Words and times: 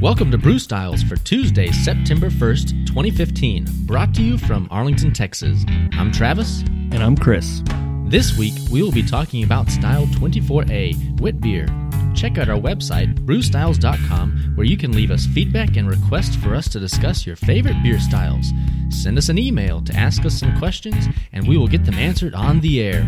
Welcome 0.00 0.30
to 0.30 0.38
Brew 0.38 0.58
Styles 0.58 1.02
for 1.02 1.16
Tuesday, 1.16 1.70
September 1.72 2.30
1st, 2.30 2.86
2015. 2.86 3.66
Brought 3.84 4.14
to 4.14 4.22
you 4.22 4.38
from 4.38 4.66
Arlington, 4.70 5.12
Texas. 5.12 5.62
I'm 5.92 6.10
Travis. 6.10 6.62
And 6.62 7.02
I'm 7.02 7.14
Chris. 7.14 7.62
This 8.06 8.34
week, 8.38 8.54
we 8.70 8.82
will 8.82 8.92
be 8.92 9.02
talking 9.02 9.44
about 9.44 9.68
Style 9.68 10.06
24A, 10.06 11.20
wit 11.20 11.38
beer. 11.42 11.66
Check 12.14 12.38
out 12.38 12.48
our 12.48 12.58
website, 12.58 13.14
brewstyles.com, 13.26 14.52
where 14.54 14.66
you 14.66 14.78
can 14.78 14.92
leave 14.92 15.10
us 15.10 15.26
feedback 15.26 15.76
and 15.76 15.86
requests 15.86 16.34
for 16.34 16.54
us 16.54 16.66
to 16.70 16.80
discuss 16.80 17.26
your 17.26 17.36
favorite 17.36 17.82
beer 17.82 18.00
styles. 18.00 18.52
Send 18.90 19.18
us 19.18 19.28
an 19.28 19.38
email 19.38 19.80
to 19.82 19.94
ask 19.94 20.24
us 20.24 20.38
some 20.38 20.56
questions, 20.58 21.06
and 21.32 21.46
we 21.46 21.56
will 21.56 21.68
get 21.68 21.84
them 21.84 21.94
answered 21.94 22.34
on 22.34 22.60
the 22.60 22.80
air. 22.80 23.04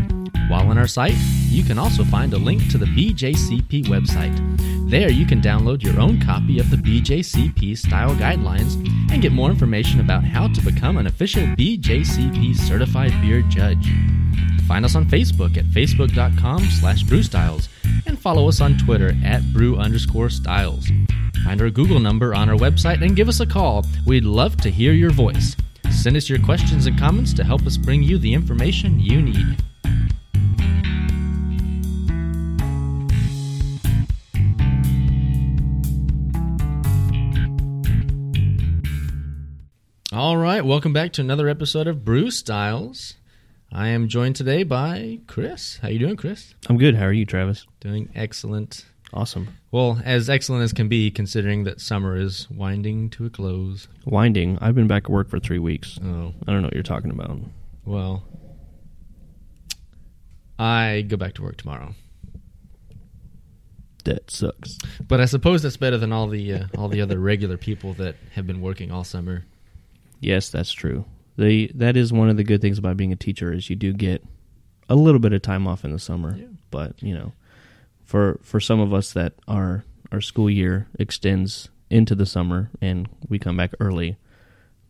While 0.49 0.69
on 0.69 0.79
our 0.79 0.87
site, 0.87 1.17
you 1.49 1.63
can 1.63 1.79
also 1.79 2.05
find 2.05 2.33
a 2.33 2.39
link 2.39 2.71
to 2.71 2.79
the 2.79 2.87
BJCP 2.87 3.85
website. 3.85 4.37
There, 4.91 5.11
you 5.11 5.25
can 5.25 5.41
download 5.41 5.83
your 5.83 5.99
own 5.99 6.21
copy 6.21 6.59
of 6.59 6.71
the 6.71 6.77
BJCP 6.77 7.79
style 7.79 8.15
guidelines 8.17 8.75
and 9.11 9.23
get 9.23 9.33
more 9.33 9.51
information 9.51 10.01
about 10.01 10.25
how 10.25 10.49
to 10.49 10.61
become 10.61 10.99
an 10.99 11.07
official 11.07 11.43
BJCP 11.43 12.57
certified 12.57 13.13
beer 13.23 13.43
judge. 13.43 13.91
Find 14.69 14.85
us 14.85 14.95
on 14.95 15.07
Facebook 15.07 15.57
at 15.57 15.65
facebook.com 15.65 16.65
slash 16.65 17.05
brewstyles 17.05 17.69
and 18.07 18.19
follow 18.19 18.49
us 18.49 18.61
on 18.61 18.77
Twitter 18.79 19.15
at 19.25 19.53
brew 19.53 19.77
underscore 19.77 20.31
styles. 20.31 20.89
Find 21.45 21.61
our 21.61 21.71
Google 21.71 21.99
number 21.99 22.35
on 22.35 22.49
our 22.49 22.57
website 22.57 23.03
and 23.03 23.17
give 23.17 23.29
us 23.29 23.41
a 23.41 23.47
call. 23.47 23.85
We'd 24.07 24.25
love 24.25 24.57
to 24.59 24.71
hear 24.71 24.93
your 24.93 25.11
voice. 25.11 25.57
Send 25.93 26.17
us 26.17 26.29
your 26.29 26.41
questions 26.41 26.87
and 26.87 26.99
comments 26.99 27.33
to 27.35 27.45
help 27.45 27.65
us 27.65 27.77
bring 27.77 28.03
you 28.03 28.19
the 28.19 28.35
information 28.35 28.99
you 28.99 29.23
need. 29.23 29.57
All 40.13 40.37
right, 40.37 40.65
welcome 40.65 40.93
back 40.93 41.13
to 41.15 41.21
another 41.21 41.49
episode 41.49 41.87
of 41.87 42.05
Brew 42.05 42.31
Styles. 42.31 43.15
I 43.73 43.89
am 43.89 44.09
joined 44.09 44.37
today 44.37 44.63
by 44.63 45.21
Chris. 45.27 45.79
How 45.81 45.89
you 45.89 45.99
doing, 45.99 46.17
Chris? 46.17 46.55
I'm 46.69 46.77
good. 46.77 46.97
How 46.97 47.07
are 47.07 47.13
you, 47.13 47.25
Travis? 47.25 47.67
Doing 47.81 48.11
excellent. 48.15 48.85
Awesome. 49.15 49.49
Well, 49.71 50.01
as 50.05 50.31
excellent 50.31 50.63
as 50.65 50.73
can 50.73 50.89
be, 50.89 51.11
considering 51.11 51.65
that 51.65 51.81
summer 51.83 52.17
is 52.17 52.49
winding 52.51 53.11
to 53.11 53.27
a 53.27 53.31
close. 53.31 53.87
Winding. 54.07 54.59
I've 54.63 54.75
been 54.75 54.87
back 54.87 55.05
at 55.05 55.11
work 55.11 55.29
for 55.29 55.39
three 55.39 55.59
weeks. 55.59 55.99
Oh, 56.03 56.33
I 56.47 56.53
don't 56.53 56.63
know 56.63 56.67
what 56.69 56.75
you're 56.75 56.83
talking 56.83 57.11
about. 57.11 57.39
well, 57.85 58.25
I 60.59 61.05
go 61.09 61.17
back 61.17 61.35
to 61.35 61.43
work 61.43 61.57
tomorrow, 61.57 61.95
That 64.05 64.31
sucks. 64.31 64.79
but 65.09 65.21
I 65.21 65.25
suppose 65.25 65.63
that's 65.63 65.77
better 65.77 65.99
than 65.99 66.13
all 66.13 66.29
the 66.29 66.55
uh, 66.55 66.65
all 66.79 66.89
the 66.89 67.01
other 67.01 67.19
regular 67.19 67.57
people 67.57 67.95
that 67.95 68.17
have 68.35 68.47
been 68.47 68.61
working 68.61 68.91
all 68.93 69.05
summer. 69.05 69.45
Yes, 70.21 70.51
that's 70.51 70.73
true. 70.73 71.05
The 71.37 71.71
that 71.75 71.97
is 71.97 72.13
one 72.13 72.29
of 72.29 72.37
the 72.37 72.45
good 72.45 72.61
things 72.61 72.79
about 72.79 72.97
being 72.97 73.13
a 73.13 73.17
teacher 73.17 73.53
is 73.53 73.69
you 73.71 73.77
do 73.77 73.93
get 73.93 74.23
a 74.89 74.95
little 74.95 75.19
bit 75.21 75.33
of 75.33 75.43
time 75.43 75.67
off 75.67 75.85
in 75.85 75.93
the 75.93 75.99
summer. 75.99 76.37
Yeah. 76.37 76.47
But 76.71 77.03
you 77.03 77.15
know, 77.15 77.33
for 78.13 78.39
for 78.43 78.61
some 78.61 78.79
of 78.79 78.93
us 78.93 79.15
that 79.15 79.33
our 79.49 79.87
our 80.13 80.21
school 80.21 80.51
year 80.51 80.87
extends 80.99 81.71
into 81.89 82.15
the 82.15 82.27
summer 82.27 82.69
and 82.83 83.09
we 83.31 83.39
come 83.39 83.57
back 83.57 83.71
early, 83.81 84.19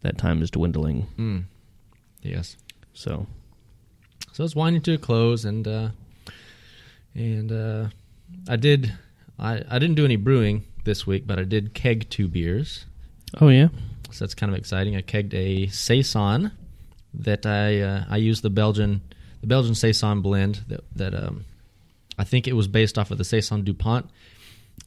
that 0.00 0.18
time 0.18 0.42
is 0.42 0.50
dwindling. 0.50 1.06
Mm. 1.16 1.44
Yes. 2.20 2.56
So 2.92 3.28
So 4.32 4.42
it's 4.42 4.56
winding 4.56 4.82
to 4.82 4.94
a 4.94 4.98
close, 4.98 5.44
and 5.44 5.68
uh, 5.68 5.90
and 7.14 7.52
uh, 7.52 7.86
I 8.48 8.56
did 8.56 8.92
I 9.38 9.62
I 9.70 9.78
didn't 9.78 9.94
do 9.94 10.04
any 10.04 10.16
brewing 10.16 10.64
this 10.82 11.06
week, 11.06 11.24
but 11.24 11.38
I 11.38 11.44
did 11.44 11.74
keg 11.74 12.10
two 12.10 12.26
beers. 12.26 12.86
Oh 13.40 13.50
yeah. 13.50 13.68
So 14.10 14.24
that's 14.24 14.34
kind 14.34 14.52
of 14.52 14.58
exciting. 14.58 14.96
I 14.96 15.02
kegged 15.02 15.32
a 15.32 15.68
saison 15.68 16.50
that 17.14 17.46
I 17.46 17.82
uh, 17.82 18.04
I 18.10 18.16
used 18.16 18.42
the 18.42 18.50
Belgian 18.50 19.00
the 19.42 19.46
Belgian 19.46 19.76
saison 19.76 20.22
blend 20.22 20.64
that 20.66 20.80
that 20.96 21.14
um, 21.14 21.44
I 22.18 22.24
think 22.24 22.46
it 22.46 22.52
was 22.54 22.68
based 22.68 22.98
off 22.98 23.10
of 23.10 23.18
the 23.18 23.24
saison 23.24 23.62
Dupont, 23.64 24.06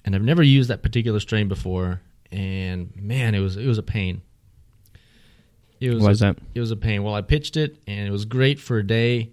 and 0.03 0.15
I've 0.15 0.21
never 0.21 0.43
used 0.43 0.69
that 0.69 0.83
particular 0.83 1.19
strain 1.19 1.47
before. 1.47 2.01
And 2.31 2.91
man, 2.95 3.35
it 3.35 3.39
was 3.39 3.57
it 3.57 3.65
was 3.67 3.77
a 3.77 3.83
pain. 3.83 4.21
It 5.79 5.89
was 5.93 6.03
Why 6.03 6.11
is 6.11 6.19
that? 6.19 6.37
it 6.53 6.59
was 6.59 6.71
a 6.71 6.75
pain. 6.75 7.03
Well, 7.03 7.13
I 7.13 7.21
pitched 7.21 7.57
it 7.57 7.77
and 7.85 8.07
it 8.07 8.11
was 8.11 8.25
great 8.25 8.59
for 8.59 8.77
a 8.77 8.85
day, 8.87 9.31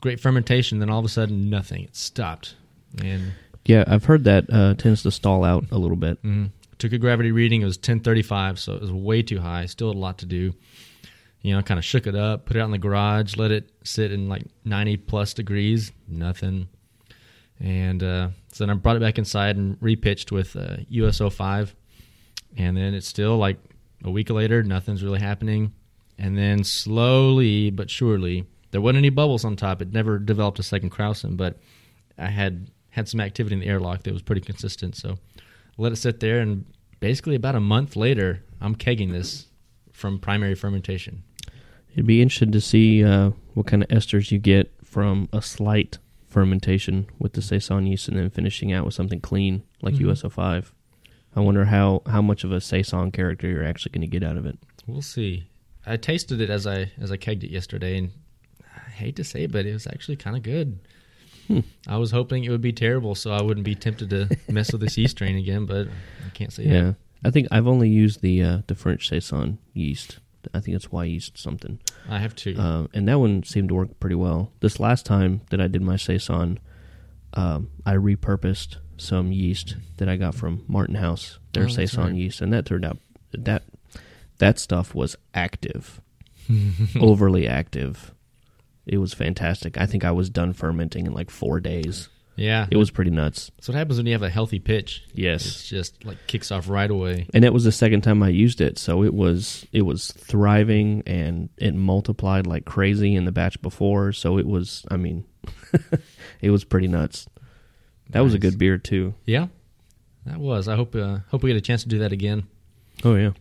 great 0.00 0.20
fermentation. 0.20 0.78
Then 0.78 0.90
all 0.90 0.98
of 0.98 1.04
a 1.04 1.08
sudden, 1.08 1.48
nothing. 1.50 1.82
It 1.84 1.96
stopped, 1.96 2.54
and 3.02 3.32
Yeah, 3.64 3.84
I've 3.86 4.04
heard 4.04 4.24
that 4.24 4.46
uh, 4.52 4.74
tends 4.74 5.02
to 5.02 5.10
stall 5.10 5.44
out 5.44 5.64
a 5.70 5.78
little 5.78 5.96
bit. 5.96 6.22
Mhm. 6.22 6.50
Took 6.78 6.92
a 6.92 6.98
gravity 6.98 7.32
reading. 7.32 7.62
It 7.62 7.64
was 7.64 7.76
1035, 7.76 8.58
so 8.58 8.74
it 8.74 8.80
was 8.80 8.92
way 8.92 9.22
too 9.22 9.40
high. 9.40 9.66
Still 9.66 9.88
had 9.88 9.96
a 9.96 9.98
lot 9.98 10.18
to 10.18 10.26
do. 10.26 10.54
You 11.42 11.54
know, 11.54 11.62
kind 11.62 11.78
of 11.78 11.84
shook 11.84 12.06
it 12.06 12.14
up, 12.14 12.46
put 12.46 12.56
it 12.56 12.60
out 12.60 12.66
in 12.66 12.70
the 12.72 12.78
garage, 12.78 13.36
let 13.36 13.50
it 13.50 13.70
sit 13.84 14.12
in 14.12 14.28
like 14.28 14.44
90 14.64 14.96
plus 14.98 15.34
degrees. 15.34 15.92
Nothing. 16.06 16.68
And 17.60 18.02
uh, 18.02 18.28
so 18.52 18.64
then 18.64 18.70
I 18.70 18.74
brought 18.74 18.96
it 18.96 19.00
back 19.00 19.18
inside 19.18 19.56
and 19.56 19.78
repitched 19.80 20.30
with 20.30 20.56
uh, 20.56 20.76
US-05. 20.88 21.74
And 22.56 22.76
then 22.76 22.94
it's 22.94 23.08
still 23.08 23.36
like 23.36 23.58
a 24.04 24.10
week 24.10 24.30
later, 24.30 24.62
nothing's 24.62 25.02
really 25.02 25.20
happening. 25.20 25.72
And 26.18 26.36
then 26.36 26.64
slowly 26.64 27.70
but 27.70 27.90
surely, 27.90 28.46
there 28.70 28.80
wasn't 28.80 28.98
any 28.98 29.10
bubbles 29.10 29.44
on 29.44 29.56
top. 29.56 29.82
It 29.82 29.92
never 29.92 30.18
developed 30.18 30.58
a 30.58 30.62
second 30.62 30.90
Krausen, 30.90 31.36
but 31.36 31.58
I 32.16 32.26
had 32.26 32.70
had 32.90 33.08
some 33.08 33.20
activity 33.20 33.54
in 33.54 33.60
the 33.60 33.66
airlock 33.66 34.02
that 34.02 34.12
was 34.12 34.22
pretty 34.22 34.40
consistent. 34.40 34.96
So 34.96 35.18
let 35.76 35.92
it 35.92 35.96
sit 35.96 36.20
there, 36.20 36.40
and 36.40 36.64
basically 37.00 37.36
about 37.36 37.54
a 37.54 37.60
month 37.60 37.96
later, 37.96 38.42
I'm 38.60 38.74
kegging 38.74 39.12
this 39.12 39.46
from 39.92 40.18
primary 40.18 40.54
fermentation. 40.54 41.22
It'd 41.92 42.06
be 42.06 42.22
interesting 42.22 42.52
to 42.52 42.60
see 42.60 43.04
uh, 43.04 43.30
what 43.54 43.66
kind 43.66 43.82
of 43.82 43.88
esters 43.88 44.30
you 44.30 44.38
get 44.38 44.72
from 44.84 45.28
a 45.32 45.40
slight 45.40 45.98
fermentation 46.28 47.06
with 47.18 47.32
the 47.32 47.42
saison 47.42 47.86
yeast, 47.86 48.08
and 48.08 48.16
then 48.18 48.30
finishing 48.30 48.72
out 48.72 48.84
with 48.84 48.94
something 48.94 49.20
clean 49.20 49.62
like 49.82 49.94
Mhm. 49.94 50.00
US-05. 50.10 50.72
I 51.36 51.40
wonder 51.40 51.66
how 51.66 52.02
how 52.06 52.22
much 52.22 52.44
of 52.44 52.52
a 52.52 52.60
saison 52.60 53.10
character 53.12 53.48
you're 53.48 53.64
actually 53.64 53.92
going 53.92 54.02
to 54.02 54.18
get 54.18 54.22
out 54.28 54.36
of 54.36 54.46
it. 54.46 54.58
We'll 54.86 55.02
see. 55.02 55.44
I 55.86 55.96
tasted 55.96 56.40
it 56.40 56.50
as 56.50 56.66
I 56.66 56.90
as 56.98 57.10
I 57.12 57.16
kegged 57.16 57.44
it 57.44 57.50
yesterday, 57.50 57.96
and 57.98 58.10
I 58.76 58.90
hate 58.90 59.16
to 59.16 59.24
say, 59.24 59.44
it, 59.44 59.52
but 59.52 59.66
it 59.66 59.72
was 59.72 59.86
actually 59.86 60.16
kind 60.16 60.36
of 60.36 60.42
good. 60.42 60.78
Hmm. 61.46 61.60
I 61.86 61.96
was 61.96 62.10
hoping 62.10 62.44
it 62.44 62.50
would 62.50 62.60
be 62.60 62.72
terrible, 62.72 63.14
so 63.14 63.30
I 63.32 63.40
wouldn't 63.40 63.64
be 63.64 63.74
tempted 63.74 64.10
to 64.10 64.28
mess 64.52 64.70
with 64.72 64.82
this 64.82 64.98
yeast 64.98 65.16
strain 65.16 65.36
again. 65.36 65.64
But 65.64 65.88
I 66.26 66.30
can't 66.34 66.52
say 66.52 66.64
Yeah, 66.64 66.82
that. 66.82 66.96
I 67.24 67.30
think 67.30 67.48
I've 67.50 67.66
only 67.66 67.88
used 67.88 68.20
the 68.20 68.42
uh, 68.42 68.58
the 68.66 68.74
French 68.74 69.08
saison 69.08 69.58
yeast. 69.72 70.18
I 70.54 70.60
think 70.60 70.76
it's 70.76 70.86
Wyeast 70.88 71.36
something, 71.36 71.78
I 72.08 72.18
have 72.18 72.34
two. 72.34 72.56
um, 72.58 72.88
and 72.94 73.06
that 73.08 73.18
one 73.18 73.42
seemed 73.42 73.68
to 73.70 73.74
work 73.74 73.98
pretty 74.00 74.14
well. 74.16 74.52
This 74.60 74.78
last 74.80 75.04
time 75.06 75.40
that 75.50 75.60
I 75.60 75.66
did 75.68 75.82
my 75.82 75.96
saison, 75.96 76.58
um, 77.34 77.70
I 77.84 77.94
repurposed 77.94 78.76
some 78.96 79.30
yeast 79.32 79.76
that 79.98 80.08
I 80.08 80.16
got 80.16 80.34
from 80.34 80.64
Martin 80.68 80.94
House, 80.96 81.38
their 81.52 81.64
Oh, 81.64 81.68
saison 81.68 82.04
right. 82.04 82.14
yeast, 82.14 82.40
and 82.40 82.52
that 82.52 82.66
turned 82.66 82.84
out 82.84 82.98
that 83.32 83.64
that 84.38 84.58
stuff 84.58 84.94
was 84.94 85.16
active, 85.34 86.00
overly 87.00 87.46
active. 87.48 88.14
It 88.86 88.98
was 88.98 89.12
fantastic. 89.14 89.76
I 89.76 89.86
think 89.86 90.04
I 90.04 90.12
was 90.12 90.30
done 90.30 90.52
fermenting 90.52 91.06
in 91.06 91.12
like 91.12 91.30
four 91.30 91.60
days. 91.60 92.08
Yeah, 92.38 92.66
It 92.70 92.76
was 92.76 92.90
pretty 92.90 93.10
nuts. 93.10 93.50
That's 93.56 93.68
what 93.68 93.74
happens 93.76 93.98
when 93.98 94.06
you 94.06 94.12
have 94.12 94.22
a 94.22 94.30
healthy 94.30 94.58
pitch. 94.60 95.04
Yes. 95.12 95.44
It's 95.44 95.68
just 95.68 96.04
like 96.04 96.18
kicks 96.28 96.50
off 96.52 96.68
right 96.68 96.90
away. 96.90 97.26
and 97.34 97.44
it 97.44 97.52
was 97.52 97.64
the 97.64 97.72
second 97.72 98.02
time 98.02 98.22
I 98.22 98.28
used 98.28 98.60
it, 98.60 98.78
so 98.78 99.02
it 99.02 99.12
was 99.12 99.66
it 99.72 99.82
was 99.82 100.12
thriving 100.12 101.02
and 101.06 101.48
it 101.56 101.74
multiplied 101.74 102.46
like 102.46 102.64
crazy 102.64 103.14
in 103.16 103.24
the 103.24 103.32
batch 103.32 103.60
before. 103.60 104.12
So 104.12 104.38
it 104.38 104.46
was, 104.46 104.86
I 104.90 104.96
mean, 104.96 105.24
it 106.40 106.50
was 106.50 106.64
pretty 106.64 106.86
nuts. 106.88 107.26
That 108.10 108.20
was 108.20 108.34
a 108.34 108.38
good 108.38 108.56
beer 108.56 108.78
too. 108.78 109.14
Yeah, 109.26 109.48
that 110.24 110.38
was. 110.38 110.68
I 110.68 110.76
hope 110.76 110.94
uh, 110.94 111.18
hope 111.30 111.42
we 111.42 111.50
get 111.50 111.56
a 111.56 111.60
chance 111.60 111.82
to 111.82 111.88
do 111.88 111.98
that 111.98 112.12
again. 112.12 112.46
Oh 113.04 113.14
yeah, 113.16 113.32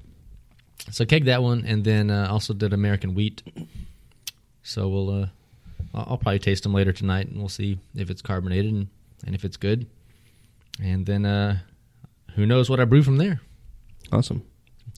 So 0.92 1.06
keg 1.06 1.26
that 1.26 1.42
one, 1.44 1.64
and 1.66 1.84
then 1.86 2.10
uh, 2.12 2.28
also 2.30 2.54
did 2.54 2.74
American 2.74 3.14
wheat. 3.16 3.44
So 4.64 4.90
we'll 4.90 5.10
uh, 5.24 5.28
I'll, 5.94 6.06
I'll 6.12 6.18
probably 6.18 6.40
taste 6.40 6.64
them 6.64 6.74
later 6.74 6.92
tonight, 6.92 7.28
and 7.28 7.38
we'll 7.38 7.50
see 7.50 7.80
if 7.96 8.10
it's 8.10 8.22
carbonated 8.22 8.72
and, 8.74 8.88
and 9.26 9.36
if 9.36 9.44
it's 9.46 9.58
good. 9.58 9.88
And 10.82 11.06
then 11.06 11.26
uh, 11.26 11.60
who 12.36 12.46
knows 12.46 12.70
what 12.70 12.80
I 12.80 12.86
brew 12.86 13.04
from 13.04 13.18
there? 13.18 13.42
awesome. 14.12 14.44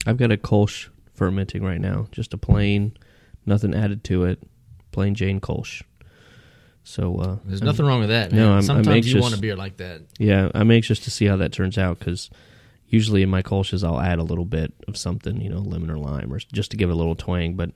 I've 0.06 0.16
got 0.16 0.30
a 0.32 0.36
Kolsch 0.36 0.88
fermenting 1.14 1.62
right 1.64 1.80
now, 1.80 2.06
just 2.12 2.32
a 2.32 2.38
plain, 2.38 2.96
nothing 3.44 3.74
added 3.74 4.04
to 4.04 4.24
it, 4.24 4.40
plain 4.92 5.14
Jane 5.14 5.40
Kolsch. 5.40 5.82
So 6.84 7.16
uh, 7.16 7.36
There's 7.44 7.60
I'm- 7.60 7.66
nothing 7.66 7.86
wrong 7.86 8.00
with 8.00 8.08
that. 8.08 8.32
No. 8.32 8.48
I'm- 8.48 8.56
I'm 8.58 8.62
Sometimes 8.62 9.06
you 9.06 9.16
anxious. 9.16 9.20
want 9.22 9.34
a 9.34 9.38
beer 9.40 9.56
like 9.56 9.76
that. 9.78 10.02
Yeah, 10.18 10.48
I'm 10.54 10.70
anxious 10.70 10.98
to 11.00 11.10
see 11.10 11.26
how 11.26 11.36
that 11.36 11.52
turns 11.52 11.76
out 11.76 11.98
because 11.98 12.30
usually 12.86 13.22
in 13.22 13.28
my 13.28 13.42
Kolsch's 13.42 13.84
I'll 13.84 14.00
add 14.00 14.18
a 14.18 14.22
little 14.24 14.44
bit 14.46 14.72
of 14.88 14.96
something, 14.96 15.40
you 15.40 15.50
know, 15.50 15.58
lemon 15.58 15.90
or 15.90 15.98
lime, 15.98 16.32
or 16.32 16.38
just 16.38 16.70
to 16.72 16.76
give 16.76 16.88
it 16.88 16.92
a 16.92 16.96
little 16.96 17.14
twang. 17.14 17.54
But 17.54 17.72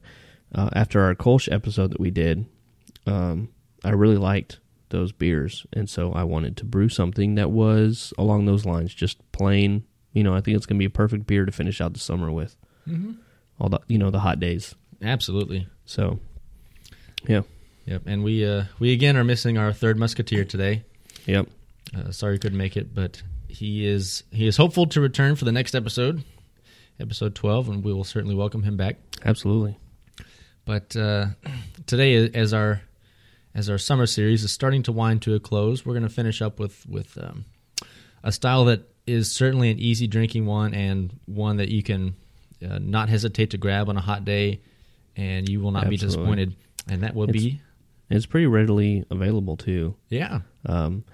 uh, 0.54 0.70
after 0.72 1.00
our 1.02 1.14
Kolsch 1.14 1.52
episode 1.52 1.90
that 1.90 2.00
we 2.00 2.10
did, 2.10 2.46
um, 3.06 3.48
I 3.84 3.90
really 3.90 4.16
liked 4.16 4.58
those 4.90 5.12
beers, 5.12 5.66
and 5.72 5.88
so 5.90 6.12
I 6.12 6.24
wanted 6.24 6.56
to 6.58 6.64
brew 6.64 6.88
something 6.88 7.34
that 7.34 7.50
was 7.50 8.12
along 8.16 8.46
those 8.46 8.64
lines, 8.64 8.94
just 8.94 9.18
plain, 9.32 9.84
You 10.12 10.22
know, 10.22 10.34
I 10.34 10.40
think 10.40 10.56
it's 10.56 10.66
going 10.66 10.76
to 10.76 10.82
be 10.82 10.84
a 10.86 10.90
perfect 10.90 11.26
beer 11.26 11.44
to 11.44 11.52
finish 11.52 11.80
out 11.80 11.92
the 11.94 12.00
summer 12.00 12.30
with. 12.30 12.56
Mm-hmm. 12.88 13.12
All 13.58 13.68
the 13.68 13.80
you 13.88 13.98
know 13.98 14.10
the 14.10 14.20
hot 14.20 14.38
days. 14.40 14.74
Absolutely. 15.02 15.66
So, 15.86 16.18
yeah, 17.28 17.42
Yep. 17.86 18.02
And 18.06 18.24
we 18.24 18.46
uh, 18.46 18.64
we 18.78 18.92
again 18.92 19.16
are 19.16 19.24
missing 19.24 19.58
our 19.58 19.72
third 19.72 19.98
musketeer 19.98 20.44
today. 20.44 20.84
yep, 21.26 21.46
Uh, 21.96 22.10
sorry 22.10 22.38
couldn't 22.38 22.58
make 22.58 22.76
it, 22.76 22.94
but 22.94 23.22
he 23.48 23.86
is 23.86 24.22
he 24.30 24.46
is 24.46 24.56
hopeful 24.56 24.86
to 24.86 25.00
return 25.00 25.36
for 25.36 25.44
the 25.44 25.52
next 25.52 25.74
episode, 25.74 26.24
episode 26.98 27.34
twelve, 27.34 27.68
and 27.68 27.84
we 27.84 27.92
will 27.92 28.04
certainly 28.04 28.34
welcome 28.34 28.62
him 28.62 28.76
back. 28.76 28.96
absolutely. 29.24 29.76
But 30.64 30.96
uh, 30.96 31.26
today, 31.86 32.30
as 32.30 32.54
our 32.54 32.80
as 33.54 33.70
our 33.70 33.78
summer 33.78 34.06
series 34.06 34.42
is 34.44 34.52
starting 34.52 34.82
to 34.84 34.92
wind 34.92 35.22
to 35.22 35.34
a 35.34 35.40
close, 35.40 35.84
we're 35.86 35.92
going 35.94 36.02
to 36.02 36.08
finish 36.08 36.42
up 36.42 36.58
with 36.58 36.84
with 36.88 37.16
um, 37.18 37.44
a 38.22 38.32
style 38.32 38.64
that 38.66 38.88
is 39.06 39.30
certainly 39.32 39.70
an 39.70 39.78
easy 39.78 40.06
drinking 40.06 40.46
one 40.46 40.72
and 40.74 41.18
one 41.26 41.58
that 41.58 41.68
you 41.68 41.82
can 41.82 42.14
uh, 42.66 42.78
not 42.80 43.08
hesitate 43.08 43.50
to 43.50 43.58
grab 43.58 43.88
on 43.88 43.96
a 43.96 44.00
hot 44.00 44.24
day, 44.24 44.60
and 45.16 45.48
you 45.48 45.60
will 45.60 45.70
not 45.72 45.88
be 45.88 45.96
disappointed. 45.96 46.56
And 46.88 47.02
that 47.02 47.14
will 47.14 47.28
It's- 47.28 47.42
be 47.42 47.60
It's 48.10 48.26
pretty 48.26 48.46
readily 48.46 49.04
available 49.10 49.56
too. 49.56 49.94
yeah, 50.10 50.40
Um, 50.66 51.04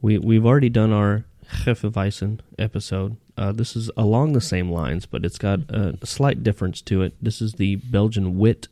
we 0.00 0.18
we've 0.18 0.46
already 0.46 0.68
done 0.70 0.92
our 0.92 1.24
Hefeweizen 1.64 2.40
episode. 2.58 3.16
Uh, 3.36 3.52
this 3.52 3.74
is 3.76 3.90
along 3.96 4.32
the 4.32 4.40
same 4.40 4.70
lines, 4.70 5.06
but 5.06 5.24
it's 5.24 5.38
got 5.38 5.60
a, 5.70 5.96
slight 6.04 6.42
difference 6.42 6.80
to 6.82 7.02
it. 7.02 7.14
This 7.22 7.40
is 7.40 7.54
the 7.54 7.76
Belgian 7.76 8.36
wit. 8.38 8.68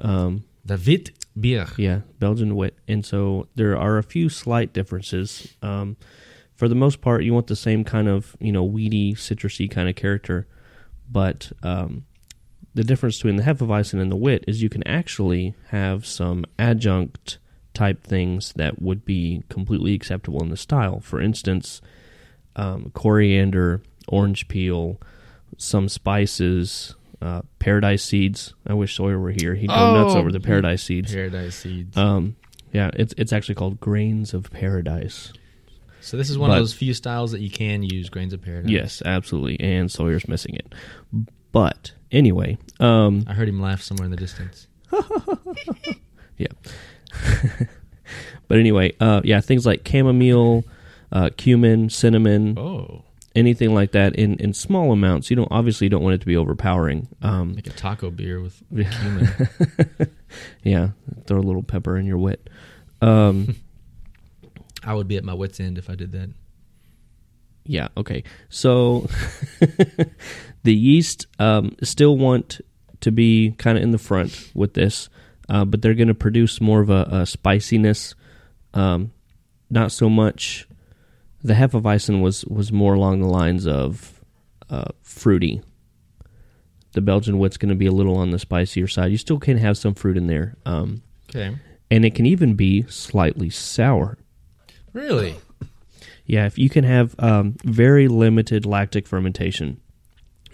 Um, 0.00 0.44
the 0.64 0.80
Wit 0.86 1.10
Bier. 1.38 1.66
yeah, 1.76 2.00
Belgian 2.18 2.54
wit, 2.54 2.78
and 2.86 3.04
so 3.04 3.48
there 3.54 3.76
are 3.76 3.98
a 3.98 4.02
few 4.02 4.28
slight 4.28 4.72
differences. 4.72 5.56
Um, 5.62 5.96
for 6.54 6.68
the 6.68 6.74
most 6.74 7.00
part, 7.00 7.24
you 7.24 7.34
want 7.34 7.48
the 7.48 7.56
same 7.56 7.84
kind 7.84 8.08
of 8.08 8.36
you 8.40 8.52
know 8.52 8.64
weedy, 8.64 9.14
citrusy 9.14 9.70
kind 9.70 9.88
of 9.88 9.96
character, 9.96 10.46
but 11.10 11.50
um, 11.62 12.04
the 12.74 12.84
difference 12.84 13.16
between 13.18 13.36
the 13.36 13.42
Hefeweizen 13.42 14.00
and 14.00 14.10
the 14.10 14.16
wit 14.16 14.44
is 14.46 14.62
you 14.62 14.68
can 14.68 14.86
actually 14.86 15.54
have 15.68 16.04
some 16.06 16.44
adjunct 16.58 17.38
type 17.72 18.04
things 18.04 18.52
that 18.56 18.80
would 18.80 19.04
be 19.04 19.42
completely 19.48 19.94
acceptable 19.94 20.42
in 20.42 20.50
the 20.50 20.56
style. 20.56 21.00
For 21.00 21.20
instance, 21.20 21.80
um, 22.56 22.90
coriander, 22.94 23.82
orange 24.08 24.48
peel, 24.48 25.00
some 25.56 25.88
spices, 25.88 26.94
uh, 27.24 27.42
paradise 27.58 28.04
seeds. 28.04 28.54
I 28.66 28.74
wish 28.74 28.94
Sawyer 28.94 29.18
were 29.18 29.30
here. 29.32 29.54
He'd 29.54 29.68
go 29.68 29.94
nuts 30.02 30.14
Oh, 30.14 30.18
over 30.18 30.30
the 30.30 30.38
paradise 30.40 30.82
seeds. 30.82 31.12
Paradise 31.12 31.56
Seeds. 31.56 31.96
Um, 31.96 32.36
yeah, 32.72 32.90
it's 32.94 33.14
it's 33.16 33.32
actually 33.32 33.54
called 33.56 33.80
grains 33.80 34.34
of 34.34 34.50
paradise. 34.52 35.32
so 36.00 36.16
this 36.16 36.28
is 36.30 36.36
one 36.38 36.50
but- 36.50 36.54
of 36.58 36.60
those 36.60 36.74
few 36.74 36.92
styles 36.94 37.32
that 37.32 37.40
you 37.40 37.50
can 37.50 37.82
use 37.82 38.08
grains 38.10 38.32
of 38.32 38.42
paradise. 38.42 38.70
Yes, 38.70 39.02
absolutely. 39.04 39.58
And 39.60 39.90
Sawyer's 39.90 40.28
missing 40.28 40.54
it. 40.56 40.72
But 41.52 41.92
anyway, 42.12 42.58
um, 42.80 43.24
I 43.28 43.32
heard 43.34 43.48
him 43.48 43.60
laugh 43.60 43.80
somewhere 43.80 44.04
in 44.04 44.10
the 44.10 44.16
distance. 44.16 44.68
Yeah. 46.36 46.48
but 48.48 48.58
anyway, 48.58 48.92
uh, 49.00 49.20
yeah, 49.24 49.40
things 49.40 49.64
like 49.64 49.86
chamomile, 49.86 50.64
uh, 51.12 51.30
cumin, 51.36 51.90
cinnamon, 51.90 52.58
Oh, 52.58 53.04
anything 53.34 53.74
like 53.74 53.92
that 53.92 54.14
in, 54.14 54.36
in 54.36 54.54
small 54.54 54.92
amounts. 54.92 55.30
You 55.30 55.36
don't 55.36 55.50
obviously 55.50 55.88
don't 55.88 56.02
want 56.02 56.14
it 56.14 56.20
to 56.20 56.26
be 56.26 56.36
overpowering. 56.36 57.08
Um, 57.22 57.54
like 57.54 57.66
a 57.66 57.70
taco 57.70 58.10
beer 58.10 58.40
with 58.40 58.62
cumin. 58.70 59.28
yeah, 60.62 60.90
throw 61.26 61.38
a 61.38 61.40
little 61.40 61.62
pepper 61.62 61.96
in 61.96 62.06
your 62.06 62.18
wit. 62.18 62.48
Um, 63.00 63.56
I 64.84 64.94
would 64.94 65.08
be 65.08 65.16
at 65.16 65.24
my 65.24 65.34
wits' 65.34 65.60
end 65.60 65.78
if 65.78 65.88
I 65.88 65.94
did 65.94 66.12
that. 66.12 66.30
Yeah. 67.66 67.88
Okay. 67.96 68.24
So 68.50 69.08
the 70.62 70.74
yeast 70.74 71.26
um, 71.38 71.76
still 71.82 72.16
want 72.16 72.60
to 73.00 73.10
be 73.10 73.52
kind 73.58 73.78
of 73.78 73.84
in 73.84 73.90
the 73.90 73.98
front 73.98 74.50
with 74.54 74.74
this, 74.74 75.08
uh, 75.48 75.64
but 75.64 75.82
they're 75.82 75.94
going 75.94 76.08
to 76.08 76.14
produce 76.14 76.60
more 76.60 76.80
of 76.80 76.90
a, 76.90 77.08
a 77.10 77.26
spiciness. 77.26 78.14
Um, 78.74 79.12
not 79.70 79.92
so 79.92 80.10
much. 80.10 80.68
The 81.44 81.54
Hefeweizen 81.54 82.22
was 82.22 82.44
was 82.46 82.72
more 82.72 82.94
along 82.94 83.20
the 83.20 83.28
lines 83.28 83.66
of 83.66 84.20
uh, 84.70 84.90
fruity. 85.02 85.62
The 86.92 87.00
Belgian 87.02 87.38
wit's 87.38 87.56
going 87.58 87.68
to 87.70 87.74
be 87.74 87.86
a 87.86 87.92
little 87.92 88.16
on 88.16 88.30
the 88.30 88.38
spicier 88.38 88.86
side. 88.86 89.10
You 89.10 89.18
still 89.18 89.38
can 89.38 89.58
have 89.58 89.76
some 89.76 89.94
fruit 89.94 90.16
in 90.16 90.26
there, 90.26 90.56
um, 90.64 91.02
Okay. 91.28 91.54
and 91.90 92.04
it 92.04 92.14
can 92.14 92.24
even 92.24 92.54
be 92.54 92.84
slightly 92.88 93.50
sour. 93.50 94.16
Really? 94.92 95.34
Yeah, 96.24 96.46
if 96.46 96.56
you 96.58 96.70
can 96.70 96.84
have 96.84 97.14
um, 97.18 97.56
very 97.64 98.06
limited 98.08 98.64
lactic 98.64 99.06
fermentation, 99.08 99.80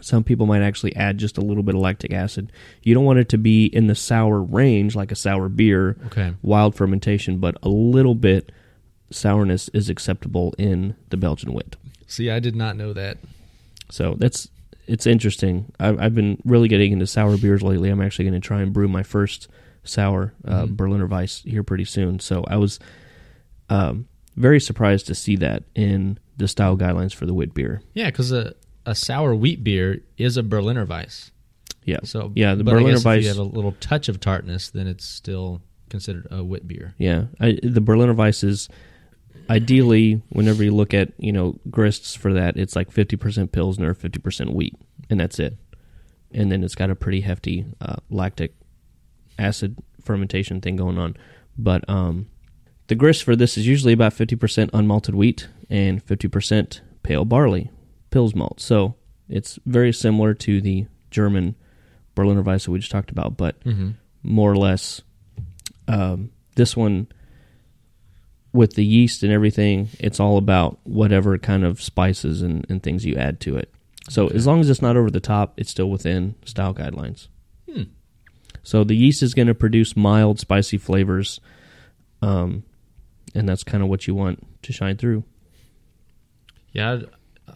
some 0.00 0.24
people 0.24 0.46
might 0.46 0.62
actually 0.62 0.96
add 0.96 1.18
just 1.18 1.36
a 1.38 1.42
little 1.42 1.62
bit 1.62 1.74
of 1.74 1.80
lactic 1.82 2.12
acid. 2.12 2.50
You 2.82 2.94
don't 2.94 3.04
want 3.04 3.18
it 3.18 3.28
to 3.28 3.38
be 3.38 3.66
in 3.66 3.86
the 3.86 3.94
sour 3.94 4.42
range 4.42 4.96
like 4.96 5.12
a 5.12 5.16
sour 5.16 5.48
beer, 5.50 5.98
Okay. 6.06 6.32
wild 6.42 6.74
fermentation, 6.74 7.36
but 7.38 7.56
a 7.62 7.68
little 7.68 8.14
bit 8.14 8.50
sourness 9.10 9.68
is 9.70 9.88
acceptable 9.88 10.54
in 10.58 10.94
the 11.10 11.16
Belgian 11.16 11.52
wit. 11.52 11.76
See, 12.06 12.30
I 12.30 12.38
did 12.40 12.56
not 12.56 12.76
know 12.76 12.92
that. 12.92 13.18
So 13.90 14.14
that's 14.18 14.48
it's 14.86 15.06
interesting. 15.06 15.72
I've, 15.78 16.00
I've 16.00 16.14
been 16.14 16.40
really 16.44 16.68
getting 16.68 16.92
into 16.92 17.06
sour 17.06 17.36
beers 17.36 17.62
lately. 17.62 17.90
I'm 17.90 18.00
actually 18.00 18.24
going 18.28 18.40
to 18.40 18.46
try 18.46 18.60
and 18.60 18.72
brew 18.72 18.88
my 18.88 19.02
first 19.02 19.48
sour 19.84 20.34
uh, 20.44 20.64
Mhm. 20.64 20.76
Berliner 20.76 21.06
Weiss 21.06 21.42
here 21.44 21.62
pretty 21.62 21.84
soon. 21.84 22.18
So 22.20 22.44
I 22.48 22.56
was 22.56 22.78
um, 23.68 24.06
very 24.36 24.60
surprised 24.60 25.06
to 25.06 25.14
see 25.14 25.36
that 25.36 25.62
in 25.74 26.18
the 26.36 26.48
style 26.48 26.76
guidelines 26.76 27.14
for 27.14 27.26
the 27.26 27.34
wit 27.34 27.54
beer. 27.54 27.82
Yeah, 27.94 28.06
because 28.06 28.32
a, 28.32 28.54
a 28.86 28.94
sour 28.94 29.34
wheat 29.34 29.62
beer 29.62 30.00
is 30.18 30.36
a 30.36 30.42
Berliner 30.42 30.84
Weiss. 30.84 31.30
Yeah. 31.84 31.98
So 32.04 32.32
Yeah, 32.34 32.54
the 32.54 32.64
Berliner 32.64 32.98
Weiss- 33.04 33.18
If 33.18 33.22
you 33.22 33.28
have 33.28 33.38
a 33.38 33.42
little 33.42 33.74
touch 33.80 34.08
of 34.08 34.20
tartness, 34.20 34.70
then 34.70 34.86
it's 34.86 35.04
still 35.04 35.62
considered 35.88 36.26
a 36.30 36.42
wit 36.44 36.66
beer. 36.68 36.94
Yeah, 36.98 37.24
I, 37.40 37.58
the 37.62 37.80
Berliner 37.80 38.14
Weiss 38.14 38.42
is 38.44 38.68
ideally 39.50 40.22
whenever 40.30 40.62
you 40.64 40.70
look 40.74 40.94
at 40.94 41.12
you 41.18 41.32
know 41.32 41.58
grists 41.70 42.14
for 42.14 42.32
that, 42.32 42.56
it's 42.56 42.74
like 42.76 42.90
fifty 42.90 43.16
percent 43.16 43.52
pilsner, 43.52 43.92
fifty 43.94 44.18
percent 44.18 44.54
wheat, 44.54 44.74
and 45.10 45.20
that's 45.20 45.38
it. 45.38 45.56
And 46.32 46.50
then 46.50 46.62
it's 46.64 46.74
got 46.76 46.90
a 46.90 46.94
pretty 46.94 47.20
hefty 47.22 47.66
uh, 47.80 47.96
lactic 48.08 48.54
acid 49.38 49.76
fermentation 50.02 50.60
thing 50.60 50.76
going 50.76 50.96
on. 50.96 51.16
But 51.58 51.88
um, 51.90 52.28
the 52.86 52.94
grist 52.94 53.24
for 53.24 53.34
this 53.36 53.58
is 53.58 53.66
usually 53.66 53.92
about 53.92 54.12
fifty 54.12 54.36
percent 54.36 54.70
unmalted 54.72 55.14
wheat 55.14 55.48
and 55.68 56.02
fifty 56.02 56.28
percent 56.28 56.80
pale 57.02 57.24
barley, 57.24 57.70
Pils 58.10 58.34
malt. 58.34 58.60
So 58.60 58.94
it's 59.28 59.58
very 59.66 59.92
similar 59.92 60.34
to 60.34 60.60
the 60.60 60.86
German 61.10 61.56
Berliner 62.14 62.42
Weisse 62.42 62.68
we 62.68 62.78
just 62.78 62.90
talked 62.92 63.10
about, 63.10 63.36
but 63.36 63.58
Mm-hmm. 63.64 63.90
more 64.22 64.52
or 64.52 64.56
less. 64.56 65.02
Um, 65.88 66.30
this 66.54 66.76
one, 66.76 67.08
with 68.52 68.74
the 68.74 68.84
yeast 68.84 69.22
and 69.22 69.32
everything, 69.32 69.88
it's 70.00 70.18
all 70.20 70.36
about 70.36 70.78
whatever 70.84 71.38
kind 71.38 71.64
of 71.64 71.80
spices 71.80 72.42
and, 72.42 72.66
and 72.68 72.82
things 72.82 73.04
you 73.04 73.14
add 73.16 73.40
to 73.40 73.56
it. 73.56 73.72
So 74.08 74.24
Okay. 74.26 74.34
as 74.36 74.46
long 74.46 74.60
as 74.60 74.68
it's 74.68 74.82
not 74.82 74.96
over 74.96 75.10
the 75.10 75.20
top, 75.20 75.54
it's 75.56 75.70
still 75.70 75.88
within 75.90 76.34
style 76.44 76.74
guidelines. 76.74 77.28
Hmm. 77.72 77.82
So 78.62 78.82
the 78.82 78.96
yeast 78.96 79.22
is 79.22 79.34
going 79.34 79.46
to 79.48 79.54
produce 79.54 79.96
mild, 79.96 80.40
spicy 80.40 80.78
flavors, 80.78 81.38
um, 82.22 82.64
and 83.34 83.48
that's 83.48 83.62
kind 83.62 83.82
of 83.84 83.88
what 83.88 84.06
you 84.08 84.14
want 84.14 84.44
to 84.62 84.72
shine 84.72 84.96
through. 84.96 85.22
Yeah, 86.72 86.92
I'd- 86.92 87.06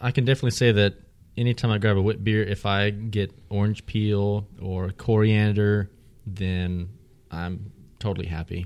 I 0.01 0.11
can 0.11 0.25
definitely 0.25 0.51
say 0.51 0.71
that 0.73 0.95
anytime 1.37 1.71
I 1.71 1.77
grab 1.77 1.97
a 1.97 2.01
wit 2.01 2.23
beer, 2.23 2.43
if 2.43 2.65
I 2.65 2.89
get 2.89 3.31
orange 3.49 3.85
peel 3.85 4.47
or 4.61 4.89
coriander, 4.91 5.89
then 6.25 6.89
I'm 7.31 7.71
totally 7.99 8.27
happy. 8.27 8.65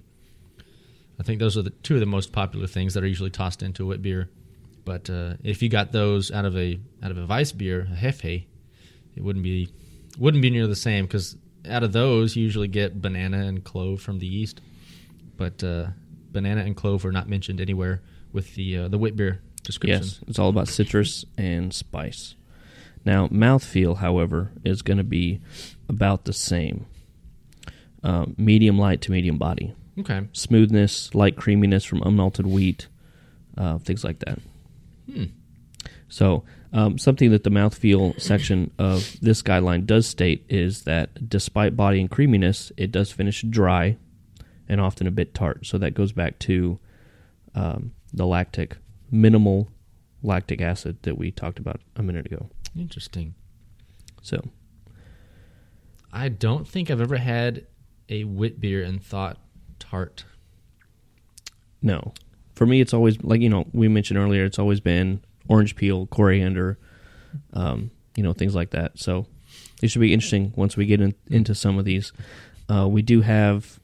I 1.19 1.23
think 1.23 1.39
those 1.39 1.57
are 1.57 1.61
the 1.61 1.69
two 1.69 1.95
of 1.95 1.99
the 1.99 2.05
most 2.05 2.31
popular 2.31 2.67
things 2.67 2.93
that 2.93 3.03
are 3.03 3.07
usually 3.07 3.29
tossed 3.29 3.61
into 3.61 3.83
a 3.83 3.85
wit 3.88 4.01
beer. 4.01 4.29
But 4.85 5.09
uh, 5.09 5.33
if 5.43 5.61
you 5.61 5.69
got 5.69 5.91
those 5.91 6.31
out 6.31 6.45
of 6.45 6.57
a 6.57 6.79
out 7.03 7.11
of 7.11 7.17
a 7.17 7.25
Weiss 7.25 7.51
beer, 7.51 7.88
a 7.91 7.95
Hefe, 7.95 8.45
it 9.15 9.23
wouldn't 9.23 9.43
be 9.43 9.69
wouldn't 10.17 10.41
be 10.41 10.49
near 10.49 10.67
the 10.67 10.75
same 10.75 11.05
because 11.05 11.35
out 11.67 11.83
of 11.83 11.91
those 11.91 12.35
you 12.35 12.43
usually 12.43 12.67
get 12.67 13.01
banana 13.01 13.45
and 13.45 13.63
clove 13.63 14.01
from 14.01 14.19
the 14.19 14.25
yeast. 14.25 14.61
But 15.35 15.63
uh, 15.63 15.88
banana 16.31 16.61
and 16.61 16.75
clove 16.75 17.05
are 17.05 17.11
not 17.11 17.27
mentioned 17.27 17.61
anywhere 17.61 18.01
with 18.31 18.55
the 18.55 18.77
uh, 18.77 18.88
the 18.88 18.97
wit 18.97 19.15
beer 19.15 19.41
description. 19.63 20.03
Yes, 20.03 20.19
it's 20.27 20.39
all 20.39 20.49
about 20.49 20.67
citrus 20.67 21.25
and 21.38 21.73
spice. 21.73 22.35
Now, 23.05 23.27
mouthfeel, 23.27 23.97
however, 23.97 24.51
is 24.63 24.81
going 24.81 24.97
to 24.97 25.03
be 25.03 25.41
about 25.88 26.25
the 26.25 26.33
same. 26.33 26.85
Um, 28.03 28.35
medium 28.38 28.77
light 28.77 29.01
to 29.01 29.11
medium 29.11 29.38
body. 29.38 29.73
Okay. 30.00 30.27
Smoothness, 30.34 31.13
light 31.13 31.36
creaminess 31.36 31.84
from 31.84 32.01
unmalted 32.01 32.46
wheat, 32.46 32.88
uh, 33.58 33.77
things 33.79 34.03
like 34.03 34.20
that. 34.20 34.39
Hmm. 35.12 35.25
So, 36.08 36.44
um, 36.72 36.98
something 36.98 37.32
that 37.32 37.44
the 37.44 37.50
mouthfeel 37.50 38.20
section 38.22 38.72
of 38.77 39.20
this 39.22 39.41
guideline 39.41 39.86
does 39.86 40.08
state 40.08 40.46
is 40.50 40.84
that 40.84 41.29
despite 41.29 41.75
body 41.75 42.00
and 42.00 42.10
creaminess, 42.10 42.72
it 42.77 42.91
does 42.91 43.12
finish 43.12 43.41
dry 43.41 43.98
and 44.68 44.79
often 44.79 45.08
a 45.08 45.12
bit 45.12 45.34
tart. 45.34 45.65
So 45.65 45.77
that 45.79 45.96
goes 45.96 46.12
back 46.12 46.38
to 46.39 46.79
um, 47.56 47.94
the 48.13 48.25
lactic 48.25 48.77
minimal 49.12 49.70
lactic 50.22 50.62
acid 50.62 50.98
that 51.03 51.18
we 51.18 51.32
talked 51.32 51.60
about 51.60 51.82
a 51.96 52.03
minute 52.03 52.25
ago. 52.25 52.50
Interesting. 52.77 53.34
So 54.22 54.41
I 56.12 56.29
don't 56.29 56.68
think 56.68 56.91
I've 56.91 57.01
ever 57.01 57.18
had 57.18 57.65
a 58.10 58.24
wit 58.25 58.60
beer 58.60 58.84
and 58.84 59.03
thought 59.03 59.38
tart. 59.89 60.24
no, 61.81 62.13
for 62.55 62.65
me, 62.65 62.81
it's 62.81 62.93
always 62.93 63.22
like 63.24 63.41
you 63.41 63.50
know 63.50 63.65
we 63.74 63.88
mentioned 63.88 64.19
earlier. 64.19 64.43
It's 64.46 64.60
always 64.60 64.79
been 64.79 65.22
orange 65.48 65.75
peel, 65.75 66.08
coriander, 66.08 66.77
um, 67.53 67.91
you 68.15 68.24
know 68.24 68.34
things 68.34 68.55
like 68.55 68.72
that. 68.72 69.00
So 69.00 69.25
it 69.81 69.88
should 69.89 70.01
be 70.01 70.13
interesting 70.13 70.53
once 70.55 70.75
we 70.75 70.86
get 70.86 71.00
in, 71.01 71.15
into 71.29 71.55
some 71.55 71.77
of 71.79 71.86
these. 71.86 72.12
Uh, 72.69 72.88
we 72.88 73.01
do 73.01 73.22
have 73.22 73.79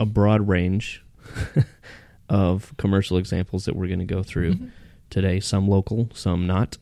a 0.00 0.06
broad 0.06 0.46
range 0.48 1.04
of 2.28 2.74
commercial 2.76 3.16
examples 3.18 3.64
that 3.64 3.76
we're 3.76 3.86
going 3.88 3.98
to 3.98 4.04
go 4.04 4.22
through 4.22 4.54
Mhm. 4.54 4.70
today. 5.10 5.40
Some 5.40 5.68
local, 5.68 6.10
some 6.14 6.46
not. 6.46 6.78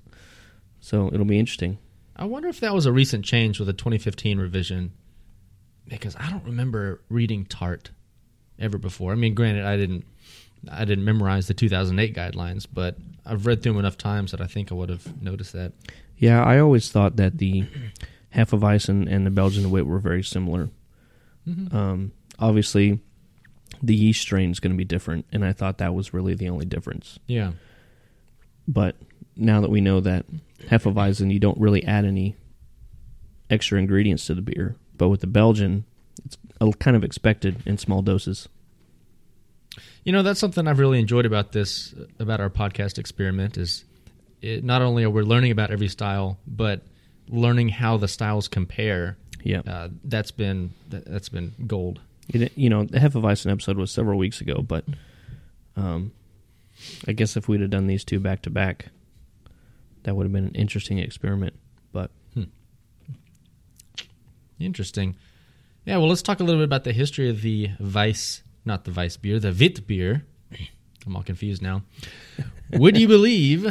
So 0.80 1.08
it'll 1.12 1.24
be 1.26 1.38
interesting. 1.38 1.78
I 2.16 2.26
wonder 2.26 2.48
if 2.48 2.60
that 2.60 2.74
was 2.74 2.86
a 2.86 2.92
recent 2.92 3.24
change 3.24 3.58
with 3.58 3.66
the 3.66 3.72
2015 3.72 4.38
revision, 4.38 4.92
because 5.88 6.14
I 6.16 6.30
don't 6.30 6.44
remember 6.44 7.02
reading 7.08 7.44
tart 7.46 7.90
ever 8.58 8.78
before. 8.78 9.12
I 9.12 9.14
mean, 9.16 9.34
granted, 9.34 9.64
I 9.64 9.76
didn't, 9.76 10.04
I 10.70 10.84
didn't 10.84 11.04
memorize 11.04 11.46
the 11.48 11.54
2008 11.54 12.14
guidelines, 12.14 12.66
but 12.72 12.96
I've 13.26 13.46
read 13.46 13.62
through 13.62 13.72
them 13.72 13.80
enough 13.80 13.98
times 13.98 14.30
that 14.30 14.40
I 14.40 14.46
think 14.46 14.70
I 14.70 14.74
would 14.74 14.88
have 14.88 15.20
noticed 15.22 15.52
that. 15.52 15.72
Yeah, 16.16 16.42
I 16.42 16.58
always 16.58 16.90
thought 16.90 17.16
that 17.16 17.38
the 17.38 17.66
Hefeweizen 18.34 19.10
and 19.10 19.26
the 19.26 19.30
Belgian 19.30 19.70
wit 19.70 19.86
were 19.86 19.98
very 19.98 20.22
similar. 20.22 20.70
Mhm. 21.48 21.72
Um, 21.74 22.12
obviously, 22.38 23.00
the 23.82 23.94
yeast 23.94 24.20
strain 24.22 24.50
is 24.50 24.60
going 24.60 24.72
to 24.72 24.76
be 24.78 24.84
different, 24.84 25.26
and 25.32 25.44
I 25.44 25.52
thought 25.52 25.78
that 25.78 25.94
was 25.94 26.14
really 26.14 26.34
the 26.34 26.48
only 26.48 26.64
difference. 26.64 27.18
yeah, 27.26 27.52
But 28.66 28.96
now 29.36 29.60
that 29.60 29.70
we 29.70 29.80
know 29.82 30.00
that 30.00 30.24
Hefeweizen, 30.68 31.30
you 31.32 31.38
don't 31.40 31.58
really 31.58 31.84
add 31.84 32.04
any 32.06 32.36
extra 33.50 33.78
ingredients 33.78 34.24
to 34.26 34.34
the 34.34 34.40
beer, 34.40 34.76
but 34.96 35.08
with 35.10 35.20
the 35.20 35.26
Belgian, 35.26 35.84
kind 36.72 36.96
of 36.96 37.04
expected 37.04 37.62
in 37.66 37.78
small 37.78 38.02
doses. 38.02 38.48
you 40.04 40.12
know 40.12 40.22
that's 40.22 40.40
something 40.40 40.66
I've 40.68 40.78
really 40.78 40.98
enjoyed 41.00 41.26
about 41.26 41.52
this, 41.52 41.94
about 42.18 42.40
our 42.40 42.50
podcast 42.50 42.98
experiment 42.98 43.56
is, 43.56 43.84
it, 44.42 44.62
not 44.64 44.82
only 44.82 45.04
are 45.04 45.10
we 45.10 45.22
learning 45.22 45.50
about 45.52 45.70
every 45.70 45.88
style, 45.88 46.38
but 46.46 46.82
learning 47.28 47.70
how 47.70 47.96
the 47.96 48.08
styles 48.08 48.48
compare. 48.48 49.16
Yeah, 49.42 49.60
Uh, 49.66 49.88
that's 50.04 50.30
been 50.30 50.72
that, 50.90 51.04
that's 51.06 51.28
been 51.28 51.52
gold. 51.66 52.00
it, 52.28 52.52
you 52.56 52.70
know, 52.70 52.84
the 52.84 52.98
Hefeweizen 52.98 53.50
episode 53.50 53.76
was 53.76 53.90
several 53.90 54.18
weeks 54.18 54.40
ago, 54.40 54.62
but 54.62 54.84
um, 55.76 56.12
I 57.06 57.12
guess 57.12 57.36
if 57.36 57.46
we'd 57.48 57.60
have 57.60 57.70
done 57.70 57.86
these 57.86 58.04
two 58.04 58.20
back 58.20 58.42
to 58.42 58.50
back, 58.50 58.86
that 60.04 60.14
would 60.16 60.24
have 60.24 60.32
been 60.32 60.46
an 60.46 60.54
interesting 60.54 60.98
experiment. 60.98 61.54
But 61.92 62.10
hmm. 62.34 62.44
Interesting. 64.58 65.16
Yeah, 65.84 65.98
well, 65.98 66.08
let's 66.08 66.22
talk 66.22 66.40
a 66.40 66.44
little 66.44 66.60
bit 66.60 66.64
about 66.64 66.84
the 66.84 66.94
history 66.94 67.28
of 67.28 67.42
the 67.42 67.70
Weiss, 67.78 68.42
not 68.64 68.84
the 68.84 68.92
Weiss 68.92 69.18
beer, 69.18 69.38
the 69.38 69.52
Wit 69.52 69.86
beer. 69.86 70.24
I'm 71.06 71.14
all 71.14 71.22
confused 71.22 71.60
now. 71.60 71.82
Would 72.72 72.96
you 72.96 73.06
believe 73.06 73.66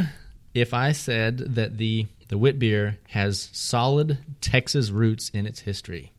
if 0.54 0.72
I 0.72 0.92
said 0.92 1.38
that 1.38 1.78
the 1.78 2.06
the 2.28 2.38
wit 2.38 2.58
beer 2.58 2.98
has 3.08 3.50
solid 3.52 4.18
Texas 4.40 4.90
roots 4.90 5.28
in 5.28 5.46
its 5.46 5.60
history 5.60 6.12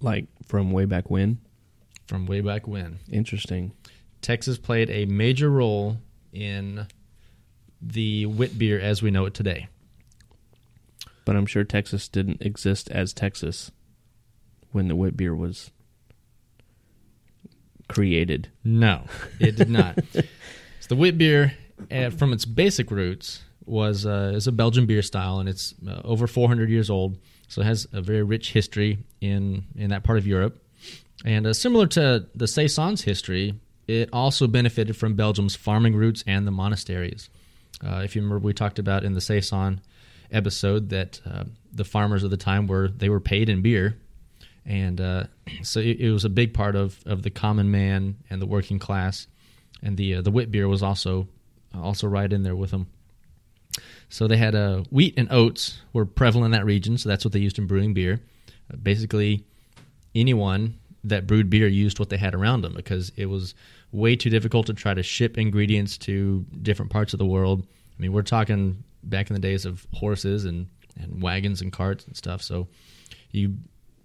like 0.00 0.26
from 0.46 0.70
way 0.70 0.84
back 0.84 1.10
when, 1.10 1.38
from 2.06 2.26
way 2.26 2.40
back 2.40 2.68
when? 2.68 2.98
interesting. 3.10 3.72
Texas 4.20 4.58
played 4.58 4.90
a 4.90 5.06
major 5.06 5.50
role 5.50 5.96
in 6.32 6.86
the 7.80 8.26
wit 8.26 8.58
beer 8.58 8.78
as 8.78 9.02
we 9.02 9.10
know 9.10 9.24
it 9.24 9.34
today. 9.34 9.68
But 11.24 11.36
I'm 11.36 11.46
sure 11.46 11.64
Texas 11.64 12.08
didn't 12.08 12.42
exist 12.42 12.90
as 12.90 13.12
Texas 13.12 13.70
when 14.74 14.88
the 14.88 14.96
wit 14.96 15.16
beer 15.16 15.34
was 15.34 15.70
created. 17.88 18.48
No, 18.64 19.04
it 19.38 19.56
did 19.56 19.70
not. 19.70 19.98
so 20.12 20.88
the 20.88 20.96
wit 20.96 21.16
beer, 21.16 21.54
uh, 21.90 22.10
from 22.10 22.32
its 22.32 22.44
basic 22.44 22.90
roots, 22.90 23.42
was 23.66 24.04
uh, 24.04 24.32
is 24.34 24.46
a 24.46 24.52
Belgian 24.52 24.86
beer 24.86 25.00
style, 25.00 25.38
and 25.38 25.48
it's 25.48 25.74
uh, 25.88 26.00
over 26.04 26.26
400 26.26 26.68
years 26.68 26.90
old. 26.90 27.18
So 27.46 27.62
it 27.62 27.66
has 27.66 27.86
a 27.92 28.02
very 28.02 28.22
rich 28.22 28.52
history 28.52 28.98
in 29.20 29.64
in 29.76 29.90
that 29.90 30.02
part 30.02 30.18
of 30.18 30.26
Europe, 30.26 30.60
and 31.24 31.46
uh, 31.46 31.52
similar 31.52 31.86
to 31.88 32.26
the 32.34 32.48
saison's 32.48 33.02
history, 33.02 33.54
it 33.86 34.08
also 34.12 34.48
benefited 34.48 34.96
from 34.96 35.14
Belgium's 35.14 35.54
farming 35.54 35.94
roots 35.94 36.24
and 36.26 36.46
the 36.46 36.50
monasteries. 36.50 37.30
Uh, 37.84 38.02
if 38.04 38.16
you 38.16 38.22
remember, 38.22 38.44
we 38.44 38.52
talked 38.52 38.78
about 38.78 39.04
in 39.04 39.14
the 39.14 39.20
saison 39.20 39.80
episode 40.32 40.88
that 40.88 41.20
uh, 41.24 41.44
the 41.72 41.84
farmers 41.84 42.24
of 42.24 42.30
the 42.30 42.36
time 42.36 42.66
were 42.66 42.88
they 42.88 43.08
were 43.08 43.20
paid 43.20 43.48
in 43.48 43.62
beer, 43.62 43.96
and 44.66 45.00
uh, 45.00 45.24
so 45.62 45.80
it, 45.80 46.00
it 46.00 46.12
was 46.12 46.24
a 46.24 46.30
big 46.30 46.54
part 46.54 46.76
of, 46.76 46.98
of 47.06 47.22
the 47.22 47.30
common 47.30 47.70
man 47.70 48.16
and 48.30 48.40
the 48.40 48.46
working 48.46 48.78
class, 48.78 49.26
and 49.82 49.96
the 49.96 50.16
uh, 50.16 50.22
the 50.22 50.30
wit 50.30 50.50
beer 50.50 50.68
was 50.68 50.82
also 50.82 51.28
also 51.74 52.06
right 52.06 52.32
in 52.32 52.42
there 52.42 52.56
with 52.56 52.70
them. 52.70 52.86
So 54.08 54.28
they 54.28 54.36
had 54.36 54.54
uh, 54.54 54.84
wheat 54.90 55.14
and 55.16 55.30
oats 55.32 55.80
were 55.92 56.06
prevalent 56.06 56.46
in 56.46 56.58
that 56.58 56.64
region, 56.64 56.98
so 56.98 57.08
that's 57.08 57.24
what 57.24 57.32
they 57.32 57.40
used 57.40 57.58
in 57.58 57.66
brewing 57.66 57.94
beer. 57.94 58.20
Uh, 58.72 58.76
basically, 58.76 59.44
anyone 60.14 60.78
that 61.02 61.26
brewed 61.26 61.50
beer 61.50 61.68
used 61.68 61.98
what 61.98 62.08
they 62.08 62.16
had 62.16 62.34
around 62.34 62.62
them 62.62 62.74
because 62.74 63.12
it 63.16 63.26
was 63.26 63.54
way 63.92 64.16
too 64.16 64.30
difficult 64.30 64.66
to 64.66 64.74
try 64.74 64.94
to 64.94 65.02
ship 65.02 65.36
ingredients 65.36 65.98
to 65.98 66.44
different 66.62 66.90
parts 66.90 67.12
of 67.12 67.18
the 67.18 67.26
world. 67.26 67.66
I 67.98 68.02
mean, 68.02 68.12
we're 68.12 68.22
talking 68.22 68.82
back 69.02 69.28
in 69.28 69.34
the 69.34 69.40
days 69.40 69.66
of 69.66 69.86
horses 69.92 70.44
and, 70.46 70.66
and 70.98 71.22
wagons 71.22 71.60
and 71.60 71.72
carts 71.72 72.06
and 72.06 72.16
stuff. 72.16 72.40
So 72.42 72.68
you 73.32 73.56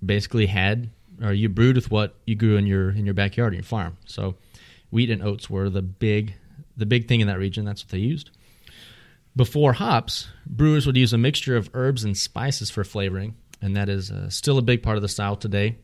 basically 0.04 0.46
had 0.48 0.90
or 1.24 1.34
you 1.34 1.50
brewed 1.50 1.76
with 1.76 1.92
what 1.92 2.16
you 2.26 2.36
grew 2.36 2.58
in 2.58 2.66
your 2.66 2.92
in 2.92 3.06
your 3.06 3.14
backyard 3.14 3.54
your 3.54 3.64
farm. 3.64 3.98
So 4.06 4.36
wheat 4.90 5.10
and 5.10 5.24
oats 5.24 5.50
were 5.50 5.70
the 5.70 5.82
big 5.82 6.36
the 6.78 6.86
big 6.86 7.08
thing 7.08 7.20
in 7.22 7.28
that 7.28 7.40
region. 7.40 7.66
That's 7.66 7.84
what 7.84 7.92
they 7.92 7.98
used. 7.98 8.32
Before 9.36 9.74
hops, 9.74 10.28
brewers 10.46 10.86
would 10.86 10.98
use 10.98 11.14
a 11.14 11.18
mixture 11.18 11.56
of 11.56 11.70
herbs 11.74 12.04
and 12.04 12.18
spices 12.18 12.70
for 12.70 12.84
flavoring, 12.84 13.36
and 13.62 13.76
that 13.76 13.88
is 13.88 14.12
uh, 14.12 14.30
still 14.30 14.58
a 14.58 14.62
big 14.62 14.82
part 14.82 14.96
of 14.96 15.02
the 15.02 15.08
style 15.08 15.36
today, 15.36 15.78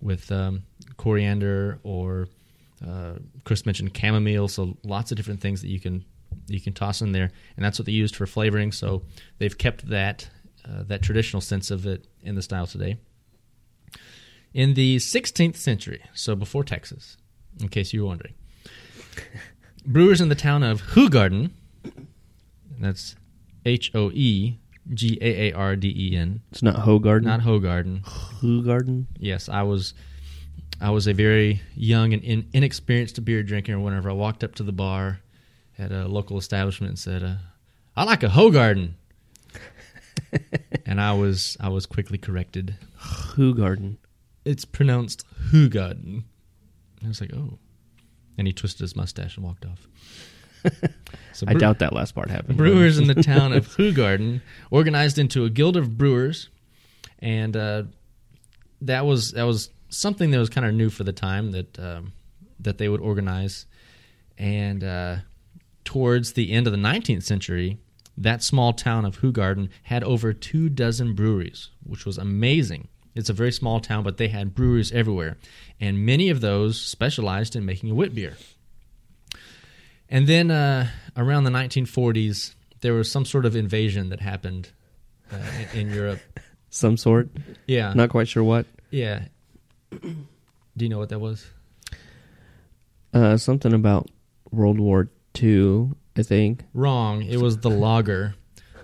with 0.00 0.32
um, 0.32 0.62
coriander 0.96 1.78
or 1.82 2.28
uh, 2.86 3.14
Chris 3.44 3.66
mentioned 3.66 3.96
chamomile. 3.96 4.48
So 4.48 4.76
lots 4.82 5.12
of 5.12 5.16
different 5.16 5.40
things 5.40 5.60
that 5.62 5.68
you 5.68 5.80
can 5.80 6.04
you 6.46 6.60
can 6.60 6.72
toss 6.72 7.02
in 7.02 7.12
there, 7.12 7.30
and 7.56 7.64
that's 7.64 7.78
what 7.78 7.86
they 7.86 7.92
used 7.92 8.16
for 8.16 8.26
flavoring. 8.26 8.72
So 8.72 9.02
they've 9.38 9.56
kept 9.56 9.88
that 9.88 10.28
uh, 10.64 10.84
that 10.84 11.02
traditional 11.02 11.40
sense 11.40 11.70
of 11.70 11.86
it 11.86 12.06
in 12.22 12.34
the 12.34 12.42
style 12.42 12.66
today. 12.66 12.98
In 14.52 14.74
the 14.74 14.96
16th 14.96 15.56
century, 15.56 16.02
so 16.12 16.34
before 16.34 16.64
Texas, 16.64 17.16
in 17.60 17.68
case 17.68 17.92
you 17.92 18.02
were 18.02 18.08
wondering, 18.08 18.34
brewers 19.86 20.20
in 20.20 20.28
the 20.28 20.34
town 20.34 20.62
of 20.62 20.82
Hoegaarden, 20.82 21.50
that's 22.80 23.14
H 23.64 23.92
O 23.94 24.10
E 24.12 24.58
G 24.92 25.18
A 25.20 25.50
A 25.50 25.52
R 25.52 25.76
D 25.76 25.94
E 25.96 26.16
N, 26.16 26.40
It's 26.50 26.62
not 26.62 26.84
Hogarden. 26.86 27.22
not 27.24 27.40
Hoegaarden. 27.42 28.02
Hogarden. 28.40 29.06
Yes, 29.18 29.48
I 29.48 29.62
was 29.62 29.94
I 30.80 30.90
was 30.90 31.06
a 31.06 31.12
very 31.12 31.60
young 31.76 32.12
and 32.14 32.24
in, 32.24 32.48
inexperienced 32.52 33.22
beer 33.24 33.42
drinker 33.42 33.78
whenever 33.78 34.10
I 34.10 34.14
walked 34.14 34.42
up 34.42 34.54
to 34.56 34.62
the 34.62 34.72
bar 34.72 35.20
at 35.78 35.92
a 35.92 36.08
local 36.08 36.38
establishment 36.38 36.90
and 36.90 36.98
said, 36.98 37.22
uh, 37.22 37.34
"I 37.96 38.02
like 38.04 38.22
a 38.24 38.28
Hoegaarden." 38.28 38.94
and 40.86 41.00
I 41.00 41.12
was 41.12 41.56
I 41.60 41.68
was 41.68 41.86
quickly 41.86 42.18
corrected. 42.18 42.76
Hogarden. 43.00 43.96
It's 44.44 44.64
pronounced 44.64 45.24
Hoegaarden. 45.50 46.24
I 47.04 47.08
was 47.08 47.20
like, 47.20 47.32
"Oh." 47.34 47.58
And 48.38 48.46
he 48.46 48.52
twisted 48.52 48.80
his 48.80 48.96
mustache 48.96 49.36
and 49.36 49.44
walked 49.44 49.66
off. 49.66 49.86
So 51.32 51.46
I 51.48 51.54
doubt 51.54 51.78
that 51.78 51.94
last 51.94 52.14
part 52.14 52.28
happened. 52.28 52.58
brewers 52.58 52.98
in 52.98 53.06
the 53.06 53.14
town 53.22 53.52
of 53.54 53.66
Hoegaarden 53.76 54.42
organized 54.70 55.16
into 55.18 55.44
a 55.44 55.50
guild 55.50 55.76
of 55.76 55.96
brewers, 55.96 56.50
and 57.20 57.56
uh, 57.56 57.84
that 58.82 59.06
was 59.06 59.32
that 59.32 59.44
was 59.44 59.70
something 59.88 60.30
that 60.32 60.38
was 60.38 60.50
kind 60.50 60.66
of 60.66 60.74
new 60.74 60.90
for 60.90 61.04
the 61.04 61.12
time 61.12 61.52
that 61.52 61.78
um, 61.78 62.12
that 62.58 62.76
they 62.78 62.88
would 62.90 63.00
organize. 63.00 63.64
And 64.36 64.84
uh, 64.84 65.16
towards 65.84 66.32
the 66.34 66.52
end 66.52 66.66
of 66.66 66.72
the 66.72 66.78
19th 66.78 67.22
century, 67.22 67.78
that 68.18 68.42
small 68.42 68.72
town 68.72 69.04
of 69.04 69.20
Hoegaarden 69.20 69.70
had 69.84 70.04
over 70.04 70.32
two 70.32 70.68
dozen 70.68 71.14
breweries, 71.14 71.70
which 71.84 72.04
was 72.04 72.18
amazing. 72.18 72.88
It's 73.14 73.28
a 73.28 73.32
very 73.32 73.52
small 73.52 73.80
town, 73.80 74.04
but 74.04 74.16
they 74.16 74.28
had 74.28 74.54
breweries 74.54 74.92
everywhere, 74.92 75.36
and 75.80 76.04
many 76.06 76.30
of 76.30 76.40
those 76.40 76.80
specialized 76.80 77.56
in 77.56 77.64
making 77.64 77.90
a 77.90 77.94
wit 77.94 78.14
beer. 78.14 78.36
And 80.08 80.26
then 80.26 80.50
uh, 80.50 80.88
around 81.16 81.44
the 81.44 81.50
1940s, 81.50 82.54
there 82.80 82.94
was 82.94 83.10
some 83.10 83.24
sort 83.24 83.46
of 83.46 83.54
invasion 83.56 84.08
that 84.10 84.20
happened 84.20 84.70
uh, 85.32 85.36
in, 85.74 85.88
in 85.88 85.94
Europe. 85.94 86.20
Some 86.72 86.96
sort. 86.96 87.28
Yeah, 87.66 87.92
Not 87.94 88.10
quite 88.10 88.28
sure 88.28 88.44
what. 88.44 88.64
yeah. 88.92 89.24
Do 89.90 90.14
you 90.76 90.88
know 90.88 90.98
what 90.98 91.08
that 91.08 91.18
was? 91.18 91.44
Uh, 93.12 93.36
something 93.36 93.72
about 93.72 94.08
World 94.52 94.78
War 94.78 95.10
II 95.42 95.90
I 96.16 96.22
think. 96.22 96.64
Wrong. 96.74 97.22
It 97.22 97.38
was 97.38 97.58
the 97.58 97.70
lager. 97.70 98.34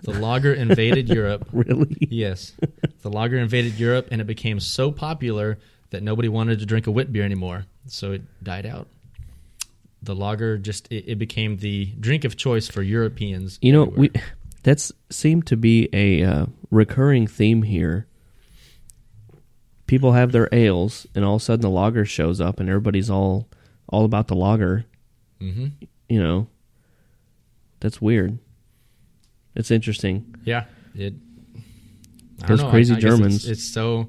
The 0.06 0.12
lager 0.20 0.54
invaded 0.54 1.08
Europe. 1.08 1.48
Really? 1.52 1.96
Yes. 2.00 2.52
The 3.02 3.10
lager 3.10 3.38
invaded 3.38 3.74
Europe 3.74 4.06
and 4.12 4.20
it 4.20 4.26
became 4.26 4.60
so 4.60 4.92
popular 4.92 5.58
that 5.90 6.02
nobody 6.02 6.28
wanted 6.28 6.60
to 6.60 6.66
drink 6.66 6.86
a 6.86 6.92
wit 6.92 7.12
beer 7.12 7.24
anymore. 7.24 7.66
So 7.86 8.12
it 8.12 8.22
died 8.42 8.66
out. 8.66 8.86
The 10.04 10.14
lager 10.14 10.58
just 10.58 10.86
it, 10.92 11.04
it 11.08 11.18
became 11.18 11.56
the 11.56 11.86
drink 11.98 12.24
of 12.24 12.36
choice 12.36 12.68
for 12.68 12.82
Europeans. 12.82 13.58
You 13.60 13.72
know, 13.72 13.82
everywhere. 13.86 14.10
we 14.14 14.20
that's 14.62 14.92
seemed 15.10 15.46
to 15.48 15.56
be 15.56 15.88
a 15.92 16.22
uh, 16.22 16.46
recurring 16.70 17.26
theme 17.26 17.62
here. 17.62 18.06
People 19.88 20.12
have 20.12 20.30
their 20.32 20.48
ales, 20.52 21.06
and 21.14 21.24
all 21.24 21.36
of 21.36 21.42
a 21.42 21.44
sudden 21.44 21.62
the 21.62 21.70
lager 21.70 22.04
shows 22.04 22.40
up, 22.40 22.60
and 22.60 22.68
everybody's 22.68 23.10
all 23.10 23.48
all 23.88 24.04
about 24.04 24.28
the 24.28 24.36
lager. 24.36 24.84
Mhm. 25.40 25.72
You 26.08 26.22
know, 26.22 26.48
that's 27.80 28.00
weird. 28.00 28.38
It's 29.56 29.70
interesting. 29.70 30.34
Yeah, 30.44 30.64
it. 30.94 31.14
I 32.42 32.46
Those 32.46 32.62
know, 32.62 32.70
crazy 32.70 32.92
I- 32.94 32.96
I 32.96 33.00
guess 33.00 33.04
it's- 33.12 33.18
Germans. 33.18 33.48
It's, 33.48 33.64
so 33.64 34.08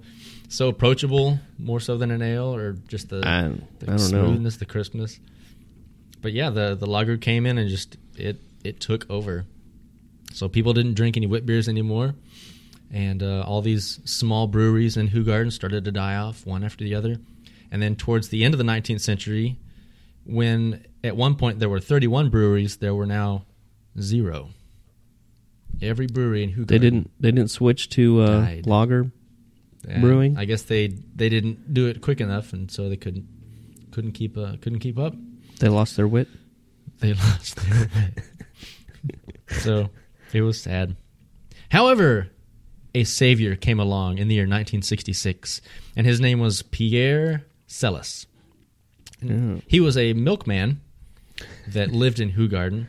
so 0.49 0.67
approachable, 0.69 1.39
more 1.57 1.79
so 1.79 1.97
than 1.97 2.09
an 2.11 2.21
ale, 2.21 2.53
or 2.55 2.73
just 2.87 3.09
the, 3.09 3.21
I, 3.25 3.45
I 3.47 3.51
the 3.79 3.85
know. 3.87 3.97
smoothness, 3.97 4.57
the 4.57 4.65
crispness. 4.65 5.19
But 6.21 6.33
yeah, 6.33 6.49
the 6.49 6.75
the 6.75 6.85
lager 6.87 7.17
came 7.17 7.45
in 7.45 7.57
and 7.57 7.69
just 7.69 7.97
it 8.15 8.37
it 8.63 8.79
took 8.79 9.09
over. 9.09 9.45
So 10.33 10.47
people 10.49 10.73
didn't 10.73 10.93
drink 10.95 11.15
any 11.17 11.25
wit 11.27 11.45
beers 11.45 11.67
anymore, 11.69 12.15
and 12.91 13.23
uh, 13.23 13.41
all 13.47 13.61
these 13.61 13.99
small 14.05 14.47
breweries 14.47 14.97
in 14.97 15.09
Hoegaarden 15.09 15.51
started 15.51 15.85
to 15.85 15.91
die 15.91 16.15
off 16.15 16.45
one 16.45 16.63
after 16.63 16.83
the 16.83 16.93
other. 16.95 17.17
And 17.71 17.81
then 17.81 17.95
towards 17.95 18.29
the 18.29 18.43
end 18.45 18.53
of 18.53 18.57
the 18.57 18.63
19th 18.63 19.01
century, 19.01 19.57
when 20.25 20.85
at 21.03 21.15
one 21.17 21.35
point 21.35 21.59
there 21.59 21.67
were 21.69 21.79
31 21.81 22.29
breweries, 22.29 22.77
there 22.77 22.95
were 22.95 23.05
now 23.05 23.43
zero. 23.99 24.49
Every 25.81 26.07
brewery 26.07 26.43
in 26.43 26.51
Hoegaarden 26.53 26.67
They 26.67 26.79
didn't. 26.79 27.11
They 27.19 27.31
didn't 27.31 27.51
switch 27.51 27.89
to 27.89 28.21
uh, 28.21 28.41
Died. 28.41 28.65
lager. 28.67 29.11
and 29.87 30.01
brewing? 30.01 30.37
I 30.37 30.45
guess 30.45 30.63
they 30.63 30.87
they 31.15 31.29
didn't 31.29 31.73
do 31.73 31.87
it 31.87 32.01
quick 32.01 32.19
enough, 32.21 32.53
and 32.53 32.69
so 32.71 32.89
they 32.89 32.97
couldn't 32.97 33.25
couldn't 33.91 34.13
keep 34.13 34.37
uh, 34.37 34.53
couldn't 34.61 34.79
keep 34.79 34.97
up. 34.97 35.13
They 35.59 35.69
lost 35.69 35.95
their 35.95 36.07
wit. 36.07 36.27
They 36.99 37.13
lost 37.27 37.55
their 37.57 37.89
way. 37.95 38.13
so 39.59 39.89
it 40.33 40.41
was 40.41 40.59
sad. 40.61 40.95
However, 41.69 42.29
a 42.95 43.03
savior 43.03 43.55
came 43.55 43.79
along 43.79 44.17
in 44.17 44.27
the 44.27 44.35
year 44.35 44.43
1966, 44.43 45.61
and 45.95 46.07
his 46.07 46.19
name 46.19 46.39
was 46.39 46.61
Pierre 46.63 47.45
Celis. 47.67 48.25
Yeah. 49.21 49.57
He 49.67 49.79
was 49.79 49.97
a 49.97 50.13
milkman 50.13 50.81
that 51.67 51.91
lived 51.91 52.19
in 52.19 52.31
Hoegaarden, 52.33 52.87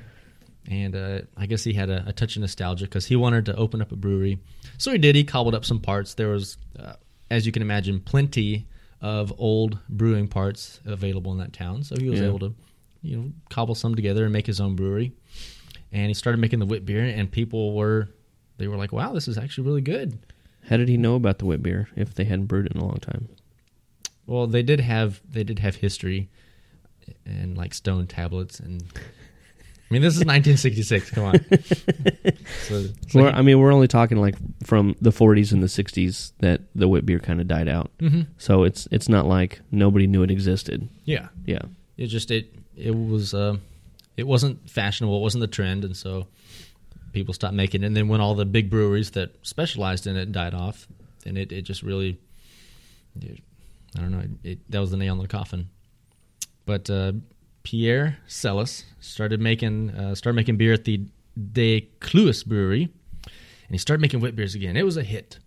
and 0.68 0.94
uh, 0.94 1.20
I 1.36 1.46
guess 1.46 1.64
he 1.64 1.72
had 1.72 1.88
a, 1.90 2.04
a 2.06 2.12
touch 2.12 2.36
of 2.36 2.42
nostalgia 2.42 2.84
because 2.84 3.06
he 3.06 3.16
wanted 3.16 3.46
to 3.46 3.56
open 3.56 3.80
up 3.82 3.90
a 3.90 3.96
brewery. 3.96 4.38
So 4.76 4.92
he 4.92 4.98
did. 4.98 5.16
He 5.16 5.24
cobbled 5.24 5.54
up 5.54 5.64
some 5.64 5.80
parts. 5.80 6.14
There 6.14 6.28
was, 6.28 6.58
uh, 6.78 6.92
as 7.30 7.46
you 7.46 7.52
can 7.52 7.62
imagine, 7.62 8.00
plenty 8.00 8.66
of 9.00 9.32
old 9.38 9.78
brewing 9.88 10.28
parts 10.28 10.80
available 10.84 11.32
in 11.32 11.38
that 11.38 11.52
town. 11.52 11.82
So 11.84 11.96
he 11.96 12.10
was 12.10 12.20
Yeah. 12.20 12.26
able 12.26 12.38
to, 12.40 12.54
you 13.02 13.16
know, 13.16 13.32
cobble 13.48 13.74
some 13.74 13.94
together 13.94 14.24
and 14.24 14.32
make 14.32 14.46
his 14.46 14.60
own 14.60 14.76
brewery. 14.76 15.12
And 15.90 16.08
he 16.08 16.14
started 16.14 16.38
making 16.38 16.58
the 16.58 16.66
wit 16.66 16.84
beer, 16.84 17.02
and 17.04 17.30
people 17.30 17.72
were, 17.74 18.08
they 18.58 18.68
were 18.68 18.76
like, 18.76 18.92
"Wow, 18.92 19.14
this 19.14 19.26
is 19.26 19.38
actually 19.38 19.66
really 19.66 19.80
good." 19.80 20.18
How 20.68 20.76
did 20.76 20.88
he 20.88 20.98
know 20.98 21.14
about 21.14 21.38
the 21.38 21.46
wit 21.46 21.62
beer 21.62 21.88
if 21.96 22.12
they 22.14 22.24
hadn't 22.24 22.44
brewed 22.46 22.66
it 22.66 22.72
in 22.74 22.80
a 22.82 22.84
long 22.84 22.98
time? 22.98 23.28
Well, 24.26 24.46
they 24.46 24.62
did 24.62 24.80
have 24.80 25.22
they 25.26 25.44
did 25.44 25.60
have 25.60 25.76
history 25.76 26.28
and 27.24 27.56
like 27.56 27.72
stone 27.72 28.06
tablets 28.06 28.60
and 28.60 28.82
I 29.90 29.94
mean 29.94 30.02
this 30.02 30.14
is 30.14 30.24
1966. 30.24 31.10
Come 31.10 31.24
on. 31.24 31.34
so, 32.68 32.84
like- 33.22 33.34
I 33.34 33.40
mean, 33.42 33.58
we're 33.58 33.72
only 33.72 33.88
talking 33.88 34.18
like 34.18 34.34
from 34.64 34.94
the 35.00 35.10
40s 35.10 35.52
and 35.52 35.62
the 35.62 35.66
60s 35.66 36.32
that 36.40 36.60
the 36.74 36.88
wit 36.88 37.06
beer 37.06 37.18
kind 37.18 37.40
of 37.40 37.48
died 37.48 37.68
out. 37.68 37.90
Mhm. 37.98 38.26
So 38.36 38.64
it's 38.64 38.86
it's 38.90 39.08
not 39.08 39.26
like 39.26 39.60
nobody 39.70 40.06
knew 40.06 40.22
it 40.22 40.30
existed. 40.30 40.88
yeah, 41.04 41.28
Yeah. 41.46 41.62
it 41.96 42.08
just 42.08 42.30
it 42.30 42.54
it 42.76 42.94
was 42.94 43.32
uh, 43.34 43.56
it 44.16 44.26
wasn't 44.26 44.68
fashionable. 44.68 45.16
It 45.18 45.22
wasn't 45.22 45.40
the 45.40 45.46
trend, 45.48 45.84
and 45.84 45.96
so 45.96 46.26
people 47.12 47.32
stopped 47.34 47.54
making 47.54 47.82
it. 47.82 47.86
And 47.86 47.96
then 47.96 48.08
when 48.08 48.20
all 48.20 48.34
the 48.34 48.44
big 48.44 48.68
breweries 48.70 49.12
that 49.12 49.30
specialized 49.42 50.06
in 50.06 50.16
it 50.16 50.30
died 50.32 50.52
off, 50.54 50.86
then 51.24 51.36
it, 51.36 51.50
it 51.50 51.62
just 51.62 51.82
really 51.82 52.18
it- 53.22 53.40
I 53.96 54.00
don't 54.02 54.12
know. 54.12 54.20
It, 54.20 54.30
it, 54.44 54.58
that 54.70 54.80
was 54.80 54.90
the 54.90 54.98
nail 54.98 55.14
in 55.14 55.20
the 55.20 55.26
coffin. 55.28 55.70
But 56.66 56.90
uh, 56.90 57.12
Pierre 57.62 58.18
Celis 58.26 58.84
started 59.00 59.40
making 59.40 59.90
uh, 59.90 60.14
started 60.14 60.36
making 60.36 60.56
beer 60.56 60.72
at 60.72 60.84
the 60.84 61.02
De 61.52 61.88
Kluis 62.00 62.44
Brewery, 62.44 62.88
and 63.24 63.70
he 63.70 63.78
started 63.78 64.00
making 64.00 64.20
wit 64.20 64.34
beers 64.36 64.54
again. 64.54 64.76
It 64.76 64.84
was 64.84 64.96
a 64.96 65.02
hit, 65.02 65.38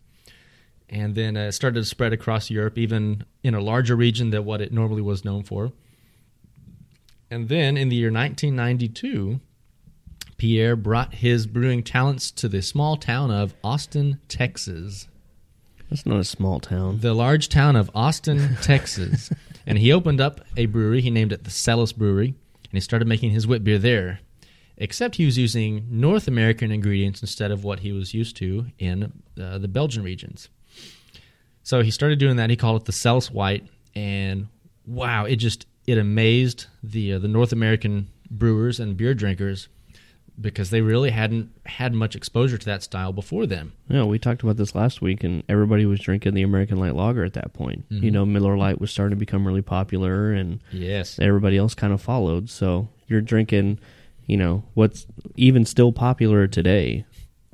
and 0.89 1.15
then 1.15 1.35
uh, 1.35 1.41
it 1.47 1.51
started 1.53 1.79
to 1.79 1.85
spread 1.85 2.13
across 2.13 2.49
Europe, 2.49 2.77
even 2.77 3.23
in 3.43 3.53
a 3.55 3.61
larger 3.61 3.95
region 3.95 4.29
than 4.29 4.45
what 4.45 4.61
it 4.61 4.71
normally 4.71 5.01
was 5.01 5.25
known 5.25 5.43
for. 5.43 5.71
And 7.29 7.47
then 7.47 7.77
in 7.77 7.89
the 7.89 7.95
year 7.95 8.11
1992, 8.11 9.39
Pierre 10.37 10.75
brought 10.75 11.15
his 11.15 11.47
brewing 11.47 11.81
talents 11.83 12.29
to 12.31 12.49
the 12.49 12.61
small 12.61 12.97
town 12.97 13.31
of 13.31 13.53
Austin, 13.63 14.19
Texas 14.27 15.07
That's 15.89 16.05
not 16.05 16.19
a 16.19 16.23
small 16.23 16.59
town. 16.59 16.99
the 16.99 17.13
large 17.13 17.47
town 17.47 17.75
of 17.75 17.89
Austin, 17.95 18.57
Texas, 18.61 19.31
and 19.65 19.77
he 19.77 19.91
opened 19.91 20.21
up 20.21 20.41
a 20.57 20.65
brewery. 20.65 21.01
He 21.01 21.09
named 21.09 21.31
it 21.31 21.43
the 21.43 21.51
Celis 21.51 21.93
Brewery, 21.93 22.27
and 22.27 22.73
he 22.73 22.79
started 22.79 23.07
making 23.07 23.31
his 23.31 23.47
wit 23.47 23.63
beer 23.63 23.77
there. 23.77 24.19
Except 24.77 25.15
he 25.15 25.25
was 25.25 25.37
using 25.37 25.85
North 25.89 26.27
American 26.27 26.71
ingredients 26.71 27.21
instead 27.21 27.51
of 27.51 27.63
what 27.63 27.81
he 27.81 27.91
was 27.91 28.13
used 28.13 28.35
to 28.37 28.65
in 28.79 29.11
uh, 29.39 29.59
the 29.59 29.67
Belgian 29.67 30.01
regions. 30.03 30.49
So 31.61 31.83
he 31.83 31.91
started 31.91 32.17
doing 32.17 32.37
that. 32.37 32.49
He 32.49 32.55
called 32.55 32.81
it 32.81 32.85
the 32.85 32.91
Celis 32.91 33.29
White, 33.29 33.67
and 33.93 34.47
wow, 34.87 35.25
it 35.25 35.35
just 35.35 35.67
it 35.85 35.97
amazed 35.97 36.65
the 36.81 37.13
uh, 37.13 37.19
the 37.19 37.27
North 37.27 37.51
American 37.51 38.07
brewers 38.29 38.79
and 38.79 38.97
beer 38.97 39.13
drinkers 39.13 39.67
because 40.41 40.69
they 40.71 40.81
really 40.81 41.11
hadn't 41.11 41.51
had 41.65 41.93
much 41.93 42.15
exposure 42.15 42.57
to 42.57 42.65
that 42.65 42.83
style 42.83 43.13
before 43.13 43.45
them. 43.45 43.73
Yeah, 43.89 44.03
we 44.03 44.17
talked 44.19 44.41
about 44.43 44.57
this 44.57 44.73
last 44.75 45.01
week, 45.01 45.23
and 45.23 45.43
everybody 45.47 45.85
was 45.85 45.99
drinking 45.99 46.33
the 46.33 46.41
American 46.41 46.79
Light 46.79 46.95
Lager 46.95 47.23
at 47.23 47.33
that 47.33 47.53
point. 47.53 47.87
Mhm. 47.89 48.01
You 48.03 48.11
know, 48.11 48.25
Miller 48.25 48.57
Lite 48.57 48.81
was 48.81 48.91
starting 48.91 49.15
to 49.15 49.19
become 49.19 49.45
really 49.45 49.61
popular, 49.61 50.33
and 50.33 50.59
Yes. 50.71 51.19
everybody 51.19 51.57
else 51.57 51.75
kind 51.75 51.93
of 51.93 52.01
followed. 52.01 52.49
So 52.49 52.89
you're 53.07 53.21
drinking, 53.21 53.79
you 54.25 54.37
know, 54.37 54.63
what's 54.73 55.05
even 55.35 55.63
still 55.65 55.91
popular 55.91 56.47
today, 56.47 57.05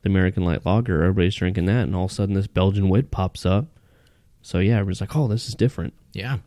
the 0.04 0.10
American 0.10 0.44
Light 0.46 0.66
Lager. 0.66 1.04
Everybody's 1.04 1.36
drinking 1.36 1.66
that, 1.66 1.84
and 1.88 1.96
all 1.96 2.06
of 2.06 2.12
a 2.12 2.14
sudden 2.14 2.36
this 2.36 2.48
Belgian 2.48 2.88
wit 2.90 3.12
pops 3.12 3.46
up. 3.46 3.68
So 4.42 4.60
yeah, 4.60 4.76
everybody's 4.76 5.02
like, 5.02 5.16
"Oh, 5.16 5.28
this 5.28 5.48
is 5.50 5.56
different." 5.56 5.94
Yeah. 6.14 6.38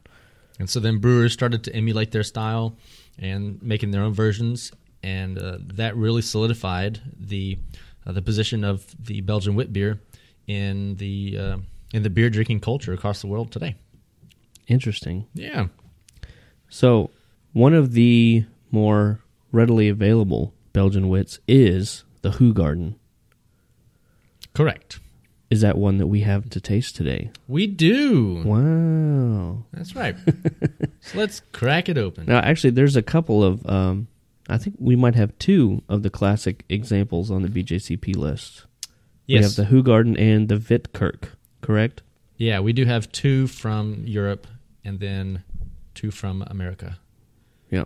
And 0.59 0.69
so 0.71 0.79
then 0.81 0.99
brewers 0.99 1.33
started 1.33 1.63
to 1.65 1.75
emulate 1.75 2.13
their 2.13 2.23
style 2.23 2.77
and 3.19 3.63
making 3.63 3.91
their 3.91 4.03
own 4.03 4.13
versions, 4.15 4.73
and 5.03 5.39
uh, 5.39 5.59
that 5.75 5.97
really 5.97 6.23
solidified 6.23 7.01
the 7.19 7.59
uh, 8.07 8.13
the 8.13 8.23
position 8.23 8.65
of 8.65 8.95
the 8.99 9.21
Belgian 9.21 9.55
wit 9.55 9.73
beer 9.73 10.01
in 10.47 10.97
the 10.97 11.39
uh, 11.39 11.57
in 11.93 12.03
the 12.03 12.11
beer 12.11 12.31
drinking 12.31 12.61
culture 12.61 12.93
across 12.93 13.21
the 13.21 13.27
world 13.27 13.53
today. 13.53 13.77
Interesting. 14.67 15.27
Yeah. 15.35 15.67
So 16.69 17.11
one 17.53 17.75
of 17.75 17.93
the 17.93 18.45
more 18.71 19.21
readily 19.53 19.89
available 19.89 20.55
Belgian 20.73 21.09
wits 21.09 21.41
is 21.49 22.05
the 22.23 22.31
Hoegaarden. 22.31 22.95
Correct. 24.55 25.01
Is 25.51 25.63
that 25.63 25.77
one 25.77 25.99
that 25.99 26.07
we 26.07 26.21
have 26.21 26.49
to 26.51 26.61
taste 26.61 26.95
today? 26.95 27.33
We 27.49 27.67
do. 27.67 28.43
Wow. 28.45 29.65
That's 29.73 29.97
right. 29.97 30.17
so 31.01 31.19
let's 31.19 31.41
crack 31.53 31.89
it 31.89 31.99
open. 31.99 32.27
Now, 32.27 32.39
actually, 32.39 32.71
there's 32.71 32.97
a 32.97 33.03
couple 33.03 33.43
of. 33.43 33.67
Um, 33.69 34.07
I 34.51 34.59
think 34.59 34.77
we 34.79 34.97
might 34.97 35.15
have 35.15 35.37
two 35.39 35.83
of 35.89 36.03
the 36.03 36.11
classic 36.11 36.65
examples 36.69 37.31
on 37.31 37.43
the 37.43 37.49
BJCP 37.49 38.17
list. 38.17 38.67
Yes. 39.27 39.57
We 39.57 39.63
have 39.65 39.71
the 39.71 39.77
Hoegaarden 39.77 40.19
and 40.19 40.49
the 40.49 40.57
Wittekerke, 40.57 41.29
correct? 41.61 42.03
yeah, 42.37 42.59
we 42.61 42.73
do 42.73 42.85
have 42.87 43.13
two 43.13 43.47
from 43.47 44.03
Europe 44.07 44.47
and 44.85 44.99
then 44.99 45.45
two 45.95 46.11
from 46.11 46.43
America. 46.49 46.99
Yeah. 47.71 47.85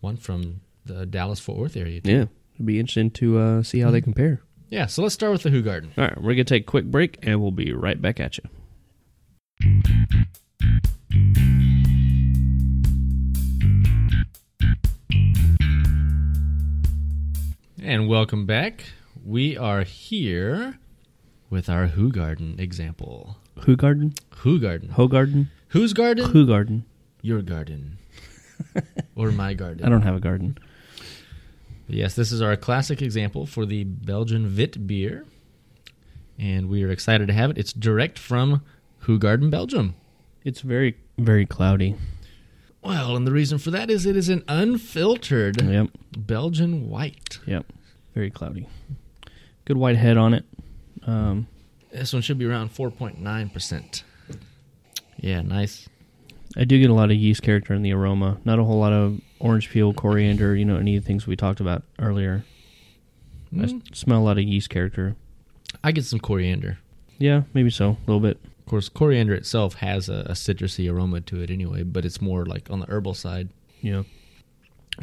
One 0.00 0.16
from 0.16 0.60
the 0.86 1.04
Dallas 1.04 1.40
Fort 1.40 1.58
Worth 1.58 1.76
area. 1.76 2.00
too. 2.00 2.10
Yeah. 2.10 2.24
It'd 2.54 2.66
be 2.66 2.78
interesting 2.80 3.10
to 3.12 3.38
uh, 3.38 3.62
see 3.62 3.80
how 3.80 3.90
they 3.90 4.00
compare. 4.00 4.40
Yeah, 4.70 4.86
so 4.86 5.02
let's 5.02 5.14
start 5.14 5.32
with 5.32 5.42
the 5.42 5.50
Hoegaarden. 5.50 5.90
All 5.98 6.04
right, 6.04 6.16
we're 6.16 6.34
going 6.34 6.38
to 6.38 6.44
take 6.44 6.62
a 6.62 6.66
quick 6.66 6.86
break 6.86 7.18
and 7.22 7.40
we'll 7.42 7.50
be 7.50 7.72
right 7.72 8.00
back 8.00 8.20
at 8.20 8.38
you. 8.38 8.44
And 17.88 18.06
welcome 18.06 18.44
back. 18.44 18.84
We 19.24 19.56
are 19.56 19.82
here 19.82 20.78
with 21.48 21.70
our 21.70 21.86
Who 21.86 22.12
Garden 22.12 22.56
example. 22.58 23.38
Who 23.60 23.76
Garden? 23.76 24.12
Who 24.40 24.60
Garden? 24.60 24.90
Who 24.90 25.08
Garden? 25.08 25.50
Whose 25.68 25.94
garden? 25.94 26.26
Who 26.26 26.46
Garden? 26.46 26.84
Your 27.22 27.40
garden. 27.40 27.96
or 29.16 29.30
my 29.30 29.54
garden. 29.54 29.86
I 29.86 29.88
don't 29.88 30.02
have 30.02 30.16
a 30.16 30.20
garden. 30.20 30.58
Yes, 31.86 32.14
this 32.14 32.30
is 32.30 32.42
our 32.42 32.58
classic 32.58 33.00
example 33.00 33.46
for 33.46 33.64
the 33.64 33.84
Belgian 33.84 34.54
Wit 34.54 34.86
beer, 34.86 35.24
and 36.38 36.68
we 36.68 36.84
are 36.84 36.90
excited 36.90 37.26
to 37.28 37.32
have 37.32 37.52
it. 37.52 37.56
It's 37.56 37.72
direct 37.72 38.18
from 38.18 38.60
Who 38.98 39.18
Garden, 39.18 39.48
Belgium. 39.48 39.94
It's 40.44 40.60
very 40.60 40.98
very 41.16 41.46
cloudy. 41.46 41.96
Well, 42.82 43.16
and 43.16 43.26
the 43.26 43.32
reason 43.32 43.56
for 43.56 43.70
that 43.70 43.90
is 43.90 44.04
it 44.04 44.14
is 44.14 44.28
an 44.28 44.44
unfiltered 44.46 45.62
Yep. 45.62 45.88
Belgian 46.18 46.90
white. 46.90 47.38
Yep. 47.46 47.64
Very 48.18 48.30
cloudy. 48.32 48.66
Good 49.64 49.76
white 49.76 49.94
head 49.94 50.16
on 50.16 50.34
it. 50.34 50.44
Um, 51.06 51.46
This 51.92 52.12
one 52.12 52.20
should 52.20 52.36
be 52.36 52.46
around 52.46 52.74
4.9%. 52.74 54.02
Yeah, 55.18 55.42
nice. 55.42 55.88
I 56.56 56.64
do 56.64 56.80
get 56.80 56.90
a 56.90 56.94
lot 56.94 57.12
of 57.12 57.16
yeast 57.16 57.42
character 57.42 57.74
in 57.74 57.82
the 57.82 57.92
aroma. 57.92 58.38
Not 58.44 58.58
a 58.58 58.64
whole 58.64 58.80
lot 58.80 58.92
of 58.92 59.20
orange 59.38 59.70
peel, 59.70 59.92
coriander, 59.94 60.56
you 60.56 60.64
know, 60.64 60.78
any 60.78 60.96
of 60.96 61.04
the 61.04 61.06
things 61.06 61.28
we 61.28 61.36
talked 61.36 61.60
about 61.60 61.84
earlier. 62.00 62.44
I 63.52 63.66
Mm, 63.66 63.94
smell 63.94 64.18
a 64.18 64.24
lot 64.24 64.36
of 64.36 64.42
yeast 64.42 64.68
character. 64.68 65.14
I 65.84 65.92
get 65.92 66.04
some 66.04 66.18
coriander. 66.18 66.78
Yeah, 67.18 67.42
maybe 67.54 67.70
so. 67.70 67.90
A 67.90 67.98
little 68.08 68.18
bit. 68.18 68.40
Of 68.58 68.66
course, 68.66 68.88
coriander 68.88 69.34
itself 69.34 69.74
has 69.74 70.08
a, 70.08 70.22
a 70.26 70.32
citrusy 70.32 70.92
aroma 70.92 71.20
to 71.20 71.40
it 71.40 71.50
anyway, 71.52 71.84
but 71.84 72.04
it's 72.04 72.20
more 72.20 72.44
like 72.44 72.68
on 72.68 72.80
the 72.80 72.86
herbal 72.90 73.14
side. 73.14 73.50
Yeah. 73.80 74.02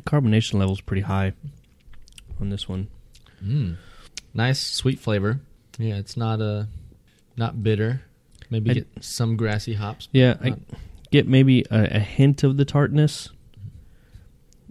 Carbonation 0.01 0.55
level's 0.55 0.81
pretty 0.81 1.03
high 1.03 1.31
on 2.41 2.49
this 2.49 2.67
one. 2.67 2.89
Mm. 3.45 3.77
Nice 4.33 4.59
sweet 4.59 4.99
flavor. 4.99 5.39
Yeah, 5.77 5.95
it's 5.95 6.17
not 6.17 6.41
uh, 6.41 6.65
not 7.37 7.61
bitter. 7.63 8.01
Maybe 8.49 8.71
I- 8.71 8.73
get 8.75 8.87
some 9.01 9.37
grassy 9.37 9.73
hops. 9.73 10.07
Yeah, 10.11 10.35
I 10.41 10.55
get 11.11 11.27
maybe 11.27 11.61
a, 11.71 11.95
a 11.97 11.99
hint 11.99 12.43
of 12.43 12.57
the 12.57 12.65
tartness. 12.65 13.29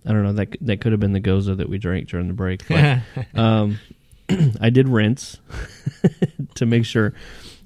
I 0.07 0.13
don't 0.13 0.23
know. 0.23 0.33
That 0.33 0.57
that 0.61 0.81
could 0.81 0.93
have 0.93 1.01
been 1.01 1.13
the 1.13 1.21
gose 1.21 1.55
that 1.57 1.69
we 1.69 1.79
drank 1.79 2.09
during 2.09 2.29
the 2.29 2.35
break. 2.35 2.67
But, 2.69 3.01
um, 3.35 3.79
I 4.61 4.71
did 4.71 4.89
rinse 4.89 5.39
to 6.57 6.67
make 6.67 6.85
sure, 6.85 7.15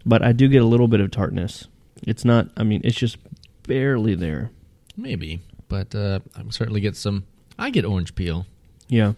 but 0.06 0.22
I 0.22 0.32
do 0.32 0.48
get 0.48 0.62
a 0.62 0.66
little 0.66 0.88
bit 0.88 1.00
of 1.00 1.10
tartness. 1.10 1.66
It's 2.02 2.24
not. 2.24 2.48
I 2.56 2.62
mean, 2.62 2.80
it's 2.84 2.96
just 2.96 3.16
barely 3.64 4.14
there. 4.14 4.50
Maybe, 4.96 5.40
but 5.68 5.94
uh, 5.94 6.20
I 6.36 6.42
certainly 6.50 6.80
get 6.80 6.96
some. 6.96 7.24
I 7.58 7.70
get 7.70 7.84
orange 7.84 8.14
peel. 8.14 8.46
Yeah, 8.88 9.14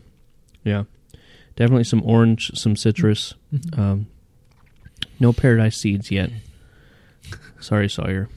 yeah, 0.64 0.84
definitely 1.60 1.84
some 1.84 2.02
orange, 2.06 2.50
some 2.54 2.74
citrus. 2.74 3.34
Um, 3.76 4.06
no 5.20 5.32
paradise 5.34 5.76
seeds 5.76 6.10
yet. 6.10 6.30
Sorry, 7.60 7.86
Sawyer. 7.88 8.30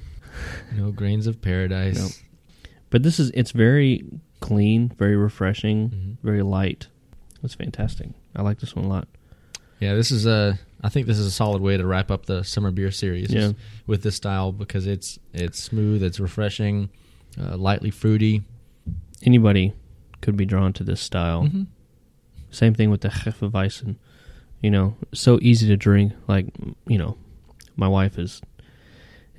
No 0.75 0.91
grains 0.91 1.25
of 1.25 1.41
paradise. 1.41 2.21
But 2.89 3.01
this 3.03 3.19
is 3.19 3.31
it's 3.33 3.51
very 3.51 4.03
clean, 4.41 4.89
very 4.97 5.15
refreshing, 5.15 5.89
Mhm. 5.89 6.17
very 6.21 6.41
light. 6.43 6.87
It's 7.41 7.55
fantastic. 7.55 8.09
I 8.35 8.41
like 8.41 8.59
this 8.59 8.75
one 8.75 8.83
a 8.85 8.89
lot. 8.89 9.07
Yeah, 9.79 9.95
this 9.95 10.11
is 10.11 10.25
a. 10.25 10.59
I 10.83 10.89
think 10.89 11.07
this 11.07 11.17
is 11.17 11.25
a 11.25 11.31
solid 11.31 11.61
way 11.61 11.77
to 11.77 11.85
wrap 11.85 12.11
up 12.11 12.25
the 12.25 12.43
summer 12.43 12.71
beer 12.71 12.91
series. 12.91 13.31
Yeah. 13.33 13.53
with 13.87 14.03
this 14.03 14.15
style 14.15 14.51
because 14.51 14.85
it's 14.85 15.17
it's 15.33 15.61
smooth, 15.63 16.03
it's 16.03 16.19
refreshing, 16.19 16.89
uh, 17.39 17.55
lightly 17.57 17.89
fruity. 17.89 18.43
Anybody 19.23 19.73
could 20.21 20.35
be 20.35 20.45
drawn 20.45 20.73
to 20.73 20.83
this 20.83 20.99
style. 20.99 21.43
Mhm. 21.47 21.67
Same 22.53 22.73
thing 22.73 22.89
with 22.89 23.01
the 23.01 23.09
Hefeweizen. 23.09 23.95
You 24.61 24.71
know, 24.71 24.95
so 25.13 25.39
easy 25.41 25.67
to 25.67 25.75
drink. 25.75 26.13
Like, 26.27 26.47
you 26.87 26.97
know, 26.97 27.17
my 27.75 27.87
wife 27.87 28.17
is. 28.17 28.41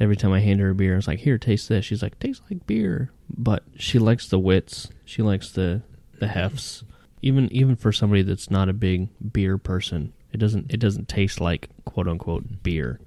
Every 0.00 0.16
time 0.16 0.33
I 0.33 0.40
hand 0.40 0.59
her 0.61 0.70
a 0.70 0.74
beer, 0.74 0.96
it's 0.96 1.07
like, 1.07 1.20
"Here, 1.20 1.38
taste 1.38 1.68
this." 1.68 1.85
She's 1.85 2.03
like, 2.03 2.18
"Tastes 2.18 2.42
like 2.50 2.66
beer," 2.66 3.11
but 3.31 3.62
she 3.77 4.00
likes 4.00 4.29
the 4.29 4.40
wits. 4.40 4.88
She 5.05 5.22
likes 5.22 5.53
the 5.53 5.83
the 6.18 6.27
hefts. 6.29 6.83
Even 7.22 7.50
even 7.53 7.77
for 7.77 7.92
somebody 7.92 8.22
that's 8.22 8.50
not 8.50 8.68
a 8.68 8.72
big 8.72 9.09
beer 9.33 9.57
person, 9.57 10.12
it 10.33 10.38
doesn't 10.38 10.66
it 10.74 10.81
doesn't 10.81 11.09
taste 11.09 11.40
like 11.40 11.70
quote 11.85 12.09
unquote 12.09 12.62
beer. 12.64 12.98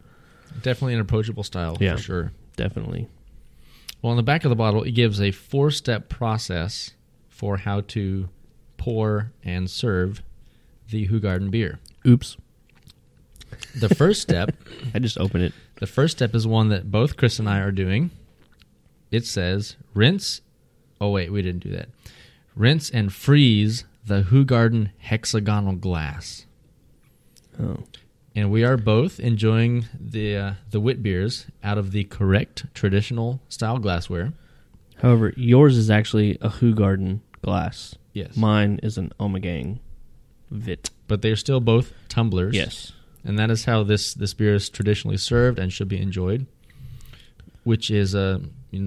Definitely 0.63 0.93
an 0.93 1.01
approachable 1.01 1.43
style 1.43 1.77
Yeah. 1.79 1.97
for 1.97 2.01
sure. 2.01 2.31
Definitely. 2.55 3.09
Well, 4.01 4.11
on 4.11 4.17
the 4.17 4.23
back 4.23 4.45
of 4.45 4.49
the 4.49 4.55
bottle, 4.55 4.83
it 4.83 4.91
gives 4.91 5.19
a 5.21 5.31
four 5.31 5.69
step 5.71 6.07
process 6.07 6.91
for 7.27 7.57
how 7.57 7.81
to 7.81 8.29
pour 8.87 9.33
and 9.43 9.69
serve 9.69 10.21
the 10.91 11.09
Hoegaarden 11.09 11.51
beer. 11.51 11.77
Oops. 12.07 12.37
The 13.75 13.93
first 13.93 14.21
step, 14.21 14.55
I 14.95 14.99
just 14.99 15.17
opened 15.17 15.43
it. 15.43 15.53
the 15.81 15.87
first 15.87 16.15
step 16.15 16.33
is 16.33 16.47
one 16.47 16.69
that 16.69 16.89
both 16.89 17.17
Chris 17.17 17.37
and 17.37 17.49
I 17.49 17.59
are 17.59 17.73
doing. 17.73 18.11
It 19.11 19.25
says 19.25 19.75
rinse. 19.93 20.39
Oh 21.01 21.09
wait, 21.09 21.33
we 21.33 21.41
didn't 21.41 21.63
do 21.63 21.71
that. 21.71 21.89
Rinse 22.55 22.89
and 22.89 23.11
freeze 23.11 23.83
the 24.05 24.21
Hoegaarden 24.21 24.91
hexagonal 24.99 25.75
glass. 25.75 26.45
Oh. 27.61 27.83
And 28.37 28.49
we 28.49 28.63
are 28.63 28.77
both 28.77 29.19
enjoying 29.19 29.83
the 29.99 30.37
uh, 30.37 30.53
the 30.71 30.79
wit 30.79 31.03
beers 31.03 31.47
out 31.61 31.77
of 31.77 31.91
the 31.91 32.05
correct 32.05 32.73
traditional 32.73 33.41
style 33.49 33.79
glassware. 33.79 34.31
However, 35.01 35.33
yours 35.35 35.75
is 35.75 35.89
actually 35.89 36.37
a 36.39 36.47
Hoegaarden 36.47 37.19
glass. 37.41 37.95
Yes. 38.17 38.35
Mine 38.35 38.79
is 38.83 38.97
an 38.97 39.11
Ommegang 39.19 39.79
Vit. 40.51 40.89
but 41.07 41.21
they're 41.21 41.35
still 41.35 41.59
both 41.59 41.93
tumblers. 42.09 42.55
Yes. 42.55 42.91
and 43.23 43.37
that 43.39 43.49
is 43.51 43.65
how 43.65 43.83
this 43.83 44.13
this 44.13 44.33
beer 44.33 44.55
is 44.55 44.69
traditionally 44.69 45.17
served 45.17 45.59
and 45.59 45.71
should 45.71 45.87
be 45.89 45.99
enjoyed. 46.01 46.45
Which 47.63 47.91
is 47.91 48.15
a, 48.15 48.41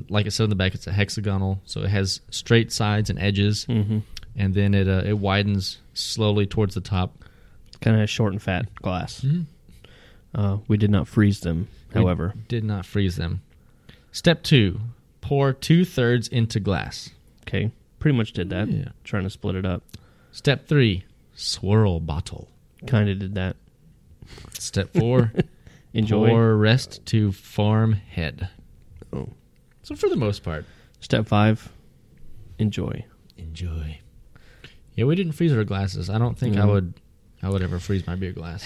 like 0.09 0.25
it 0.27 0.31
said 0.31 0.45
in 0.45 0.51
the 0.51 0.57
back, 0.57 0.75
it's 0.75 0.87
a 0.87 0.93
hexagonal, 0.93 1.61
so 1.66 1.83
it 1.83 1.90
has 1.90 2.23
straight 2.31 2.73
sides 2.73 3.11
and 3.11 3.19
edges, 3.19 3.66
Mm-hmm. 3.66 3.99
and 4.37 4.55
then 4.55 4.73
it 4.75 4.88
uh, 4.88 5.03
it 5.05 5.19
widens 5.19 5.79
slowly 5.93 6.47
towards 6.47 6.75
the 6.75 6.81
top. 6.81 7.23
Kind 7.83 7.97
of 7.97 8.03
a 8.03 8.07
short 8.07 8.33
and 8.33 8.40
fat 8.43 8.75
glass. 8.77 9.21
Mm-hmm. 9.21 9.43
Uh, 10.35 10.59
we 10.69 10.77
did 10.79 10.90
not 10.90 11.09
freeze 11.09 11.40
them, 11.40 11.69
however. 11.93 12.33
Did 12.49 12.64
not 12.64 12.87
freeze 12.87 13.16
them. 13.16 13.43
Step 14.12 14.43
two: 14.43 14.81
pour 15.21 15.53
two 15.53 15.85
thirds 15.85 16.27
into 16.29 16.59
glass. 16.59 17.11
Okay. 17.43 17.71
Pretty 18.01 18.17
much 18.19 18.33
did 18.33 18.51
that. 18.51 18.69
Yeah. 18.69 18.89
Trying 19.05 19.23
to 19.25 19.31
split 19.31 19.55
it 19.55 19.65
up. 19.65 19.85
Step 20.33 20.67
three: 20.67 21.05
swirl 21.35 22.01
bottle. 22.01 22.49
Kind 22.87 23.09
of 23.09 23.19
did 23.21 23.35
that. 23.37 23.57
Step 24.55 24.93
four: 24.95 25.33
Enjoy. 25.95 26.29
pour 26.29 26.57
rest 26.57 27.05
to 27.07 27.31
farm 27.33 27.93
head. 27.93 28.49
Oh. 29.13 29.29
So 29.83 29.95
for 29.95 30.09
the 30.09 30.17
most 30.17 30.43
part, 30.43 30.65
Step 31.01 31.27
five. 31.29 31.69
Enjoy. 32.59 33.05
enjoy. 33.39 33.99
Yeah, 34.95 35.05
we 35.07 35.15
didn't 35.15 35.33
freeze 35.33 35.53
our 35.53 35.65
glasses. 35.65 36.11
I 36.11 36.19
don't 36.19 36.37
think 36.39 36.57
I 36.57 36.61
Mhm. 36.61 36.69
would. 36.73 36.95
I 37.43 37.49
would 37.49 37.63
ever 37.63 37.79
freeze 37.79 38.07
my 38.07 38.17
beer 38.17 38.33
glass. 38.33 38.65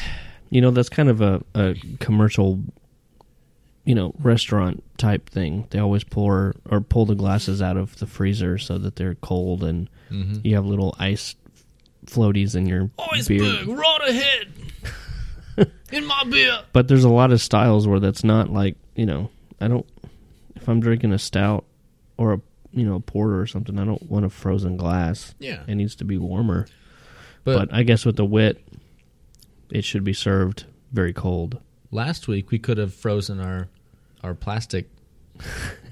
You 0.51 0.61
know, 0.61 0.70
that's 0.73 0.88
kind 0.88 1.09
of 1.09 1.20
a, 1.20 1.42
a 1.55 1.75
commercial, 2.01 2.61
you 3.85 3.94
know, 3.94 4.14
restaurant 4.18 4.83
type 4.99 5.29
thing. 5.29 5.66
They 5.70 5.79
always 5.79 6.05
pour 6.05 6.55
or 6.70 6.81
pull 6.81 7.05
the 7.07 7.14
glasses 7.14 7.61
out 7.61 7.77
of 7.77 7.99
the 7.99 8.07
freezer 8.07 8.57
so 8.59 8.79
that 8.79 8.97
they're 8.97 9.14
cold 9.16 9.62
and 9.64 9.88
Mm-hmm. 10.11 10.40
you 10.47 10.55
have 10.55 10.64
little 10.66 10.94
ice 10.99 11.35
floaties 12.07 12.55
in 12.55 12.66
your 12.66 12.90
beer. 13.27 13.64
right 13.66 14.01
ahead. 14.09 14.49
In 15.92 16.05
my 16.07 16.25
beer. 16.31 16.61
But 16.73 16.88
there's 16.88 17.05
a 17.05 17.09
lot 17.09 17.33
of 17.33 17.40
styles 17.40 17.87
where 17.88 17.99
that's 18.01 18.23
not 18.25 18.51
like, 18.51 18.77
you 18.94 19.07
know, 19.07 19.31
I 19.61 19.68
don't 19.68 19.87
if 20.57 20.68
I'm 20.68 20.81
drinking 20.81 21.12
a 21.12 21.18
stout 21.18 21.64
or 22.16 22.35
a 22.35 22.40
you 22.73 22.85
know, 22.85 22.97
a 22.97 23.01
porter 23.01 23.40
or 23.40 23.47
something, 23.47 23.79
I 23.79 23.85
don't 23.85 24.03
want 24.11 24.25
a 24.25 24.31
frozen 24.31 24.77
glass. 24.77 25.35
Yeah, 25.38 25.62
It 25.66 25.77
needs 25.77 25.94
to 25.97 26.05
be 26.05 26.18
warmer. 26.18 26.66
but, 27.44 27.70
But, 27.70 27.75
I 27.75 27.83
guess 27.85 28.05
with 28.05 28.16
the 28.16 28.25
wit 28.25 28.62
it 29.70 29.85
should 29.85 30.05
be 30.05 30.12
served 30.12 30.64
very 30.92 31.12
cold. 31.12 31.61
last 31.90 32.29
week 32.29 32.51
we 32.51 32.59
could 32.59 32.79
have 32.79 32.92
frozen 32.92 33.40
our 33.40 33.68
our 34.24 34.34
plastic 34.34 34.88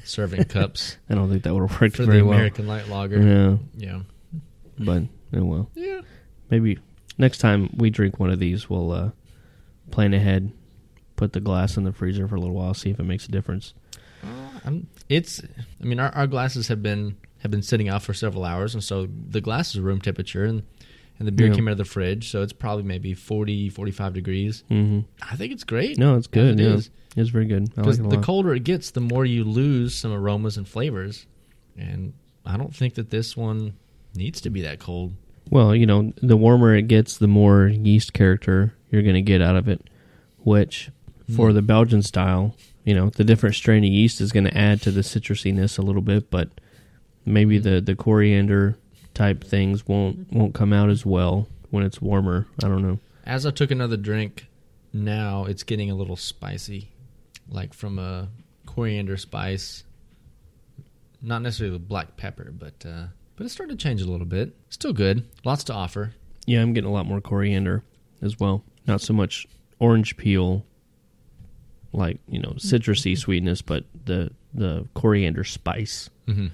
serving 0.04 0.44
cups 0.44 0.96
I 1.10 1.14
don't 1.14 1.28
think 1.30 1.42
that 1.44 1.54
would 1.54 1.68
have 1.70 1.80
worked 1.80 1.96
for 1.96 2.04
very 2.04 2.18
the 2.18 2.24
well. 2.24 2.34
American 2.34 2.66
Light 2.66 2.88
Lager. 2.88 3.20
Yeah, 3.22 3.56
Yeah. 3.76 4.00
but 4.78 5.02
oh 5.34 5.44
well. 5.44 5.70
Yeah. 5.74 6.00
Maybe 6.50 6.78
next 7.18 7.38
time 7.38 7.70
we 7.76 7.90
drink 7.90 8.18
one 8.18 8.30
of 8.30 8.38
these, 8.38 8.68
we'll 8.68 8.90
uh, 8.92 9.10
plan 9.90 10.12
ahead, 10.14 10.52
put 11.16 11.32
the 11.32 11.40
glass 11.40 11.76
in 11.76 11.84
the 11.84 11.92
freezer 11.92 12.26
for 12.28 12.34
a 12.36 12.40
little 12.40 12.54
while, 12.56 12.74
see 12.74 12.90
if 12.90 12.98
it 13.00 13.04
makes 13.04 13.26
a 13.26 13.30
difference. 13.30 13.74
Uh, 14.22 14.26
I'm, 14.64 14.86
it's. 15.08 15.42
I 15.80 15.84
mean, 15.84 15.98
our, 15.98 16.10
our 16.14 16.26
glasses 16.26 16.68
have 16.68 16.82
been 16.82 17.16
have 17.42 17.50
been 17.50 17.62
sitting 17.62 17.88
out 17.88 18.02
for 18.02 18.14
several 18.14 18.44
hours, 18.44 18.74
and 18.74 18.82
so 18.84 19.08
the 19.28 19.40
glass 19.40 19.74
is 19.74 19.80
room 19.80 20.00
temperature, 20.00 20.44
and 20.44 20.62
and 21.18 21.28
the 21.28 21.32
beer 21.32 21.48
Yeah. 21.48 21.54
came 21.54 21.68
out 21.68 21.72
of 21.72 21.78
the 21.78 21.84
fridge, 21.84 22.28
so 22.30 22.42
it's 22.42 22.52
probably 22.52 22.84
maybe 22.84 23.14
40, 23.14 23.68
45 23.68 24.12
degrees. 24.14 24.64
hmm 24.68 25.00
I 25.30 25.36
think 25.36 25.52
it's 25.52 25.64
great. 25.64 25.98
No, 25.98 26.16
it's 26.16 26.26
good. 26.26 26.58
It 26.58 26.62
yeah, 26.64 26.74
is. 26.74 26.90
it's 27.16 27.30
very 27.30 27.44
good. 27.46 27.70
I 27.76 27.82
like 27.82 27.96
Because 27.98 27.98
the 27.98 28.18
colder 28.20 28.54
it 28.54 28.64
gets, 28.64 28.90
the 28.90 29.00
more 29.00 29.24
you 29.24 29.44
lose 29.44 29.94
some 29.94 30.12
aromas 30.12 30.56
and 30.56 30.66
flavors. 30.66 31.26
And 31.78 32.12
I 32.44 32.56
don't 32.56 32.74
think 32.74 32.94
that 32.94 33.10
this 33.10 33.36
one 33.36 33.74
needs 34.14 34.40
to 34.42 34.50
be 34.50 34.60
that 34.62 34.78
cold. 34.78 35.14
Well, 35.50 35.74
you 35.74 35.86
know, 35.86 36.12
the 36.22 36.36
warmer 36.36 36.74
it 36.74 36.88
gets, 36.88 37.16
the 37.18 37.26
more 37.28 37.66
yeast 37.66 38.12
character 38.12 38.74
you're 38.90 39.02
going 39.02 39.14
to 39.14 39.22
get 39.22 39.40
out 39.42 39.56
of 39.56 39.68
it. 39.68 39.88
Which, 40.40 40.90
for 41.34 41.50
Mm. 41.50 41.54
the 41.54 41.62
Belgian 41.62 42.02
style, 42.02 42.56
you 42.84 42.94
know, 42.94 43.10
the 43.10 43.24
different 43.24 43.54
strain 43.54 43.84
of 43.84 43.90
yeast 43.90 44.20
is 44.20 44.32
going 44.32 44.44
to 44.44 44.56
add 44.56 44.82
to 44.82 44.90
the 44.90 45.02
citrusiness 45.02 45.78
a 45.78 45.82
little 45.82 46.02
bit, 46.02 46.30
but 46.30 46.48
maybe 47.24 47.58
Mm. 47.60 47.62
the 47.62 47.80
the 47.80 47.94
coriander 47.94 48.76
type 49.14 49.44
things 49.44 49.86
won't 49.86 50.32
won't 50.32 50.54
come 50.54 50.72
out 50.72 50.90
as 50.90 51.04
well 51.04 51.48
when 51.70 51.84
it's 51.84 52.00
warmer. 52.00 52.46
I 52.62 52.68
don't 52.68 52.82
know. 52.82 52.98
As 53.24 53.46
I 53.46 53.50
took 53.50 53.70
another 53.70 53.96
drink, 53.96 54.46
now 54.92 55.44
it's 55.44 55.62
getting 55.62 55.90
a 55.90 55.94
little 55.94 56.16
spicy, 56.16 56.90
like 57.48 57.74
from 57.74 57.98
a 57.98 58.28
coriander 58.66 59.16
spice. 59.16 59.84
Not 61.20 61.42
necessarily 61.42 61.78
black 61.78 62.16
pepper, 62.16 62.52
but 62.52 62.84
uh, 62.86 63.06
but 63.36 63.44
it's 63.44 63.54
starting 63.54 63.76
to 63.76 63.82
change 63.82 64.02
a 64.02 64.10
little 64.10 64.26
bit. 64.26 64.54
Still 64.70 64.92
good. 64.92 65.28
Lots 65.44 65.64
to 65.64 65.72
offer. 65.72 66.14
Yeah, 66.46 66.60
I'm 66.60 66.72
getting 66.72 66.90
a 66.90 66.92
lot 66.92 67.06
more 67.06 67.20
coriander 67.20 67.84
as 68.20 68.40
well. 68.40 68.64
Not 68.86 69.00
so 69.00 69.12
much 69.12 69.46
orange 69.78 70.16
peel, 70.16 70.64
like 71.92 72.18
you 72.28 72.40
know 72.40 72.50
citrusy 72.56 73.16
sweetness, 73.16 73.62
but 73.62 73.84
the 74.04 74.30
the 74.52 74.86
coriander 74.94 75.44
spice. 75.44 76.10
Mm-hmm. 76.26 76.48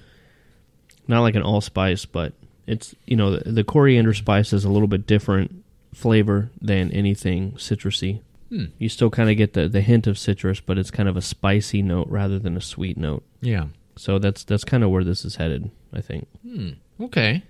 Not 1.07 1.21
like 1.21 1.35
an 1.35 1.41
allspice, 1.41 2.05
but 2.05 2.33
it's 2.69 2.95
you 3.05 3.15
know 3.15 3.37
the, 3.37 3.51
the 3.51 3.63
coriander 3.63 4.13
spice 4.13 4.53
is 4.53 4.63
a 4.63 4.69
little 4.69 4.87
bit 4.87 5.07
different 5.07 5.63
flavor 5.93 6.51
than 6.61 6.91
anything 6.91 7.53
citrusy. 7.53 8.21
Hmm. 8.49 8.65
You 8.77 8.89
still 8.89 9.09
kind 9.09 9.29
of 9.29 9.37
get 9.37 9.53
the 9.53 9.67
the 9.67 9.81
hint 9.81 10.07
of 10.07 10.17
citrus, 10.17 10.59
but 10.59 10.77
it's 10.77 10.91
kind 10.91 11.09
of 11.09 11.17
a 11.17 11.21
spicy 11.21 11.81
note 11.81 12.07
rather 12.09 12.39
than 12.39 12.55
a 12.55 12.61
sweet 12.61 12.97
note. 12.97 13.23
Yeah. 13.41 13.67
So 13.95 14.19
that's 14.19 14.43
that's 14.43 14.63
kind 14.63 14.83
of 14.83 14.91
where 14.91 15.03
this 15.03 15.25
is 15.25 15.35
headed, 15.35 15.71
I 15.93 16.01
think. 16.01 16.27
Hmm. 16.43 16.69
Okay. 17.01 17.43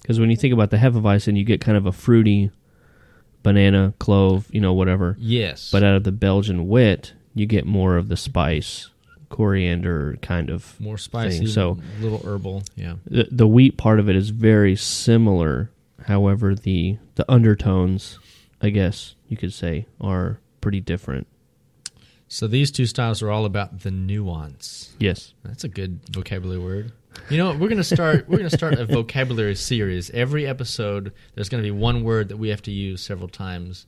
Because 0.00 0.20
when 0.20 0.30
you 0.30 0.36
think 0.36 0.54
about 0.54 0.70
the 0.70 0.78
Hefeweizen, 0.78 1.36
you 1.36 1.44
get 1.44 1.60
kind 1.60 1.76
of 1.76 1.86
a 1.86 1.92
fruity 1.92 2.50
banana, 3.42 3.94
clove, 3.98 4.46
you 4.50 4.60
know, 4.60 4.72
whatever. 4.72 5.16
Yes. 5.18 5.70
But 5.70 5.82
out 5.82 5.96
of 5.96 6.04
the 6.04 6.12
Belgian 6.12 6.68
wit, 6.68 7.14
you 7.34 7.46
get 7.46 7.66
more 7.66 7.96
of 7.96 8.08
the 8.08 8.16
spice, 8.16 8.89
coriander 9.30 10.18
kind 10.20 10.50
of. 10.50 10.78
more 10.78 10.98
spicy. 10.98 11.38
thing, 11.38 11.46
so- 11.46 11.78
a 11.98 12.02
little 12.02 12.20
herbal. 12.24 12.64
Yeah. 12.76 12.96
The, 13.06 13.26
the 13.30 13.46
wheat 13.48 13.78
part 13.78 13.98
of 13.98 14.08
it 14.10 14.16
is 14.16 14.28
very 14.30 14.76
similar. 14.76 15.70
However, 16.06 16.54
the 16.54 16.98
the 17.14 17.30
undertones, 17.30 18.18
I 18.60 18.70
guess 18.70 19.14
you 19.28 19.36
could 19.36 19.52
say, 19.52 19.86
are 20.00 20.38
pretty 20.60 20.80
different. 20.80 21.26
So 22.28 22.46
these 22.46 22.70
two 22.70 22.86
styles 22.86 23.22
are 23.22 23.30
all 23.30 23.44
about 23.44 23.80
the 23.80 23.90
nuance. 23.90 24.94
Yes. 24.98 25.34
That's 25.44 25.64
a 25.64 25.68
good 25.68 26.00
vocabulary 26.10 26.60
word. 26.60 26.92
You 27.28 27.38
know, 27.38 27.54
we're 27.56 27.68
gonna 27.68 27.82
start. 27.82 28.28
We're 28.28 28.36
gonna 28.38 28.50
start 28.50 28.74
a 28.74 28.84
vocabulary 28.86 29.56
series. 29.56 30.10
Every 30.10 30.46
episode, 30.46 31.12
there's 31.34 31.48
gonna 31.48 31.62
be 31.64 31.70
one 31.72 32.04
word 32.04 32.28
that 32.28 32.36
we 32.36 32.48
have 32.50 32.62
to 32.62 32.70
use 32.70 33.02
several 33.02 33.28
times, 33.28 33.86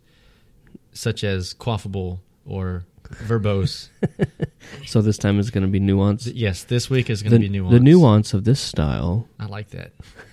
such 0.92 1.22
as 1.24 1.54
quaffable 1.54 2.18
or 2.44 2.84
verbose. 3.08 3.88
So 4.86 5.02
this 5.02 5.18
time 5.18 5.38
it's 5.38 5.50
going 5.50 5.62
to 5.62 5.68
be 5.70 5.80
nuance. 5.80 6.26
Yes, 6.26 6.64
this 6.64 6.88
week 6.88 7.10
is 7.10 7.22
gonna 7.22 7.38
be 7.38 7.48
nuance. 7.48 7.72
the 7.74 7.80
nuance 7.80 8.32
of 8.34 8.44
this 8.44 8.60
style. 8.60 9.28
I 9.38 9.46
like 9.46 9.70
that. 9.70 9.92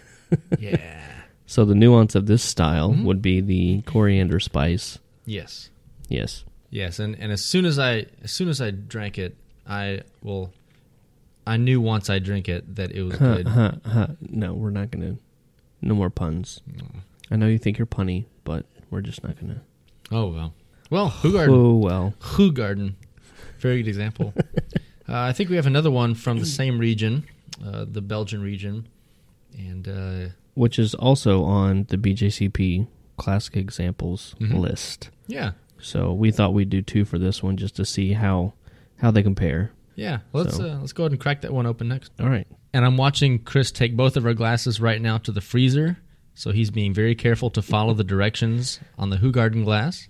yeah. 0.60 1.02
So 1.46 1.66
the 1.66 1.76
nuance 1.76 2.16
of 2.16 2.26
this 2.28 2.42
style 2.44 2.92
Mhm. 2.94 3.04
would 3.06 3.22
be 3.22 3.42
the 3.42 3.82
coriander 3.82 4.40
spice. 4.40 5.00
Yes. 5.26 5.70
Yes. 6.08 6.46
Yes, 6.70 7.00
and, 7.00 7.16
and 7.20 7.32
as 7.32 7.44
soon 7.44 7.66
as 7.66 7.80
I 7.80 8.06
as 8.24 8.32
soon 8.32 8.48
as 8.50 8.62
I 8.62 8.70
drank 8.72 9.18
it, 9.18 9.36
I 9.68 10.02
well, 10.24 10.54
I 11.46 11.58
knew 11.58 11.82
once 11.82 12.10
I 12.10 12.20
drink 12.20 12.48
it 12.48 12.76
that 12.76 12.92
it 12.92 13.02
was 13.04 13.18
Huh, 13.18 13.36
good. 13.38 13.48
huh, 13.48 13.72
huh. 13.86 14.08
No, 14.22 14.54
we're 14.54 14.70
not 14.70 14.92
going 14.92 15.16
to. 15.16 15.20
No 15.82 15.96
more 15.96 16.10
puns. 16.12 16.62
I 17.32 17.36
know 17.36 17.48
you 17.48 17.58
think 17.58 17.78
you're 17.78 17.88
punny, 17.88 18.26
but 18.44 18.66
we're 18.92 19.02
just 19.02 19.24
not 19.24 19.40
going 19.40 19.56
to. 19.56 19.62
Oh 20.12 20.28
well. 20.28 20.54
Well, 20.90 21.10
Hoegaarden. 21.10 21.50
Oh, 21.50 21.76
well. 21.78 22.14
Hoegaarden. 22.20 22.94
Very 23.60 23.78
good 23.84 23.90
example. 23.90 24.34
uh, 24.38 24.44
I 25.08 25.34
think 25.34 25.50
we 25.50 25.56
have 25.56 25.68
another 25.68 25.92
one 25.92 26.16
from 26.16 26.40
the 26.40 26.46
same 26.46 26.80
region, 26.80 27.26
uh, 27.66 27.86
the 27.90 28.02
Belgian 28.02 28.42
region, 28.42 28.88
and 29.58 29.88
uh, 29.88 30.30
Which 30.56 30.80
is 30.80 30.96
also 30.96 31.44
on 31.44 31.86
the 31.90 31.98
BJCP 31.98 32.88
classic 33.18 33.58
examples 33.58 34.36
Mhm. 34.40 34.60
list. 34.60 35.10
yeah, 35.28 35.52
So 35.82 36.14
we 36.14 36.32
thought 36.32 36.54
we'd 36.54 36.70
do 36.70 36.82
two 36.82 37.06
for 37.06 37.18
this 37.20 37.44
one 37.44 37.58
just 37.58 37.76
to 37.78 37.86
see 37.86 38.14
how 38.14 38.54
how 38.98 39.12
they 39.12 39.24
compare. 39.24 39.72
yeah. 39.96 40.20
Let's 40.34 40.58
So- 40.58 40.70
uh, 40.72 40.78
let's 40.80 40.92
go 40.94 41.04
ahead 41.04 41.12
and 41.14 41.22
crack 41.22 41.42
that 41.42 41.54
one 41.54 41.66
open 41.66 41.88
next. 41.88 42.12
All 42.20 42.28
right. 42.30 42.48
And 42.74 42.84
I'm 42.86 42.98
watching 42.98 43.40
Chris 43.40 43.72
take 43.72 43.96
both 43.96 44.16
of 44.18 44.26
our 44.26 44.34
glasses 44.34 44.80
right 44.82 45.02
now 45.02 45.18
to 45.20 45.32
the 45.32 45.40
freezer, 45.42 45.98
so 46.34 46.52
he's 46.52 46.70
being 46.72 46.94
very 46.94 47.16
careful 47.16 47.50
to 47.52 47.62
follow 47.62 47.94
the 47.94 48.04
directions 48.04 48.80
on 48.98 49.10
the 49.10 49.18
Hoegaarden 49.18 49.64
glass. 49.64 50.08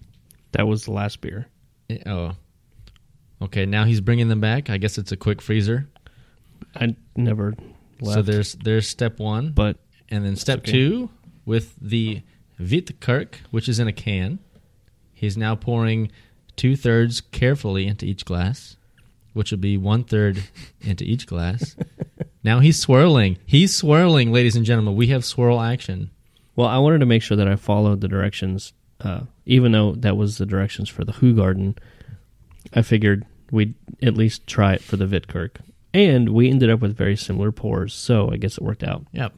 That 0.52 0.68
was 0.68 0.86
the 0.86 0.92
last 0.92 1.22
beer. 1.22 1.48
Oh. 2.06 2.34
Okay, 3.42 3.66
now 3.66 3.86
he's 3.86 4.02
bringing 4.02 4.28
them 4.28 4.42
back. 4.42 4.70
I 4.70 4.78
guess 4.78 4.98
it's 4.98 5.12
a 5.12 5.18
quick 5.18 5.42
freezer. 5.42 5.88
I 6.76 6.96
never 7.16 7.56
left. 8.02 8.16
So 8.16 8.22
there's 8.22 8.54
there's 8.56 8.88
step 8.88 9.20
one, 9.20 9.52
but 9.52 9.78
and 10.10 10.26
then 10.26 10.36
step 10.36 10.60
okay. 10.60 10.72
two 10.72 11.10
with 11.46 11.76
the 11.82 12.22
Wittekerke, 12.60 13.36
which 13.52 13.70
is 13.70 13.80
in 13.80 13.88
a 13.88 13.94
can. 13.94 14.40
He's 15.14 15.38
now 15.38 15.56
pouring 15.56 16.12
two 16.56 16.76
thirds 16.76 17.22
carefully 17.22 17.88
into 17.88 18.06
each 18.06 18.26
glass, 18.26 18.78
which 19.34 19.52
would 19.52 19.62
be 19.62 19.78
one 19.78 20.04
third 20.04 20.44
into 20.82 21.04
each 21.06 21.26
glass. 21.26 21.76
now 22.44 22.60
he's 22.60 22.80
swirling. 22.80 23.38
He's 23.46 23.76
swirling, 23.76 24.32
ladies 24.32 24.56
and 24.56 24.66
gentlemen. 24.66 24.96
We 24.96 25.08
have 25.08 25.24
swirl 25.24 25.62
action. 25.62 26.12
well, 26.56 26.68
I 26.68 26.78
wanted 26.80 27.00
to 27.00 27.06
make 27.06 27.22
sure 27.22 27.38
that 27.38 27.48
I 27.48 27.56
followed 27.56 28.02
the 28.02 28.08
directions, 28.08 28.74
uh, 29.02 29.22
even 29.46 29.72
though 29.72 29.94
that 29.94 30.18
was 30.18 30.38
the 30.38 30.46
directions 30.46 30.90
for 30.90 31.04
the 31.06 31.14
Who 31.14 31.34
Garden. 31.36 31.76
I 32.74 32.82
figured 32.82 33.26
we'd 33.52 33.74
at 34.02 34.16
least 34.16 34.46
try 34.46 34.74
it 34.74 34.82
for 34.84 34.98
the 34.98 35.06
Wittekerke, 35.06 35.58
and 35.94 36.30
we 36.30 36.50
ended 36.50 36.70
up 36.70 36.82
with 36.82 36.96
very 36.96 37.16
similar 37.16 37.52
pours, 37.52 37.94
so 37.94 38.30
I 38.32 38.38
guess 38.38 38.58
it 38.58 38.64
worked 38.64 38.84
out. 38.84 39.06
Yep. 39.14 39.34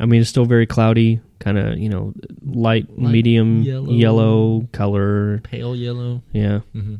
I 0.00 0.06
mean, 0.06 0.20
it's 0.20 0.28
still 0.30 0.44
very 0.44 0.66
cloudy, 0.66 1.20
kind 1.38 1.56
of 1.56 1.78
you 1.78 1.88
know, 1.88 2.12
light, 2.44 2.88
Light 2.98 3.12
medium 3.12 3.62
yellow. 3.62 3.90
yellow. 3.92 4.68
color. 4.72 5.38
Pale 5.44 5.76
yellow. 5.76 6.22
Yeah, 6.32 6.60
hmm 6.72 6.96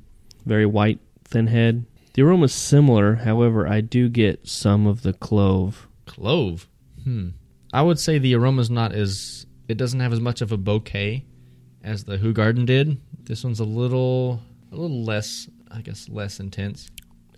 very 0.47 0.67
white, 0.67 1.01
thin 1.25 1.47
head. 1.47 1.87
The 2.13 2.23
aroma 2.23 2.45
is 2.45 2.53
similar, 2.53 3.15
however, 3.15 3.67
I 3.67 3.81
do 3.81 4.11
get 4.11 4.47
some 4.47 4.87
of 4.87 5.01
the 5.03 5.15
clove. 5.15 5.89
Clove. 6.07 6.69
Hmm. 7.03 7.31
I 7.73 7.81
would 7.83 7.99
say 7.99 8.19
the 8.19 8.35
aroma's 8.35 8.71
not 8.71 8.93
as. 8.93 9.47
It 9.69 9.79
doesn't 9.79 10.01
have 10.01 10.13
as 10.13 10.21
much 10.21 10.43
of 10.43 10.53
a 10.53 10.57
bouquet 10.59 11.25
as 11.85 12.05
the 12.05 12.16
Who 12.16 12.33
Garden 12.33 12.64
did. 12.64 13.01
This 13.23 13.44
one's 13.44 13.61
a 13.61 13.64
little, 13.64 14.40
a 14.73 14.77
little 14.77 15.05
less. 15.05 15.49
I 15.70 15.81
guess 15.81 16.09
less 16.09 16.40
intense. 16.40 16.90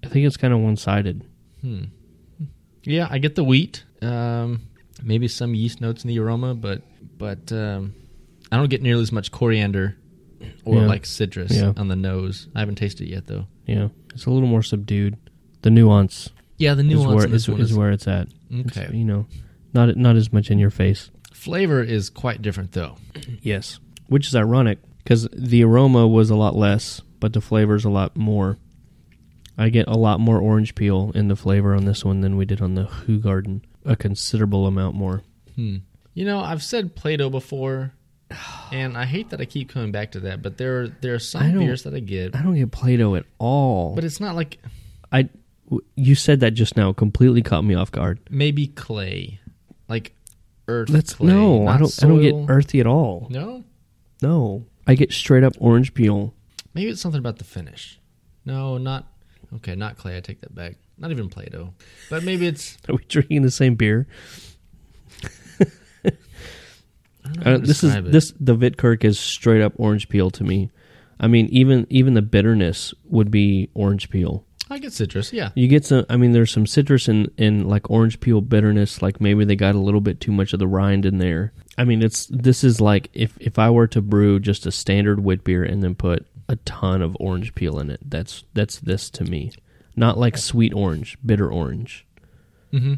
I 0.04 0.09
think 0.09 0.26
it's 0.26 0.37
kind 0.37 0.52
of 0.54 0.61
one 0.61 0.76
sided. 0.76 1.24
Hmm. 1.62 1.85
Yeah, 2.85 3.09
I 3.11 3.18
get 3.18 3.35
the 3.35 3.44
wheat. 3.44 3.85
Um, 4.02 4.68
maybe 5.02 5.26
some 5.28 5.54
yeast 5.54 5.80
notes 5.80 6.04
in 6.04 6.09
the 6.09 6.18
aroma, 6.18 6.54
but 6.54 6.82
but 7.18 7.50
um, 7.52 7.94
I 8.52 8.56
don't 8.56 8.68
get 8.70 8.82
nearly 8.82 9.02
as 9.02 9.11
much 9.12 9.32
coriander 9.32 9.96
or 10.64 10.76
Yeah. 10.76 10.87
like 10.87 11.06
citrus 11.06 11.52
Yeah. 11.52 11.72
on 11.76 11.88
the 11.88 11.96
nose. 11.96 12.48
I 12.54 12.61
haven't 12.61 12.76
tasted 12.76 13.09
it 13.09 13.11
yet 13.11 13.26
though. 13.26 13.46
Yeah, 13.66 13.88
it's 14.14 14.26
a 14.26 14.30
little 14.30 14.48
more 14.48 14.62
subdued. 14.62 15.16
The 15.62 15.70
nuance, 15.70 16.28
Yeah, 16.59 16.74
the 16.74 16.82
is 16.82 16.88
nuance 16.88 17.14
where 17.16 17.24
in 17.24 17.30
this 17.32 17.48
is, 17.48 17.59
is 17.59 17.70
is, 17.70 17.76
where 17.76 17.90
it's 17.90 18.06
at. 18.06 18.28
It's, 18.50 18.76
okay. 18.76 18.94
you 18.96 19.04
know, 19.04 19.26
not 19.72 19.96
not 19.96 20.14
as 20.16 20.32
much 20.32 20.50
in 20.50 20.59
your 20.59 20.70
face. 20.70 21.11
Flavor 21.32 21.82
is 21.82 22.11
quite 22.11 22.42
different 22.42 22.72
though. 22.72 22.96
Yes, 23.40 23.80
which 24.08 24.26
is 24.26 24.34
ironic 24.34 24.78
because 24.98 25.28
the 25.32 25.64
aroma 25.64 26.06
was 26.06 26.30
a 26.30 26.36
lot 26.36 26.56
less, 26.56 27.00
but 27.20 27.32
the 27.32 27.40
flavor's 27.40 27.84
a 27.84 27.90
lot 27.90 28.16
more. 28.16 28.58
I 29.58 29.70
get 29.70 29.88
a 29.88 29.96
lot 29.96 30.20
more 30.20 30.38
orange 30.38 30.74
peel 30.74 31.12
in 31.14 31.28
the 31.28 31.36
flavor 31.36 31.74
on 31.74 31.84
this 31.86 32.04
one 32.04 32.20
than 32.20 32.36
we 32.36 32.44
did 32.44 32.60
on 32.60 32.74
the 32.74 32.84
Who 32.84 33.18
Garden. 33.18 33.64
A 33.84 33.96
considerable 33.96 34.66
amount 34.66 34.96
more. 34.96 35.22
Hmm. 35.54 35.76
You 36.12 36.24
know, 36.24 36.40
I've 36.40 36.62
said 36.62 36.94
Play-Doh 36.94 37.30
before, 37.30 37.92
and 38.72 38.98
I 38.98 39.04
hate 39.04 39.30
that 39.30 39.40
I 39.40 39.44
keep 39.44 39.68
coming 39.68 39.92
back 39.92 40.12
to 40.12 40.20
that. 40.20 40.42
But 40.42 40.58
there, 40.58 40.82
are, 40.82 40.88
there 40.88 41.14
are 41.14 41.18
some 41.18 41.58
beers 41.58 41.84
that 41.84 41.94
I 41.94 42.00
get, 42.00 42.34
I 42.34 42.42
don't 42.42 42.54
get 42.54 42.70
Play-Doh 42.70 43.14
at 43.14 43.24
all. 43.38 43.94
but 43.94 44.04
it's 44.04 44.20
not 44.20 44.34
like 44.34 44.58
I, 45.12 45.28
you 45.94 46.14
said 46.14 46.40
that 46.40 46.50
just 46.50 46.76
now, 46.76 46.92
completely 46.92 47.42
caught 47.42 47.62
me 47.62 47.74
off 47.74 47.92
guard. 47.92 48.20
maybe 48.28 48.66
clay, 48.66 49.40
like 49.88 50.12
earth. 50.68 50.90
Let's 50.90 51.14
clay, 51.14 51.28
no, 51.28 51.66
I 51.66 51.78
don't. 51.78 52.02
I 52.02 52.06
don't 52.08 52.20
get 52.20 52.34
earthy 52.52 52.80
at 52.80 52.86
all. 52.86 53.28
No, 53.30 53.64
No, 54.22 54.66
I 54.87 54.94
get 54.94 55.12
straight 55.12 55.44
up 55.44 55.55
orange 55.59 55.92
peel. 55.94 56.35
maybe 56.74 56.90
it's 56.90 57.00
something 57.00 57.18
about 57.18 57.38
the 57.38 57.44
finish. 57.44 57.98
No, 58.44 58.79
not 58.79 59.07
okay. 59.57 59.74
Not 59.74 59.96
clay. 59.98 60.16
I 60.16 60.20
take 60.20 60.40
that 60.42 60.55
back. 60.55 60.76
Not 60.98 61.11
even 61.11 61.29
Play-Doh. 61.29 61.74
But 62.09 62.22
maybe 62.24 62.46
it's. 62.46 62.79
Are 62.88 62.94
we 62.94 63.05
drinking 63.09 63.42
the 63.42 63.50
same 63.50 63.74
beer? 63.74 64.07
I 66.05 67.29
don't 67.33 67.37
know 67.37 67.42
how 67.44 67.52
Uh, 67.55 67.59
this 67.59 67.83
is 67.85 67.94
it. 67.94 68.11
this 68.12 68.33
the 68.38 68.57
Wittekerke 68.57 69.05
is 69.05 69.18
straight 69.18 69.61
up 69.62 69.72
orange 69.76 70.09
peel 70.09 70.31
to 70.31 70.44
me. 70.44 70.70
I 71.18 71.26
mean, 71.26 71.46
even 71.46 71.87
even 71.90 72.14
the 72.14 72.22
bitterness 72.22 72.94
would 73.05 73.31
be 73.31 73.68
orange 73.74 74.11
peel. 74.11 74.44
I 74.70 74.79
get 74.79 74.92
citrus. 74.92 75.33
Yeah. 75.33 75.50
You 75.55 75.66
get 75.68 75.85
some. 75.85 76.05
I 76.09 76.16
mean, 76.16 76.33
there's 76.33 76.52
some 76.52 76.66
citrus 76.66 77.09
in 77.09 77.31
in 77.37 77.68
like 77.68 77.90
orange 77.90 78.20
peel 78.20 78.40
bitterness. 78.40 79.02
Like 79.02 79.20
maybe 79.20 79.44
they 79.44 79.57
got 79.57 79.74
a 79.74 79.79
little 79.81 80.00
bit 80.00 80.20
too 80.20 80.33
much 80.33 80.52
of 80.52 80.59
the 80.61 80.66
rind 80.68 81.05
in 81.07 81.18
there. 81.18 81.52
I 81.78 81.84
mean, 81.84 82.02
it's 82.02 82.26
this 82.26 82.64
is 82.64 82.80
like 82.80 83.10
if 83.12 83.36
if 83.40 83.58
I 83.58 83.70
were 83.70 83.86
to 83.88 84.00
brew 84.02 84.38
just 84.40 84.66
a 84.66 84.72
standard 84.72 85.20
wit 85.20 85.44
beer 85.44 85.62
and 85.64 85.82
then 85.82 85.94
put 85.94 86.26
a 86.48 86.56
ton 86.56 87.02
of 87.02 87.16
orange 87.20 87.54
peel 87.54 87.78
in 87.78 87.90
it. 87.90 88.00
That's 88.08 88.44
that's 88.54 88.78
this 88.78 89.10
to 89.10 89.24
me. 89.24 89.52
Not 89.94 90.18
like 90.18 90.36
sweet 90.38 90.72
orange, 90.74 91.16
bitter 91.24 91.50
orange. 91.50 92.06
hmm 92.70 92.94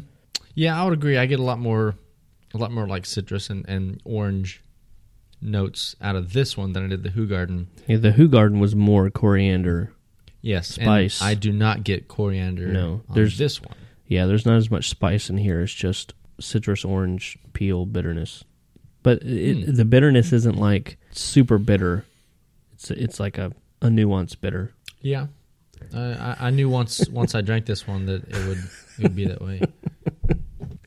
Yeah, 0.55 0.79
I 0.79 0.83
would 0.85 0.93
agree. 0.93 1.17
I 1.17 1.25
get 1.25 1.39
a 1.39 1.43
lot 1.43 1.59
more 1.59 1.95
a 2.53 2.57
lot 2.57 2.71
more 2.71 2.87
like 2.87 3.05
citrus 3.05 3.49
and, 3.49 3.67
and 3.67 4.01
orange 4.05 4.63
notes 5.41 5.95
out 6.01 6.15
of 6.15 6.33
this 6.33 6.57
one 6.57 6.73
than 6.73 6.85
I 6.85 6.87
did 6.87 7.03
the 7.03 7.09
Hoegaarden. 7.09 7.67
Yeah, 7.87 7.97
the 7.97 8.11
Who 8.13 8.27
Hoogarden 8.27 8.59
was 8.59 8.75
more 8.75 9.09
coriander. 9.09 9.93
Yes, 10.41 10.69
Spice. 10.75 11.21
I 11.21 11.33
do 11.33 11.51
not 11.51 11.83
get 11.83 12.07
coriander. 12.07 12.67
No, 12.67 13.01
on 13.09 13.15
there's- 13.15 13.37
this 13.37 13.61
one. 13.61 13.75
Yeah, 14.07 14.25
there's 14.25 14.45
not 14.45 14.55
as 14.55 14.71
much 14.71 14.89
spice 14.89 15.29
in 15.29 15.37
here. 15.37 15.61
It's 15.61 15.73
just 15.73 16.15
citrus, 16.39 16.83
orange, 16.83 17.37
peel, 17.53 17.85
bitterness. 17.85 18.43
But 19.03 19.23
it, 19.23 19.65
Hmm. 19.65 19.73
the 19.75 19.85
bitterness 19.85 20.33
isn't 20.33 20.57
like 20.57 20.97
super 21.11 21.57
bitter. 21.57 22.05
It's 22.73 22.91
it's 22.91 23.19
like 23.19 23.37
a, 23.37 23.51
a 23.81 23.87
nuanced 23.87 24.41
bitter. 24.41 24.73
Yeah, 25.01 25.27
uh, 25.93 26.35
I, 26.39 26.47
I 26.47 26.49
knew 26.49 26.69
once 26.69 27.07
once 27.11 27.33
I 27.35 27.41
drank 27.41 27.65
this 27.65 27.87
one 27.87 28.05
that 28.07 28.27
it 28.27 28.47
would 28.47 28.57
it 28.97 29.03
would 29.03 29.15
be 29.15 29.25
that 29.25 29.41
way. 29.41 29.61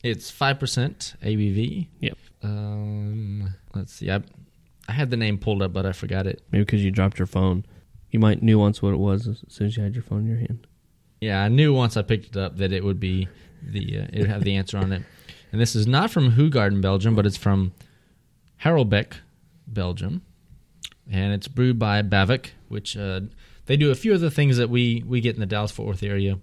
It's 0.03 0.29
five 0.29 0.59
percent 0.59 1.15
ABV. 1.23 1.87
Yep. 2.01 2.17
Um, 2.43 3.53
let's 3.73 3.93
see. 3.93 4.11
I 4.11 4.21
I 4.87 4.91
had 4.91 5.09
the 5.09 5.17
name 5.17 5.37
pulled 5.37 5.61
up, 5.61 5.71
but 5.73 5.85
I 5.85 5.91
forgot 5.93 6.27
it. 6.27 6.41
Maybe 6.51 6.65
because 6.65 6.83
you 6.83 6.91
dropped 6.91 7.17
your 7.19 7.25
phone. 7.25 7.65
You 8.11 8.19
might 8.19 8.43
nuance 8.43 8.81
what 8.81 8.93
it 8.93 8.97
was 8.97 9.27
as 9.27 9.43
soon 9.47 9.67
as 9.67 9.77
you 9.77 9.83
had 9.83 9.95
your 9.95 10.03
phone 10.03 10.19
in 10.21 10.27
your 10.27 10.37
hand. 10.37 10.67
Yeah, 11.21 11.41
I 11.41 11.47
knew 11.47 11.73
once 11.73 11.95
I 11.97 12.01
picked 12.01 12.27
it 12.35 12.37
up 12.37 12.57
that 12.57 12.71
it 12.73 12.83
would 12.83 12.99
be 12.99 13.27
the 13.63 13.99
uh, 14.01 14.07
it 14.11 14.19
would 14.19 14.29
have 14.29 14.43
the 14.43 14.55
answer 14.55 14.77
on 14.77 14.91
it. 14.91 15.03
And 15.51 15.61
this 15.61 15.75
is 15.75 15.87
not 15.87 16.11
from 16.11 16.33
Hoegaarden, 16.33 16.81
Belgium, 16.81 17.15
but 17.15 17.25
it's 17.25 17.37
from 17.37 17.71
Harelbeke, 18.63 19.15
Belgium, 19.67 20.21
and 21.09 21.33
it's 21.33 21.47
brewed 21.47 21.77
by 21.77 22.01
Bavik, 22.01 22.51
which 22.69 22.95
uh, 22.95 23.21
they 23.65 23.77
do 23.77 23.91
a 23.91 23.95
few 23.95 24.13
of 24.13 24.21
the 24.21 24.31
things 24.31 24.57
that 24.57 24.69
we 24.69 25.03
we 25.05 25.21
get 25.21 25.35
in 25.35 25.39
the 25.39 25.45
Dallas 25.45 25.71
Fort 25.71 25.87
Worth 25.87 26.03
area. 26.03 26.39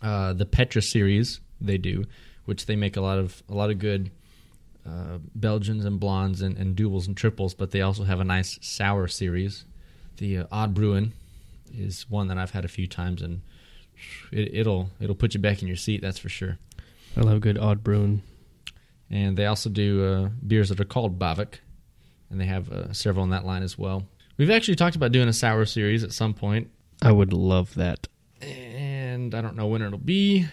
Uh, 0.00 0.32
the 0.32 0.46
Petrus 0.46 0.90
series 0.92 1.40
they 1.60 1.76
do, 1.76 2.04
which 2.44 2.66
they 2.66 2.76
make 2.76 2.96
a 2.96 3.00
lot 3.00 3.18
of 3.18 3.42
a 3.48 3.54
lot 3.54 3.70
of 3.70 3.78
good 3.78 4.10
uh, 4.86 5.18
Belgians 5.34 5.84
and 5.84 6.00
blondes 6.00 6.40
and, 6.40 6.56
and 6.56 6.76
doubles 6.76 7.06
and 7.06 7.16
triples, 7.16 7.54
but 7.54 7.72
they 7.72 7.82
also 7.82 8.04
have 8.04 8.20
a 8.20 8.24
nice 8.24 8.58
sour 8.62 9.06
series. 9.06 9.64
The 10.16 10.38
uh, 10.38 10.46
Oud 10.52 10.72
Bruin 10.72 11.12
is 11.74 12.08
one 12.08 12.28
that 12.28 12.38
I've 12.38 12.52
had 12.52 12.64
a 12.64 12.68
few 12.68 12.86
times, 12.86 13.20
and 13.20 13.42
it, 14.32 14.54
it'll 14.54 14.90
it'll 15.00 15.14
put 15.14 15.34
you 15.34 15.40
back 15.40 15.62
in 15.62 15.68
your 15.68 15.76
seat. 15.76 16.00
That's 16.00 16.18
for 16.18 16.28
sure. 16.28 16.58
I 17.16 17.20
love 17.20 17.40
good 17.40 17.58
oud 17.58 17.82
bruin. 17.82 18.22
And 19.10 19.36
they 19.36 19.46
also 19.46 19.70
do 19.70 20.04
uh, 20.04 20.28
beers 20.46 20.68
that 20.68 20.80
are 20.80 20.84
called 20.84 21.18
Bavik, 21.18 21.54
and 22.30 22.40
they 22.40 22.44
have 22.46 22.70
uh, 22.70 22.92
several 22.92 23.24
in 23.24 23.30
that 23.30 23.46
line 23.46 23.62
as 23.62 23.78
well. 23.78 24.04
We've 24.36 24.50
actually 24.50 24.76
talked 24.76 24.96
about 24.96 25.12
doing 25.12 25.28
a 25.28 25.32
sour 25.32 25.64
series 25.64 26.04
at 26.04 26.12
some 26.12 26.34
point, 26.34 26.70
I 27.02 27.12
would 27.12 27.32
love 27.32 27.74
that. 27.74 28.06
and 28.42 29.34
I 29.34 29.40
don't 29.40 29.56
know 29.56 29.66
when 29.66 29.82
it'll 29.82 29.98
be. 29.98 30.46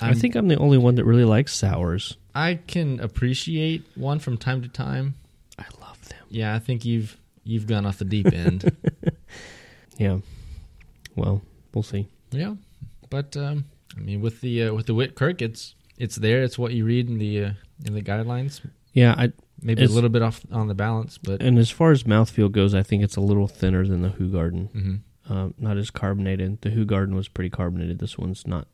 i 0.00 0.06
I'm- 0.06 0.14
think 0.18 0.34
I'm 0.36 0.48
the 0.48 0.56
only 0.58 0.78
one 0.78 0.94
that 0.96 1.04
really 1.04 1.24
likes 1.24 1.54
sours. 1.54 2.16
I 2.34 2.54
can 2.66 3.00
appreciate 3.00 3.84
one 3.96 4.18
from 4.20 4.36
time 4.38 4.62
to 4.62 4.68
time. 4.68 5.14
I 5.58 5.64
love 5.80 6.08
them. 6.08 6.24
Yeah, 6.30 6.54
I 6.54 6.60
think 6.60 6.84
you've 6.84 7.16
you've 7.44 7.66
gone 7.66 7.84
off 7.84 7.98
the 7.98 8.04
deep 8.04 8.32
end. 8.32 8.74
Yeah. 9.98 10.18
Well, 11.16 11.42
we'll 11.74 11.82
see. 11.82 12.06
yeah, 12.30 12.54
but 13.10 13.36
um, 13.36 13.64
I 13.96 14.00
mean, 14.00 14.20
with 14.20 14.40
the 14.40 14.64
uh, 14.68 14.72
with 14.74 14.86
the 14.86 14.94
Wittekerke, 14.94 15.42
it's 15.42 15.74
it's 15.96 16.14
there. 16.16 16.44
It's 16.44 16.56
what 16.56 16.72
you 16.72 16.84
read 16.84 17.08
in 17.08 17.18
the 17.18 17.44
uh, 17.44 17.50
in 17.84 17.94
the 17.94 18.02
guidelines. 18.02 18.60
Yeah, 18.92 19.14
I 19.16 19.32
Maybe 19.60 19.82
a 19.84 19.88
little 19.88 20.08
bit 20.10 20.22
off 20.22 20.40
on 20.52 20.68
the 20.68 20.74
balance, 20.74 21.18
but 21.18 21.42
and 21.42 21.58
as 21.58 21.70
far 21.70 21.90
as 21.90 22.04
mouthfeel 22.04 22.50
goes, 22.50 22.74
I 22.74 22.82
think 22.84 23.02
it's 23.02 23.16
a 23.16 23.20
little 23.20 23.48
thinner 23.48 23.86
than 23.86 24.02
the 24.02 24.10
Hoegaarden. 24.10 24.68
mhm. 24.72 25.00
Um, 25.30 25.52
not 25.58 25.76
as 25.76 25.90
carbonated. 25.90 26.62
The 26.62 26.70
Hoegaarden 26.70 27.14
was 27.14 27.28
pretty 27.28 27.50
carbonated. 27.50 27.98
This 27.98 28.16
one's 28.16 28.46
not 28.46 28.66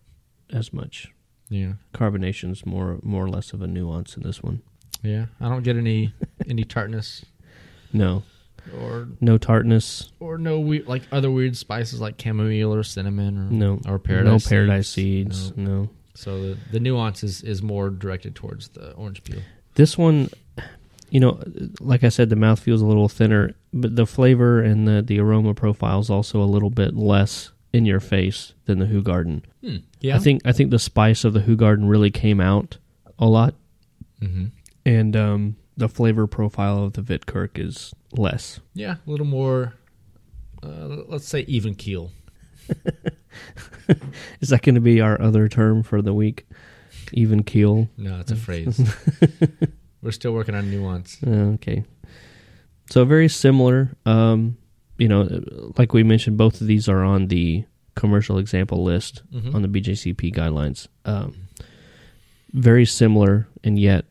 as 0.51 0.73
much. 0.73 1.09
yeah, 1.49 1.73
Carbonation's 1.93 2.64
more 2.67 2.99
more 3.03 3.25
or 3.25 3.29
less 3.29 3.53
of 3.53 3.61
a 3.62 3.67
nuance 3.67 4.17
in 4.17 4.23
this 4.23 4.43
one. 4.43 4.61
yeah. 5.03 5.27
I 5.40 5.49
don't 5.49 5.62
get 5.64 5.77
any 5.77 6.12
any 6.49 6.64
tartness 6.64 7.25
No, 7.93 8.23
or 8.79 9.09
no 9.21 9.37
tartness. 9.38 10.12
or 10.21 10.38
no 10.38 10.61
weird 10.61 10.87
like 10.87 11.03
other 11.11 11.31
weird 11.31 11.57
spices 11.57 12.01
like 12.01 12.21
chamomile 12.21 12.75
or 12.75 12.83
cinnamon 12.83 13.37
or 13.38 13.51
No, 13.51 13.81
or 13.87 13.99
paradise 13.99 14.45
no 14.47 14.49
paradise 14.49 14.88
seeds. 14.88 15.47
seeds. 15.47 15.57
No. 15.57 15.64
No. 15.83 15.90
So 16.14 16.40
the 16.40 16.59
the 16.72 16.81
nuance 16.81 17.22
is, 17.24 17.42
is 17.42 17.62
more 17.62 17.90
directed 17.90 18.35
towards 18.35 18.68
the 18.68 18.92
orange 18.92 19.24
peel. 19.24 19.40
This 19.74 19.98
one, 19.98 20.31
you 21.11 21.20
know, 21.20 21.42
like 21.81 22.05
I 22.05 22.09
said, 22.09 22.31
the 22.31 22.37
mouth 22.37 22.61
feels 22.61 22.81
a 22.81 22.87
little 22.87 23.09
thinner, 23.09 23.55
but 23.72 23.96
the 23.96 24.07
flavor 24.07 24.62
and 24.62 24.87
the 24.87 25.03
the 25.03 25.18
aroma 25.18 25.55
profile 25.55 26.00
is 26.00 26.11
also 26.11 26.40
a 26.40 26.46
little 26.46 26.70
bit 26.70 26.94
less 26.94 27.50
in 27.72 27.85
your 27.85 28.00
face 28.00 28.55
than 28.66 28.79
the 28.79 28.87
Hoegaarden. 28.87 29.42
Hmm. 29.61 29.77
Yeah, 30.00 30.16
I 30.16 30.20
think 30.20 30.42
I 30.44 30.53
think 30.53 30.70
the 30.70 30.79
spice 30.79 31.24
of 31.24 31.33
the 31.33 31.40
Who 31.40 31.57
Hoegaarden 31.57 31.88
really 31.90 32.11
came 32.11 32.40
out 32.40 32.79
a 33.18 33.27
lot, 33.27 33.55
hmm 34.20 34.46
and 34.87 35.16
um, 35.16 35.57
the 35.77 35.88
flavor 35.88 36.27
profile 36.27 36.85
of 36.85 36.92
the 36.92 37.03
Wittekerke 37.03 37.59
is 37.59 37.94
less. 38.12 38.61
Yeah, 38.74 38.96
a 39.07 39.11
little 39.11 39.27
more. 39.27 39.74
Uh, 40.62 41.03
let's 41.09 41.27
say 41.27 41.40
even 41.40 41.74
keel. 41.74 42.11
Is 44.40 44.48
that 44.50 44.62
going 44.62 44.74
to 44.77 44.81
be 44.81 45.00
our 45.00 45.20
other 45.20 45.48
term 45.48 45.83
for 45.83 46.00
the 46.03 46.14
week? 46.14 46.46
Even 47.12 47.42
keel. 47.42 47.88
No, 47.96 48.18
it's 48.20 48.31
a 48.33 48.37
phrase. 48.46 48.81
We're 50.03 50.11
still 50.12 50.33
working 50.33 50.55
on 50.55 50.70
nuance. 50.70 51.18
Okay. 51.27 51.85
So 52.90 53.05
very 53.05 53.29
similar. 53.29 53.94
Um, 54.07 54.57
you 54.98 55.09
know, 55.09 55.72
like 55.77 55.92
we 55.92 56.03
mentioned, 56.03 56.37
both 56.38 56.61
of 56.61 56.66
these 56.66 56.88
are 56.88 57.03
on 57.03 57.29
the 57.29 57.64
commercial 57.94 58.38
example 58.38 58.83
list 58.85 59.22
Mhm. 59.33 59.55
on 59.55 59.62
the 59.62 59.68
BJCP 59.68 60.35
guidelines. 60.35 60.88
Um, 61.05 61.35
very 62.53 62.85
similar 62.87 63.46
and 63.62 63.79
yet 63.79 64.05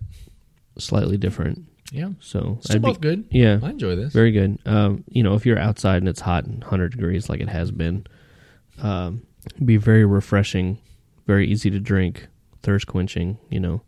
slightly 0.78 1.18
different. 1.18 1.64
Yeah, 1.92 2.10
So 2.20 2.58
still 2.62 2.86
I'd 2.88 2.96
be- 2.96 3.00
good. 3.08 3.26
yeah, 3.30 3.60
I 3.62 3.70
enjoy 3.70 3.96
this. 3.96 4.14
very 4.14 4.32
good. 4.32 4.58
Um, 4.66 5.04
you 5.10 5.22
know, 5.22 5.36
if 5.36 5.46
you're 5.46 5.60
outside 5.60 5.98
and 5.98 6.10
it's 6.10 6.22
hot 6.22 6.46
and 6.46 6.62
100 6.64 6.92
degrees 6.94 7.30
like 7.30 7.40
it 7.40 7.50
has 7.50 7.70
been, 7.72 8.08
um, 8.82 9.24
be 9.64 9.78
very 9.78 10.06
refreshing, 10.06 10.80
very 11.28 11.48
easy 11.48 11.70
to 11.70 11.80
drink, 11.80 12.28
thirst 12.62 12.88
quenching. 12.88 13.38
You 13.50 13.60
know, 13.60 13.82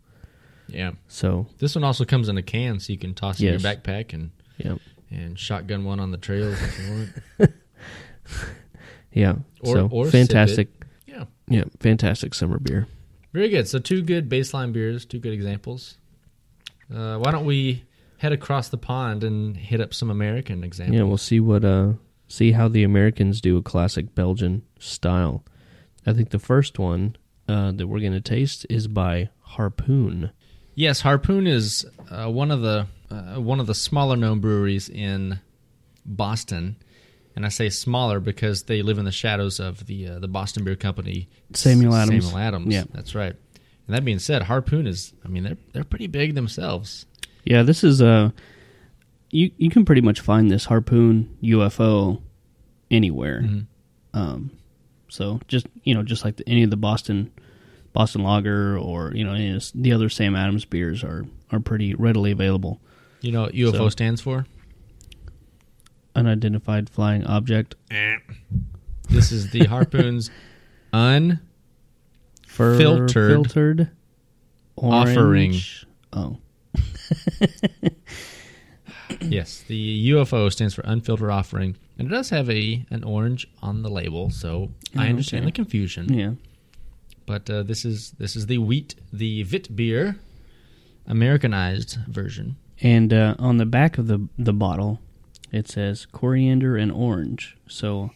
yeah, 0.68 0.92
so 1.08 1.46
this 1.58 1.74
one 1.74 1.84
also 1.84 2.04
comes 2.04 2.28
in 2.28 2.36
a 2.38 2.42
can, 2.42 2.80
so 2.80 2.92
you 2.92 2.98
can 2.98 3.14
toss 3.14 3.40
Yes. 3.40 3.54
in 3.54 3.60
your 3.60 3.74
backpack 3.74 4.12
and 4.12 4.30
yeah, 4.58 4.76
and 5.10 5.38
shotgun 5.38 5.84
one 5.84 6.00
on 6.00 6.10
the 6.10 6.18
trails 6.18 6.56
if 6.60 6.78
you 6.78 7.08
want. 7.38 7.50
yeah. 9.12 9.34
Or- 9.60 9.74
so 9.74 9.88
or 9.90 10.06
fantastic. 10.10 10.68
Yeah, 11.06 11.24
Yeah, 11.48 11.64
fantastic 11.80 12.34
summer 12.34 12.58
beer. 12.58 12.86
very 13.32 13.48
good. 13.48 13.68
So 13.68 13.78
two 13.78 14.02
good 14.02 14.28
baseline 14.28 14.72
beers, 14.72 15.04
two 15.04 15.18
good 15.18 15.32
examples. 15.32 15.98
Uh, 16.94 17.18
why 17.18 17.30
don't 17.32 17.44
we 17.44 17.84
head 18.18 18.32
across 18.32 18.68
the 18.68 18.76
pond 18.78 19.24
and 19.24 19.56
hit 19.56 19.80
up 19.80 19.92
some 19.92 20.10
American 20.10 20.62
examples? 20.64 20.96
Yeah, 20.96 21.02
we'll 21.04 21.18
see 21.18 21.40
what 21.40 21.64
uh 21.64 21.92
see 22.28 22.52
how 22.52 22.68
the 22.68 22.82
Americans 22.82 23.40
do 23.40 23.56
a 23.56 23.62
classic 23.62 24.14
Belgian 24.14 24.62
style. 24.78 25.44
I 26.06 26.12
think 26.12 26.30
the 26.30 26.38
first 26.38 26.78
one 26.78 27.16
uh, 27.48 27.72
that 27.72 27.86
we're 27.86 28.00
gonna 28.00 28.20
taste 28.20 28.66
is 28.68 28.88
by 28.88 29.30
Harpoon. 29.40 30.30
Yes, 30.74 31.00
Harpoon 31.00 31.46
is 31.46 31.86
uh, 32.10 32.30
one 32.30 32.50
of 32.50 32.60
the 32.60 32.86
uh, 33.10 33.40
one 33.40 33.60
of 33.60 33.66
the 33.66 33.74
smaller 33.74 34.16
known 34.16 34.40
breweries 34.40 34.88
in 34.88 35.40
Boston, 36.04 36.76
and 37.34 37.46
I 37.46 37.48
say 37.48 37.68
smaller 37.68 38.20
because 38.20 38.64
they 38.64 38.82
live 38.82 38.98
in 38.98 39.04
the 39.04 39.12
shadows 39.12 39.58
of 39.60 39.86
the 39.86 40.08
uh, 40.08 40.18
the 40.18 40.28
Boston 40.28 40.64
Beer 40.64 40.76
Company. 40.76 41.28
Samuel 41.54 41.94
Adams. 41.94 42.24
Samuel 42.24 42.38
Adams. 42.40 42.74
Yeah. 42.74 42.84
that's 42.92 43.14
right. 43.14 43.34
And 43.86 43.94
that 43.94 44.04
being 44.04 44.18
said, 44.18 44.42
Harpoon 44.42 44.86
is 44.86 45.12
I 45.24 45.28
mean 45.28 45.44
they're 45.44 45.58
they're 45.72 45.84
pretty 45.84 46.08
big 46.08 46.34
themselves. 46.34 47.06
Yeah, 47.44 47.62
this 47.62 47.84
is 47.84 48.02
uh 48.02 48.30
you 49.30 49.50
you 49.56 49.70
can 49.70 49.84
pretty 49.84 50.00
much 50.02 50.20
find 50.20 50.50
this 50.50 50.64
harpoon 50.66 51.36
UFO 51.42 52.20
anywhere. 52.90 53.44
Um, 54.14 54.50
so 55.08 55.40
just 55.48 55.66
you 55.84 55.94
know, 55.94 56.02
just 56.02 56.24
like 56.24 56.36
the, 56.36 56.48
any 56.48 56.62
of 56.62 56.70
the 56.70 56.76
Boston 56.76 57.30
Boston 57.92 58.22
Lager 58.22 58.78
or 58.78 59.12
you 59.14 59.24
know 59.24 59.32
any 59.32 59.50
of 59.54 59.70
the 59.74 59.92
other 59.92 60.08
Sam 60.08 60.34
Adams 60.36 60.64
beers 60.64 61.02
are 61.04 61.24
are 61.52 61.60
pretty 61.60 61.94
readily 61.94 62.30
available. 62.30 62.80
You 63.20 63.32
know 63.32 63.42
what 63.42 63.54
UFO 63.54 63.72
So- 63.72 63.88
stands 63.88 64.20
for? 64.20 64.46
Unidentified 66.14 66.88
flying 66.88 67.24
object. 67.26 67.74
This 69.10 69.32
is 69.32 69.50
the 69.50 69.66
Harpoon's 69.66 70.30
un 70.92 71.40
Filtered 72.46 73.10
filtered 73.12 73.90
offering. 74.78 75.54
Oh, 76.12 76.38
yes 79.20 79.62
the 79.66 80.10
UFO 80.10 80.50
stands 80.52 80.74
for 80.74 80.82
unfiltered 80.82 81.30
offering, 81.30 81.76
and 81.98 82.08
it 82.08 82.10
does 82.10 82.30
have 82.30 82.48
a 82.50 82.84
an 82.90 83.04
orange 83.04 83.46
on 83.62 83.82
the 83.82 83.90
label, 83.90 84.30
so 84.30 84.70
I 84.96 85.06
Oh, 85.06 85.10
understand 85.10 85.42
okay. 85.44 85.50
the 85.50 85.54
confusion. 85.56 86.12
yeah. 86.12 86.32
But 87.26 87.50
uh, 87.50 87.62
this 87.64 87.84
is 87.84 88.12
this 88.18 88.36
is 88.36 88.46
the 88.46 88.58
wheat 88.58 88.94
the 89.12 89.42
Vit 89.42 89.74
beer, 89.74 90.16
Americanized 91.06 91.98
version. 92.06 92.56
And 92.80 93.12
uh, 93.12 93.34
on 93.38 93.56
the 93.56 93.66
back 93.66 93.98
of 93.98 94.06
the 94.06 94.28
the 94.38 94.52
bottle, 94.52 95.00
it 95.52 95.68
says 95.68 96.06
coriander 96.12 96.76
and 96.76 96.92
orange. 96.92 97.56
So 97.66 98.10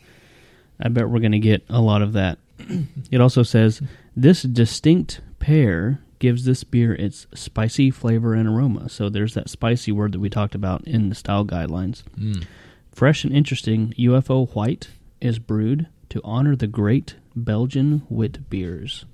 I 0.78 0.88
bet 0.88 1.08
we're 1.08 1.20
going 1.20 1.32
to 1.32 1.38
get 1.38 1.64
a 1.68 1.80
lot 1.80 2.02
of 2.02 2.12
that. 2.12 2.38
it 3.10 3.20
also 3.20 3.42
says 3.42 3.80
this 4.14 4.42
distinct 4.42 5.20
pair 5.38 6.00
gives 6.20 6.44
this 6.44 6.62
beer 6.62 6.94
its 6.94 7.26
spicy 7.34 7.90
flavor 7.90 8.34
and 8.34 8.48
aroma. 8.48 8.88
So 8.88 9.08
there's 9.08 9.34
that 9.34 9.50
spicy 9.50 9.90
word 9.90 10.12
that 10.12 10.20
we 10.20 10.30
talked 10.30 10.54
about 10.54 10.86
in 10.86 11.08
the 11.08 11.14
style 11.16 11.44
guidelines. 11.44 12.02
Mm. 12.18 12.44
Fresh 12.92 13.24
and 13.24 13.34
interesting, 13.34 13.92
UFO 13.98 14.48
White 14.54 14.90
is 15.20 15.38
brewed 15.40 15.88
to 16.10 16.20
honor 16.22 16.54
the 16.54 16.66
great 16.68 17.16
Belgian 17.34 18.02
wit 18.08 18.48
beers. 18.48 19.04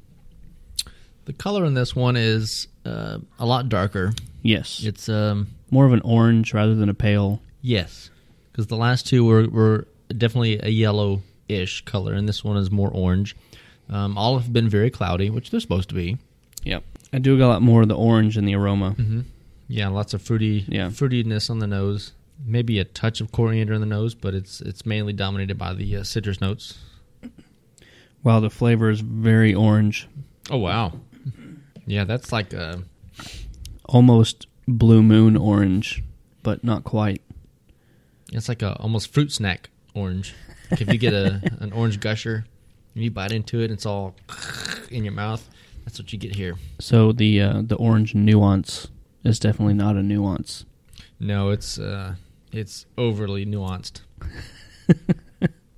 The 1.26 1.32
color 1.32 1.64
in 1.64 1.74
this 1.74 1.94
one 1.96 2.16
is 2.16 2.68
uh, 2.84 3.18
a 3.38 3.46
lot 3.46 3.68
darker. 3.68 4.12
Yes, 4.42 4.82
It's 4.84 5.08
um 5.08 5.48
more 5.70 5.86
of 5.86 5.92
an 5.92 6.00
orange 6.04 6.54
rather 6.54 6.74
than 6.76 6.88
a 6.88 6.94
pale. 6.94 7.40
yes, 7.62 8.10
because 8.52 8.68
the 8.68 8.76
last 8.76 9.06
two 9.06 9.24
were 9.24 9.48
were 9.48 9.86
definitely 10.16 10.60
a 10.62 10.68
yellow-ish 10.68 11.84
color, 11.84 12.12
and 12.14 12.28
this 12.28 12.44
one 12.44 12.56
is 12.56 12.70
more 12.70 12.90
orange. 12.92 13.34
Um, 13.88 14.16
all 14.16 14.38
have 14.38 14.52
been 14.52 14.68
very 14.68 14.90
cloudy, 14.90 15.30
which 15.30 15.50
they're 15.50 15.60
supposed 15.60 15.88
to 15.90 15.94
be. 15.96 16.16
Yep, 16.64 16.84
I 17.16 17.18
do 17.18 17.36
get 17.38 17.44
a 17.44 17.48
lot 17.48 17.62
more 17.62 17.80
of 17.82 17.88
the 17.88 17.96
orange 17.96 18.36
in 18.36 18.44
the 18.44 18.54
aroma. 18.54 18.90
Mm-hmm. 18.98 19.20
Yeah, 19.68 19.88
lots 19.88 20.12
of 20.14 20.20
fruity, 20.20 20.66
Yeah. 20.68 20.88
fruitiness 20.90 21.48
on 21.50 21.58
the 21.60 21.66
nose. 21.66 22.12
Maybe 22.44 22.78
a 22.78 22.84
touch 22.84 23.22
of 23.22 23.32
coriander 23.32 23.72
in 23.72 23.80
the 23.80 23.86
nose, 23.86 24.14
but 24.14 24.34
it's 24.34 24.60
it's 24.60 24.84
mainly 24.84 25.14
dominated 25.14 25.56
by 25.56 25.72
the 25.72 25.96
uh, 25.96 26.02
citrus 26.04 26.40
notes. 26.42 26.78
While 28.22 28.42
the 28.42 28.50
flavor 28.50 28.90
is 28.90 29.00
very 29.00 29.54
orange, 29.54 30.06
Oh 30.50 30.58
wow, 30.58 30.92
yeah, 31.86 32.04
that's 32.04 32.30
like 32.32 32.52
uh 32.52 32.76
almost 33.86 34.46
blue 34.68 35.02
moon 35.02 35.36
orange, 35.36 36.02
but 36.42 36.62
not 36.62 36.84
quite. 36.84 37.22
it's 38.32 38.48
like 38.48 38.60
a 38.62 38.74
almost 38.78 39.12
fruit 39.14 39.32
snack 39.32 39.70
orange. 39.94 40.34
Like 40.70 40.82
if 40.82 40.92
you 40.92 40.98
get 40.98 41.14
a 41.14 41.40
an 41.60 41.72
orange 41.72 42.00
gusher 42.00 42.44
and 42.94 43.02
you 43.04 43.10
bite 43.10 43.32
into 43.32 43.60
it, 43.62 43.70
it's 43.70 43.86
all 43.86 44.14
in 44.90 45.04
your 45.04 45.14
mouth. 45.14 45.48
That's 45.86 45.98
what 45.98 46.12
you 46.12 46.18
get 46.18 46.36
here. 46.36 46.56
So 46.78 47.12
the 47.12 47.40
uh, 47.40 47.62
the 47.64 47.76
orange 47.76 48.14
nuance 48.14 48.88
is 49.24 49.38
definitely 49.38 49.74
not 49.74 49.96
a 49.96 50.02
nuance. 50.02 50.66
No, 51.18 51.48
it's 51.48 51.78
uh 51.78 52.16
it's 52.52 52.84
overly 52.98 53.46
nuanced. 53.46 54.02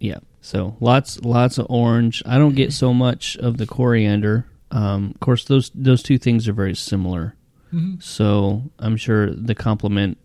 Yeah. 0.01 0.19
So 0.41 0.77
lots 0.81 1.21
lots 1.21 1.59
of 1.59 1.67
orange. 1.69 2.23
I 2.25 2.39
don't 2.39 2.55
get 2.55 2.73
so 2.73 2.95
much 2.95 3.37
of 3.37 3.57
the 3.57 3.67
coriander. 3.67 4.47
Um, 4.71 5.13
of 5.15 5.21
course, 5.21 5.45
those 5.45 5.71
those 5.75 6.03
two 6.03 6.19
things 6.19 6.49
are 6.49 6.53
very 6.53 6.75
similar. 6.75 7.35
So 8.01 8.63
I'm 8.79 8.97
sure 8.97 9.31
the 9.31 9.55
complement 9.55 10.17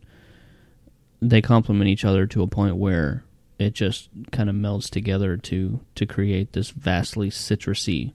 they 1.22 1.42
complement 1.42 1.90
each 1.90 2.06
other 2.06 2.26
to 2.28 2.42
a 2.42 2.48
point 2.48 2.78
where 2.78 3.26
it 3.60 3.74
just 3.74 4.08
kind 4.32 4.50
of 4.50 4.56
melds 4.56 4.90
together 4.90 5.36
to 5.38 5.82
to 5.96 6.06
create 6.06 6.54
this 6.54 6.70
vastly 6.70 7.30
citrusy 7.30 8.14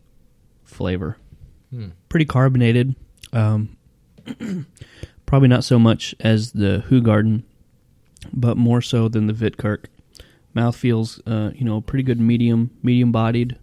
flavor. 0.64 1.18
Hmm. 1.70 1.88
Pretty 2.08 2.24
carbonated. 2.24 2.94
Um, 3.32 3.76
probably 5.26 5.48
not 5.48 5.64
so 5.64 5.78
much 5.78 6.14
as 6.20 6.52
the 6.52 6.84
Hoegaarden, 6.88 7.42
but 8.32 8.56
more 8.56 8.80
so 8.80 9.08
than 9.08 9.26
the 9.26 9.32
Wittekerke. 9.32 9.86
Mouth 10.54 10.76
feels, 10.76 11.20
uh, 11.26 11.50
you 11.54 11.64
know, 11.64 11.80
pretty 11.80 12.02
good 12.02 12.20
medium, 12.20 12.70
medium 12.82 13.12
bodied. 13.12 13.56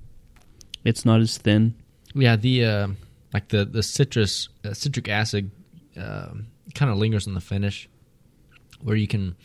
It's 0.83 1.03
not 1.03 1.19
as 1.19 1.37
thin. 1.37 1.75
Yeah, 2.13 2.35
the 2.35 2.65
uh, 2.65 2.87
like 3.33 3.49
the 3.49 3.65
the 3.65 3.83
citrus 3.83 4.49
uh, 4.63 4.73
citric 4.73 5.09
acid 5.09 5.51
um 5.97 6.47
kind 6.73 6.91
of 6.91 6.97
lingers 6.97 7.27
on 7.27 7.33
the 7.33 7.41
finish, 7.41 7.89
where 8.81 8.95
you 8.95 9.07
can 9.07 9.35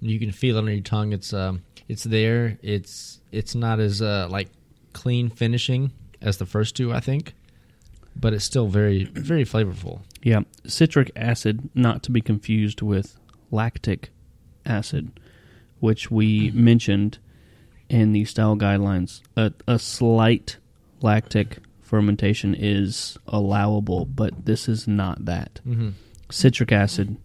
you 0.00 0.18
can 0.18 0.32
feel 0.32 0.56
it 0.56 0.60
on 0.60 0.66
your 0.66 0.80
tongue. 0.80 1.12
It's 1.12 1.32
um, 1.32 1.62
it's 1.88 2.04
there. 2.04 2.58
It's 2.62 3.20
it's 3.32 3.54
not 3.54 3.80
as 3.80 4.02
uh, 4.02 4.28
like 4.30 4.48
clean 4.92 5.30
finishing 5.30 5.92
as 6.20 6.36
the 6.36 6.46
first 6.46 6.76
two, 6.76 6.92
I 6.92 7.00
think, 7.00 7.34
but 8.20 8.32
it's 8.34 8.44
still 8.44 8.68
very 8.68 9.04
very 9.04 9.44
flavorful. 9.44 10.00
Yeah, 10.22 10.40
citric 10.66 11.10
acid, 11.16 11.70
not 11.74 12.02
to 12.04 12.10
be 12.10 12.20
confused 12.20 12.82
with 12.82 13.16
lactic 13.50 14.10
acid, 14.66 15.18
which 15.80 16.10
we 16.10 16.50
mentioned 16.54 17.18
in 17.88 18.12
the 18.12 18.24
style 18.24 18.56
guidelines. 18.56 19.20
A, 19.36 19.52
a 19.66 19.78
slight 19.78 20.58
lactic 21.00 21.58
fermentation 21.80 22.54
is 22.54 23.18
allowable, 23.26 24.04
but 24.04 24.46
this 24.46 24.68
is 24.68 24.86
not 24.86 25.24
that. 25.24 25.60
Mm-hmm. 25.66 25.90
Citric 26.30 26.70
acid 26.70 27.16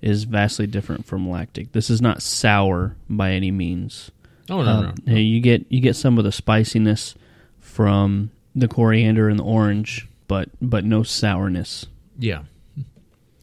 is 0.00 0.24
vastly 0.24 0.66
different 0.66 1.04
from 1.04 1.28
lactic. 1.28 1.72
This 1.72 1.90
is 1.90 2.00
not 2.00 2.22
sour 2.22 2.96
by 3.10 3.32
any 3.32 3.50
means. 3.50 4.10
Oh 4.48 4.62
no, 4.62 4.82
no, 4.82 4.94
yeah, 5.04 5.14
You 5.14 5.40
get 5.40 5.66
you 5.68 5.80
get 5.80 5.96
some 5.96 6.18
of 6.18 6.24
the 6.24 6.32
spiciness 6.32 7.14
from 7.58 8.30
the 8.54 8.68
coriander 8.68 9.28
and 9.28 9.38
the 9.38 9.44
orange, 9.44 10.08
but 10.28 10.48
but 10.60 10.84
no 10.84 11.02
sourness. 11.02 11.86
Yeah, 12.18 12.42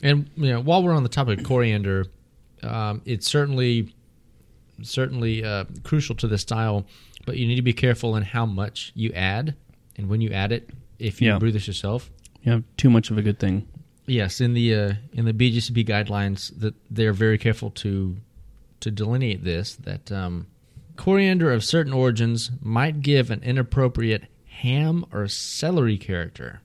and 0.01 0.29
you 0.35 0.49
know, 0.51 0.61
while 0.61 0.83
we're 0.83 0.93
on 0.93 1.03
the 1.03 1.09
topic 1.09 1.39
of 1.39 1.45
coriander, 1.45 2.05
um, 2.61 3.01
it's 3.05 3.27
certainly 3.27 3.93
certainly 4.81 5.43
uh, 5.43 5.65
crucial 5.83 6.15
to 6.15 6.27
the 6.27 6.37
style, 6.37 6.85
but 7.25 7.37
you 7.37 7.47
need 7.47 7.55
to 7.55 7.61
be 7.61 7.73
careful 7.73 8.15
in 8.15 8.23
how 8.23 8.45
much 8.45 8.91
you 8.95 9.11
add 9.13 9.55
and 9.95 10.09
when 10.09 10.21
you 10.21 10.29
add 10.31 10.51
it. 10.51 10.69
If 10.99 11.21
you 11.21 11.29
Yeah. 11.31 11.37
brew 11.39 11.51
this 11.51 11.67
yourself, 11.67 12.09
You 12.43 12.63
too 12.77 12.89
much 12.89 13.11
of 13.11 13.17
a 13.17 13.21
good 13.21 13.39
thing. 13.39 13.67
yes, 14.07 14.41
in 14.41 14.53
the 14.53 14.73
uh, 14.75 14.93
in 15.13 15.25
the 15.25 15.33
BJCP 15.33 15.85
guidelines, 15.87 16.57
that 16.59 16.73
they're 16.89 17.13
very 17.13 17.37
careful 17.37 17.69
to 17.71 18.17
to 18.79 18.91
delineate 18.91 19.43
this 19.43 19.75
that 19.75 20.11
um, 20.11 20.47
coriander 20.97 21.51
of 21.51 21.63
certain 21.63 21.93
origins 21.93 22.51
might 22.61 23.01
give 23.01 23.31
an 23.31 23.41
inappropriate 23.43 24.23
ham 24.45 25.05
or 25.11 25.27
celery 25.27 25.97
character, 25.97 26.61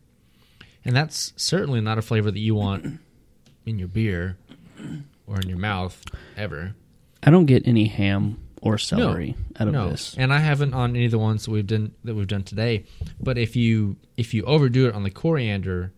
and 0.85 0.97
that's 0.97 1.33
certainly 1.37 1.81
not 1.81 1.99
a 1.99 2.03
flavor 2.03 2.31
that 2.31 2.39
you 2.39 2.55
want 2.55 3.01
in 3.67 3.79
your 3.79 3.89
beer 3.89 4.37
or 5.27 5.41
in 5.41 5.49
your 5.49 5.59
mouth 5.59 6.03
ever. 6.37 6.75
I 7.23 7.31
don't 7.31 7.47
get 7.47 7.67
any 7.67 7.87
ham 7.87 8.41
or 8.63 8.79
celery 8.79 9.37
out 9.59 9.69
of 9.69 9.75
no, 9.75 9.91
this. 9.91 10.15
and 10.19 10.33
I 10.33 10.39
haven't 10.39 10.75
on 10.75 10.97
any 10.97 11.05
of 11.05 11.11
the 11.11 11.19
ones 11.19 11.45
that 11.45 11.51
we've 11.51 11.67
done 11.67 11.95
that 12.05 12.15
we've 12.15 12.27
done 12.27 12.45
today. 12.45 12.85
But 13.21 13.39
if 13.39 13.57
you 13.57 13.97
if 14.17 14.35
you 14.35 14.45
overdo 14.45 14.89
it 14.89 14.95
on 14.95 15.03
the 15.03 15.11
coriander, 15.11 15.93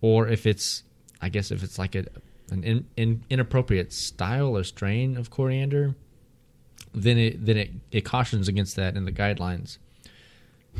or 0.00 0.28
if 0.28 0.46
it's 0.46 0.82
I 1.20 1.28
guess 1.28 1.50
if 1.50 1.62
it's 1.62 1.78
like 1.78 1.94
a 1.94 2.06
an 2.50 2.62
in, 2.62 2.86
in, 2.96 3.24
inappropriate 3.28 3.92
style 3.92 4.56
or 4.56 4.62
strain 4.62 5.16
of 5.16 5.30
coriander, 5.30 5.94
then 6.94 7.18
it 7.18 7.44
then 7.44 7.56
it, 7.56 7.70
it 7.90 8.00
cautions 8.02 8.48
against 8.48 8.76
that 8.76 8.96
in 8.96 9.04
the 9.04 9.12
guidelines. 9.12 9.78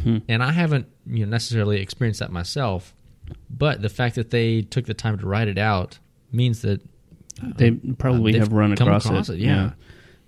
Hmm. 0.02 0.18
And 0.28 0.42
I 0.42 0.52
haven't 0.52 0.88
you 1.06 1.24
know 1.24 1.30
necessarily 1.30 1.80
experienced 1.80 2.20
that 2.20 2.30
myself, 2.30 2.94
but 3.50 3.82
the 3.82 3.88
fact 3.88 4.14
that 4.16 4.30
they 4.30 4.62
took 4.62 4.86
the 4.86 4.94
time 4.94 5.18
to 5.18 5.26
write 5.26 5.48
it 5.48 5.58
out 5.58 5.98
means 6.32 6.62
that 6.62 6.80
They 7.42 7.70
probably 7.98 8.32
they've 8.32 8.52
run 8.52 8.72
across, 8.72 9.06
across 9.06 9.28
it, 9.28 9.38
yeah. 9.38 9.72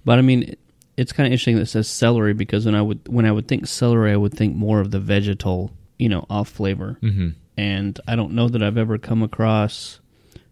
But 0.04 0.18
I 0.18 0.22
mean, 0.22 0.42
it- 0.44 0.58
it's 0.96 1.12
kind 1.12 1.26
of 1.28 1.32
interesting 1.32 1.54
that 1.56 1.62
it 1.62 1.66
says 1.66 1.86
celery 1.88 2.32
because 2.34 2.66
when 2.66 2.74
I 2.74 2.82
would 2.82 3.06
when 3.06 3.24
I 3.24 3.30
would 3.30 3.46
think 3.46 3.66
celery, 3.68 4.10
I 4.12 4.16
would 4.16 4.34
think 4.34 4.56
more 4.56 4.80
of 4.80 4.90
the 4.90 4.98
vegetal, 4.98 5.70
you 5.96 6.08
know, 6.08 6.26
off 6.28 6.48
flavor. 6.48 6.98
mm-hmm. 7.00 7.28
And 7.56 8.00
I 8.08 8.16
don't 8.16 8.32
know 8.32 8.48
that 8.48 8.62
I've 8.62 8.76
ever 8.78 8.98
come 8.98 9.22
across 9.22 10.00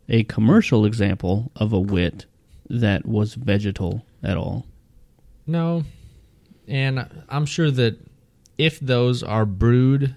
a 0.09 0.23
commercial 0.25 0.85
example 0.85 1.51
of 1.57 1.73
a 1.73 1.81
wit 1.81 2.27
that 2.71 3.07
was 3.07 3.35
vegetal 3.35 4.05
at 4.23 4.37
all. 4.37 4.67
No, 5.49 5.83
and 6.69 7.07
I'm 7.29 7.47
sure 7.47 7.71
that 7.73 7.99
if 8.59 8.79
those 8.81 9.23
are 9.25 9.47
brewed 9.47 10.15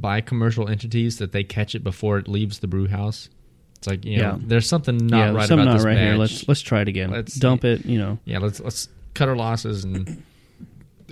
by 0.00 0.20
commercial 0.20 0.68
entities, 0.68 1.18
that 1.18 1.32
they 1.32 1.44
catch 1.44 1.74
it 1.74 1.82
before 1.84 2.18
it 2.18 2.28
leaves 2.28 2.58
the 2.60 2.66
brew 2.66 2.88
house. 2.88 3.28
It's 3.76 3.86
like 3.86 4.04
you 4.04 4.18
know, 4.18 4.22
Yeah. 4.22 4.38
there's 4.40 4.68
something 4.68 4.96
not 5.06 5.18
yeah, 5.18 5.30
right 5.32 5.48
something 5.48 5.60
about 5.66 5.72
not 5.72 5.76
this 5.78 5.84
right 5.86 5.98
here. 5.98 6.14
Let's 6.16 6.48
let's 6.48 6.60
try 6.62 6.80
it 6.80 6.88
again. 6.88 7.10
Let's- 7.10 7.34
Dump 7.34 7.64
it. 7.64 7.84
You 7.86 7.98
know. 7.98 8.18
yeah, 8.24 8.38
let's 8.38 8.60
let's 8.60 8.88
cut 9.14 9.28
our 9.28 9.36
losses 9.36 9.84
and 9.84 10.22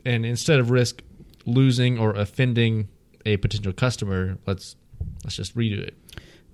and 0.05 0.27
instead 0.27 0.59
of 0.59 0.71
risk 0.71 1.03
losing 1.47 1.99
or 1.99 2.11
offending 2.15 2.89
a 3.27 3.37
potential 3.37 3.73
customer, 3.73 4.39
let's 4.47 4.77
let's 5.25 5.37
just 5.37 5.57
redo 5.57 5.79
it. 5.81 5.95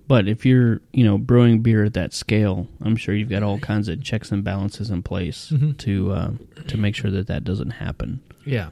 But 0.07 0.27
if 0.27 0.43
you're, 0.43 0.81
you 0.91 1.03
know, 1.03 1.19
brewing 1.19 1.59
beer 1.61 1.83
at 1.85 1.93
that 1.93 2.13
scale, 2.13 2.67
I'm 2.81 2.95
sure 2.95 3.13
you've 3.13 3.29
got 3.29 3.43
all 3.43 3.59
kinds 3.59 3.87
of 3.87 4.01
checks 4.03 4.31
and 4.31 4.43
balances 4.43 4.89
in 4.89 5.03
place 5.03 5.51
Mhm. 5.53 5.77
to 5.77 6.11
uh, 6.11 6.31
to 6.67 6.77
make 6.77 6.95
sure 6.95 7.11
that 7.11 7.27
that 7.27 7.43
doesn't 7.43 7.71
happen. 7.71 8.19
Yeah. 8.45 8.69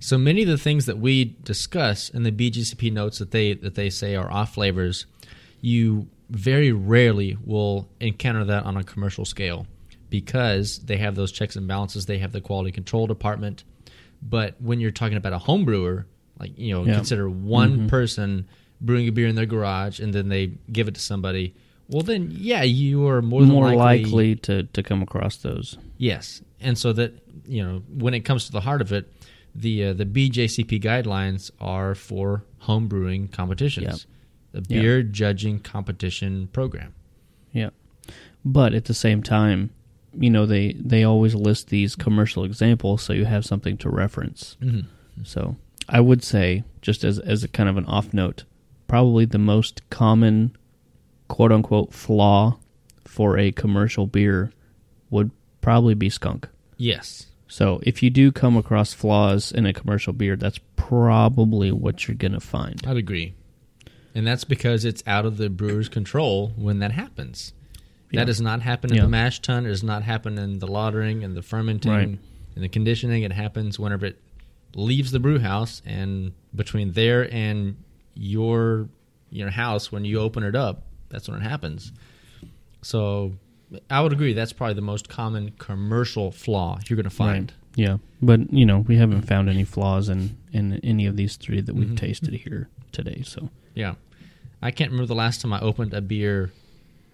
So 0.00 0.18
many 0.18 0.42
of 0.42 0.48
the 0.48 0.58
things 0.58 0.86
that 0.86 0.98
we 0.98 1.36
discuss 1.44 2.08
in 2.10 2.22
the 2.24 2.32
BJCP 2.32 2.92
notes 2.92 3.18
that 3.18 3.30
they 3.30 3.54
that 3.54 3.74
they 3.74 3.90
say 3.90 4.16
are 4.16 4.30
off 4.30 4.54
flavors, 4.54 5.06
you 5.60 6.08
very 6.30 6.72
rarely 6.72 7.36
will 7.44 7.88
encounter 8.00 8.44
that 8.44 8.64
on 8.64 8.76
a 8.76 8.84
commercial 8.84 9.24
scale 9.24 9.66
because 10.10 10.78
they 10.80 10.96
have 10.98 11.14
those 11.14 11.32
checks 11.32 11.56
and 11.56 11.66
balances. 11.66 12.06
They 12.06 12.18
have 12.18 12.32
the 12.32 12.40
quality 12.40 12.70
control 12.72 13.06
department. 13.06 13.64
But 14.22 14.60
when 14.60 14.80
you're 14.80 14.90
talking 14.90 15.16
about 15.16 15.32
a 15.32 15.38
home 15.38 15.64
brewer, 15.64 16.06
like 16.38 16.58
you 16.58 16.72
know, 16.72 16.84
Yeah. 16.84 16.94
consider 16.96 17.28
one 17.28 17.80
Mhm. 17.80 17.88
person 17.88 18.46
brewing 18.80 19.08
a 19.08 19.12
beer 19.12 19.26
in 19.28 19.34
their 19.36 19.46
garage 19.46 20.00
and 20.00 20.12
then 20.12 20.28
they 20.28 20.52
give 20.70 20.88
it 20.88 20.94
to 20.94 21.00
somebody. 21.00 21.54
Well, 21.88 22.02
then 22.02 22.30
yeah, 22.34 22.62
you 22.62 23.06
are 23.06 23.20
more 23.22 23.42
than 23.42 23.50
More 23.50 23.74
likely 23.74 24.04
likely 24.04 24.36
to, 24.36 24.62
to 24.64 24.82
come 24.82 25.02
across 25.02 25.36
those. 25.36 25.76
Yes, 25.98 26.42
and 26.60 26.76
so 26.78 26.92
that 26.94 27.12
you 27.46 27.62
know, 27.62 27.82
when 27.92 28.14
it 28.14 28.20
comes 28.20 28.46
to 28.46 28.52
the 28.52 28.60
heart 28.62 28.80
of 28.80 28.90
it, 28.92 29.12
the 29.54 29.86
uh, 29.86 29.92
the 29.92 30.04
BJCP 30.06 30.82
guidelines 30.82 31.50
are 31.60 31.94
for 31.94 32.44
home 32.60 32.88
brewing 32.88 33.28
competitions, 33.28 34.06
the 34.52 34.62
beer 34.62 35.02
judging 35.02 35.60
competition 35.60 36.48
program. 36.52 36.94
Yeah. 37.52 37.70
But 38.44 38.74
at 38.74 38.86
the 38.86 38.94
same 38.94 39.22
time, 39.22 39.70
you 40.12 40.30
know, 40.30 40.46
they 40.46 40.72
they 40.72 41.04
always 41.04 41.34
list 41.34 41.68
these 41.68 41.96
commercial 41.96 42.44
examples 42.44 43.02
so 43.02 43.12
you 43.12 43.24
have 43.24 43.44
something 43.44 43.76
to 43.78 43.88
reference. 43.88 44.56
Mm-hmm. 44.60 44.88
So, 45.24 45.56
I 45.88 46.00
would 46.00 46.22
say 46.22 46.64
just 46.82 47.04
as 47.04 47.18
as 47.18 47.44
a 47.44 47.48
kind 47.48 47.68
of 47.68 47.76
an 47.76 47.86
off 47.86 48.12
note, 48.12 48.44
probably 48.88 49.24
the 49.24 49.38
most 49.38 49.88
common 49.90 50.56
quote 51.28 51.52
unquote 51.52 51.92
flaw 51.94 52.58
for 53.04 53.38
a 53.38 53.52
commercial 53.52 54.06
beer 54.06 54.52
would 55.10 55.30
probably 55.60 55.94
be 55.94 56.10
skunk. 56.10 56.48
Yes. 56.76 57.26
So, 57.56 57.78
if 57.84 58.02
you 58.02 58.10
do 58.10 58.32
come 58.32 58.56
across 58.56 58.92
flaws 58.92 59.52
in 59.52 59.64
a 59.64 59.72
commercial 59.72 60.12
beer, 60.12 60.34
that's 60.34 60.58
probably 60.74 61.70
what 61.70 62.08
you're 62.08 62.16
going 62.16 62.32
to 62.32 62.40
find. 62.40 62.82
I'd 62.84 62.96
agree. 62.96 63.34
And 64.12 64.26
that's 64.26 64.42
because 64.42 64.84
it's 64.84 65.04
out 65.06 65.24
of 65.24 65.36
the 65.36 65.48
brewer's 65.48 65.88
control 65.88 66.52
when 66.56 66.80
that 66.80 66.90
happens. 66.90 67.52
Yeah. 68.10 68.22
That 68.22 68.24
does 68.26 68.40
not 68.40 68.62
happen 68.62 68.90
in 68.90 68.96
Yeah. 68.96 69.02
the 69.04 69.08
mash 69.08 69.38
tun. 69.38 69.66
It 69.66 69.68
does 69.68 69.84
not 69.84 70.02
happen 70.02 70.36
in 70.36 70.58
the 70.58 70.66
lautering 70.66 71.24
and 71.24 71.36
the 71.36 71.42
fermenting 71.42 71.92
Right. 71.92 72.18
and 72.56 72.64
the 72.64 72.68
conditioning. 72.68 73.22
It 73.22 73.30
happens 73.32 73.78
whenever 73.78 74.06
it 74.06 74.20
leaves 74.74 75.12
the 75.12 75.20
brew 75.20 75.38
house 75.38 75.80
and 75.86 76.32
between 76.56 76.90
there 76.94 77.32
and 77.32 77.76
your 78.16 78.88
your 79.30 79.50
house 79.50 79.92
when 79.92 80.04
you 80.04 80.18
open 80.18 80.42
it 80.42 80.56
up, 80.56 80.82
that's 81.08 81.28
when 81.28 81.40
it 81.40 81.44
happens. 81.44 81.92
So 82.82 83.34
I 83.90 84.00
would 84.00 84.12
agree 84.12 84.32
that's 84.32 84.52
probably 84.52 84.74
the 84.74 84.80
most 84.82 85.08
common 85.08 85.52
commercial 85.58 86.30
flaw 86.30 86.78
you're 86.88 86.96
going 86.96 87.04
to 87.04 87.10
find. 87.10 87.52
Yeah, 87.76 87.96
but 88.22 88.52
you 88.52 88.64
know 88.66 88.80
we 88.80 88.96
haven't 88.96 89.22
found 89.22 89.48
any 89.48 89.64
flaws 89.64 90.08
in 90.08 90.36
in 90.52 90.74
any 90.84 91.06
of 91.06 91.16
these 91.16 91.36
three 91.36 91.60
that 91.60 91.74
we've 91.74 91.88
Mhm. 91.88 91.96
tasted 91.96 92.32
here 92.34 92.68
today. 92.92 93.22
So 93.24 93.50
Yeah. 93.74 93.94
I 94.62 94.70
can't 94.70 94.90
remember 94.92 95.06
the 95.08 95.14
last 95.16 95.40
time 95.42 95.52
I 95.52 95.60
opened 95.60 95.92
a 95.92 96.00
beer, 96.00 96.52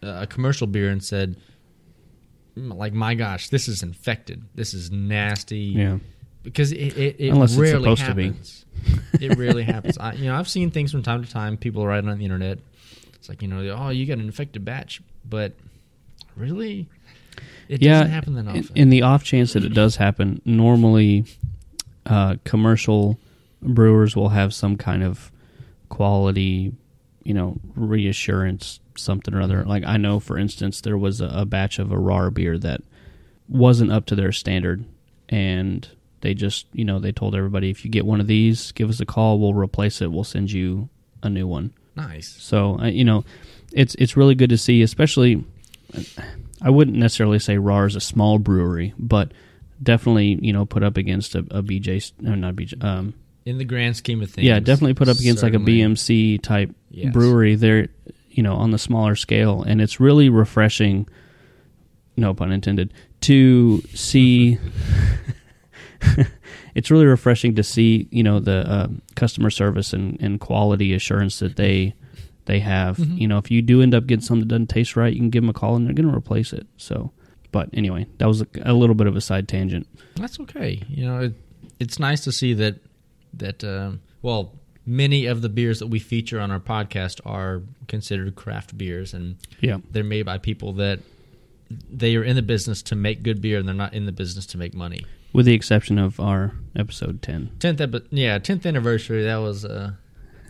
uh, 0.03 0.19
a 0.23 0.27
commercial 0.27 0.67
beer, 0.69 0.89
and 0.91 1.03
said, 1.03 1.37
"Mm, 2.57 2.77
like, 2.77 2.93
my 2.93 3.15
gosh, 3.15 3.49
this 3.49 3.67
is 3.69 3.83
infected. 3.83 4.43
This 4.55 4.73
is 4.75 4.91
nasty. 4.91 5.59
yeah, 5.59 5.99
Because 6.43 6.71
it, 6.73 6.97
it, 6.97 7.17
it 7.19 7.29
Unless 7.31 7.53
it's 7.53 7.61
rarely 7.61 7.83
supposed 7.85 8.05
to 8.05 8.15
be. 8.15 8.25
happens. 8.27 8.65
it 9.21 9.37
rarely 9.37 9.63
happens. 9.65 9.99
I, 9.99 10.13
you 10.15 10.27
know, 10.27 10.37
I've 10.37 10.49
seen 10.49 10.71
things 10.71 10.93
from 10.93 11.03
time 11.03 11.25
to 11.25 11.31
time. 11.31 11.57
People 11.57 11.87
write 11.87 12.05
on 12.05 12.19
the 12.19 12.25
internet. 12.25 12.59
It's 13.15 13.29
like, 13.29 13.43
you 13.43 13.49
know, 13.49 13.61
oh, 13.77 13.89
you 13.91 14.07
got 14.07 14.15
an 14.19 14.27
infected 14.27 14.65
batch. 14.65 15.03
But 15.29 15.55
really? 16.41 16.89
It 17.69 17.83
yeah. 17.83 18.01
doesn't 18.01 18.11
happen 18.11 18.35
that 18.35 18.47
in, 18.47 18.65
often. 18.65 18.77
in 18.77 18.91
the 18.91 19.03
off 19.03 19.23
chance 19.23 19.53
that 19.53 19.65
it 19.65 19.75
does 19.75 19.97
happen, 19.97 20.43
normally 20.45 21.25
uh, 22.07 22.37
commercial 22.45 23.19
brewers 23.63 24.17
will 24.17 24.31
have 24.31 24.53
some 24.53 24.77
kind 24.77 25.05
of 25.05 25.31
quality, 25.89 26.73
you 27.23 27.35
know, 27.35 27.59
reassurance, 27.77 28.81
something 28.97 29.35
or 29.35 29.41
other. 29.41 29.65
Like 29.65 29.85
I 29.85 29.99
know, 29.99 30.19
for 30.19 30.37
instance, 30.37 30.81
there 30.81 30.99
was 30.99 31.21
a, 31.21 31.29
a 31.29 31.45
batch 31.45 31.79
of 31.79 31.93
a 31.93 31.97
Rahr 31.97 32.33
beer 32.33 32.59
that 32.59 32.81
wasn't 33.49 33.93
up 33.93 34.07
to 34.07 34.17
their 34.17 34.33
standard, 34.33 34.85
and 35.29 35.89
they 36.23 36.35
just, 36.35 36.67
you 36.73 36.85
know, 36.85 36.99
they 36.99 37.13
told 37.13 37.35
everybody 37.35 37.71
if 37.71 37.85
you 37.85 37.91
get 37.91 38.05
one 38.05 38.21
of 38.21 38.27
these, 38.27 38.73
give 38.73 38.91
us 38.91 39.01
a 39.01 39.07
call. 39.07 39.39
We'll 39.39 39.55
replace 39.55 40.01
it. 40.01 40.11
We'll 40.11 40.25
send 40.25 40.51
you 40.51 40.89
a 41.23 41.31
new 41.31 41.47
one. 41.47 41.73
nice. 41.95 42.29
So 42.29 42.79
I 42.81 42.89
you 42.89 43.05
know, 43.05 43.25
it's 43.73 43.95
it's 43.97 44.17
really 44.17 44.35
good 44.35 44.51
to 44.51 44.59
see, 44.59 44.83
especially. 44.83 45.45
I 46.63 46.71
wouldn't 46.71 46.97
necessarily 46.97 47.39
say 47.39 47.57
Rahr 47.57 47.87
is 47.87 47.97
a 47.97 48.01
small 48.01 48.39
brewery, 48.39 48.93
but 48.99 49.33
definitely 49.83 50.39
you 50.43 50.53
know 50.53 50.67
put 50.67 50.83
up 50.83 50.97
against 50.97 51.35
a, 51.35 51.39
a 51.51 51.63
BJ, 51.63 52.13
no, 52.21 52.35
not 52.35 52.55
BJ. 52.55 52.83
Um, 52.85 53.15
In 53.47 53.59
the 53.59 53.65
grand 53.65 53.97
scheme 53.97 54.23
of 54.23 54.31
things. 54.31 54.47
yeah, 54.47 54.61
definitely 54.61 54.95
put 54.95 55.09
up 55.09 55.19
against 55.19 55.43
like 55.43 55.55
a. 55.55 55.59
BMC 55.59 56.41
type 56.43 56.75
Yes. 56.91 57.13
brewery. 57.13 57.55
They're 57.55 57.89
you 58.31 58.43
know 58.43 58.55
on 58.57 58.71
the 58.73 58.79
smaller 58.79 59.17
scale, 59.17 59.63
and 59.63 59.81
it's 59.81 60.01
really 60.01 60.29
refreshing. 60.29 61.09
No 62.17 62.35
pun 62.35 62.53
intended. 62.53 62.93
To 63.23 63.81
see, 63.95 64.59
it's 66.75 66.91
really 66.91 67.07
refreshing 67.07 67.55
to 67.57 67.63
see 67.63 68.09
you 68.11 68.23
know 68.23 68.41
the 68.41 68.69
uh, 68.71 68.89
customer 69.17 69.51
service 69.51 69.93
and, 69.93 70.21
and 70.21 70.41
quality 70.41 70.93
assurance 70.95 71.39
that 71.41 71.57
they 71.57 71.95
they 72.51 72.61
have. 72.61 72.97
Mhm. 72.99 73.19
You 73.21 73.29
know, 73.29 73.39
if 73.39 73.51
you 73.51 73.63
do 73.63 73.81
end 73.83 73.95
up 73.95 74.07
getting 74.07 74.23
something 74.23 74.41
that 74.47 74.49
doesn't 74.49 74.69
taste 74.69 74.97
right, 74.97 75.13
you 75.13 75.21
can 75.21 75.31
give 75.31 75.43
them 75.43 75.51
a 75.51 75.53
call 75.53 75.77
and 75.77 75.87
they're 75.87 75.95
going 75.95 76.09
to 76.11 76.15
replace 76.17 76.53
it. 76.53 76.67
So, 76.77 77.13
but 77.53 77.69
anyway, 77.73 78.07
that 78.19 78.27
was 78.27 78.43
a, 78.43 78.47
a 78.63 78.75
little 78.75 78.95
bit 78.95 79.07
of 79.07 79.17
a 79.17 79.21
side 79.21 79.47
tangent. 79.49 79.87
That's 80.17 80.39
okay. 80.41 80.83
You 80.89 81.05
know, 81.07 81.19
it, 81.21 81.35
it's 81.79 81.99
nice 81.99 82.23
to 82.25 82.33
see 82.33 82.55
that 82.55 82.77
that 83.35 83.63
um, 83.65 84.01
well, 84.23 84.53
many 84.87 85.27
of 85.27 85.41
the 85.43 85.49
beers 85.49 85.79
that 85.79 85.87
we 85.87 85.99
feature 85.99 86.41
on 86.41 86.51
our 86.51 86.61
podcast 86.61 87.21
are 87.25 87.63
considered 87.89 88.35
craft 88.35 88.77
beers, 88.77 89.15
and 89.15 89.37
Yeah, 89.61 89.79
they're 89.93 90.03
made 90.05 90.25
by 90.27 90.39
people 90.39 90.73
that 90.75 90.99
they 91.91 92.17
are 92.17 92.25
in 92.25 92.35
the 92.37 92.43
business 92.43 92.83
to 92.83 92.97
make 92.97 93.23
good 93.23 93.41
beer, 93.41 93.59
and 93.59 93.69
they're 93.69 93.75
not 93.75 93.95
in 93.95 94.07
the 94.07 94.13
business 94.13 94.45
to 94.47 94.59
make 94.59 94.75
money. 94.75 95.05
with 95.33 95.47
the 95.47 95.55
exception 95.55 95.97
of 95.99 96.19
our 96.19 96.53
episode 96.75 97.23
ten. 97.23 97.51
Tenth, 97.61 97.81
epi- 97.81 98.03
yeah, 98.11 98.39
tenth 98.39 98.67
anniversary. 98.67 99.23
That 99.23 99.37
was 99.37 99.65
a 99.65 99.97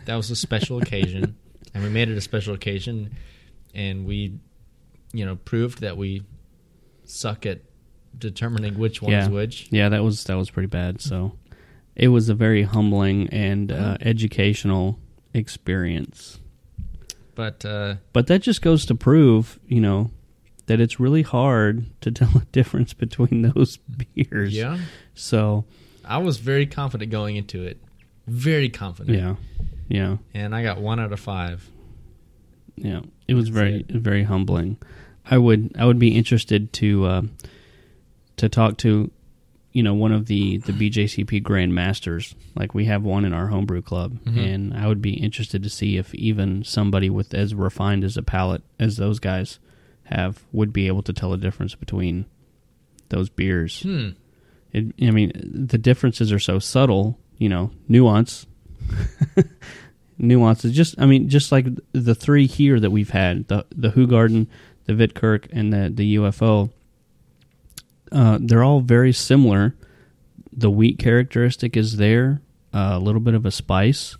that 0.05 0.15
was 0.15 0.31
a 0.31 0.35
special 0.35 0.81
occasion, 0.81 1.35
and 1.73 1.83
we 1.83 1.89
made 1.89 2.09
it 2.09 2.17
a 2.17 2.21
special 2.21 2.53
occasion, 2.53 3.15
and 3.73 4.05
we, 4.05 4.39
you 5.13 5.25
know, 5.25 5.35
proved 5.35 5.81
that 5.81 5.97
we 5.97 6.23
suck 7.03 7.45
at 7.45 7.59
determining 8.17 8.77
which 8.77 9.01
one 9.01 9.11
Yeah. 9.11 9.23
is 9.23 9.29
which. 9.29 9.67
Yeah, 9.71 9.89
that 9.89 10.03
was 10.03 10.23
that 10.25 10.35
was 10.35 10.49
pretty 10.49 10.67
bad. 10.67 11.01
So, 11.01 11.37
it 11.95 12.09
was 12.09 12.29
a 12.29 12.33
very 12.35 12.63
humbling 12.63 13.27
and 13.29 13.71
uh, 13.71 13.97
educational 14.01 14.99
experience. 15.33 16.39
But 17.35 17.63
uh, 17.65 17.95
But 18.13 18.27
that 18.27 18.41
just 18.41 18.61
goes 18.61 18.85
to 18.87 18.95
prove, 18.95 19.59
you 19.67 19.79
know, 19.81 20.11
that 20.67 20.79
it's 20.81 20.99
really 20.99 21.21
hard 21.21 21.85
to 22.01 22.11
tell 22.11 22.29
a 22.37 22.45
difference 22.51 22.93
between 22.93 23.41
those 23.41 23.77
beers. 24.15 24.53
yeah, 24.53 24.77
So, 25.15 25.65
I 26.05 26.17
was 26.17 26.37
very 26.37 26.65
confident 26.65 27.11
going 27.11 27.35
into 27.37 27.63
it. 27.63 27.79
Very 28.27 28.69
confident. 28.69 29.17
yeah, 29.17 29.35
yeah, 29.91 30.17
And 30.33 30.55
I 30.55 30.63
got 30.63 30.79
one 30.81 30.99
out 30.99 31.11
of 31.11 31.19
five. 31.19 31.67
yeah. 32.75 33.01
It 33.27 33.33
was 33.35 33.45
That's 33.45 33.55
very 33.55 33.75
it. 33.87 33.91
very 33.91 34.23
humbling. 34.23 34.77
I 35.25 35.37
would 35.37 35.71
I 35.77 35.85
would 35.85 35.99
be 35.99 36.15
interested 36.17 36.73
to 36.73 37.05
uh, 37.05 37.21
to 38.37 38.49
talk 38.49 38.77
to 38.79 39.09
you 39.71 39.83
know 39.83 39.93
one 39.93 40.11
of 40.11 40.25
the 40.25 40.57
the 40.57 40.73
BJCP 40.73 41.41
Grand 41.43 41.73
Masters. 41.73 42.35
Like 42.55 42.73
we 42.73 42.85
have 42.85 43.03
one 43.03 43.23
in 43.23 43.31
our 43.33 43.47
homebrew 43.47 43.81
club, 43.83 44.19
Mhm. 44.25 44.53
and 44.53 44.73
I 44.73 44.87
would 44.87 45.01
be 45.01 45.13
interested 45.13 45.63
to 45.63 45.69
see 45.69 45.95
if 45.97 46.13
even 46.15 46.63
somebody 46.65 47.09
with 47.09 47.33
as 47.33 47.53
refined 47.55 48.03
as 48.03 48.17
a 48.17 48.21
palate 48.23 48.63
as 48.79 48.97
those 48.97 49.19
guys 49.19 49.59
have 50.05 50.43
would 50.51 50.73
be 50.73 50.87
able 50.87 51.03
to 51.03 51.13
tell 51.13 51.31
the 51.31 51.37
difference 51.37 51.75
between 51.75 52.25
those 53.09 53.29
beers. 53.29 53.81
Hmm. 53.83 54.09
It, 54.73 54.93
I 55.01 55.11
mean, 55.11 55.31
the 55.67 55.77
differences 55.77 56.31
are 56.33 56.39
so 56.39 56.59
subtle. 56.59 57.17
You 57.37 57.47
know, 57.49 57.71
nuance. 57.87 58.45
Nuances. 60.21 60.73
Just, 60.73 60.95
I 60.99 61.05
mean, 61.05 61.29
just 61.29 61.51
like 61.51 61.67
the 61.91 62.15
three 62.15 62.47
here 62.47 62.79
that 62.79 62.91
we've 62.91 63.09
had 63.09 63.47
the 63.47 63.65
the 63.75 63.89
Hoegaarden, 63.89 64.47
the 64.85 64.93
Wittekerke, 64.93 65.47
and 65.51 65.73
the 65.73 65.91
the 65.93 66.15
UFO. 66.15 66.71
Uh, 68.11 68.37
they're 68.41 68.63
all 68.63 68.81
very 68.81 69.13
similar. 69.13 69.75
The 70.51 70.69
wheat 70.69 70.99
characteristic 70.99 71.77
is 71.77 71.97
there. 71.97 72.41
Uh, 72.73 72.91
a 72.93 72.99
little 72.99 73.21
bit 73.21 73.33
of 73.33 73.45
a 73.45 73.51
spice. 73.51 74.15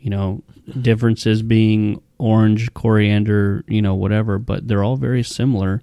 You 0.00 0.10
know, 0.10 0.42
differences 0.80 1.42
being 1.42 2.00
orange, 2.18 2.72
coriander, 2.74 3.64
you 3.66 3.82
know, 3.82 3.94
whatever. 3.94 4.38
But 4.38 4.68
they're 4.68 4.84
all 4.84 4.96
very 4.96 5.22
similar, 5.22 5.82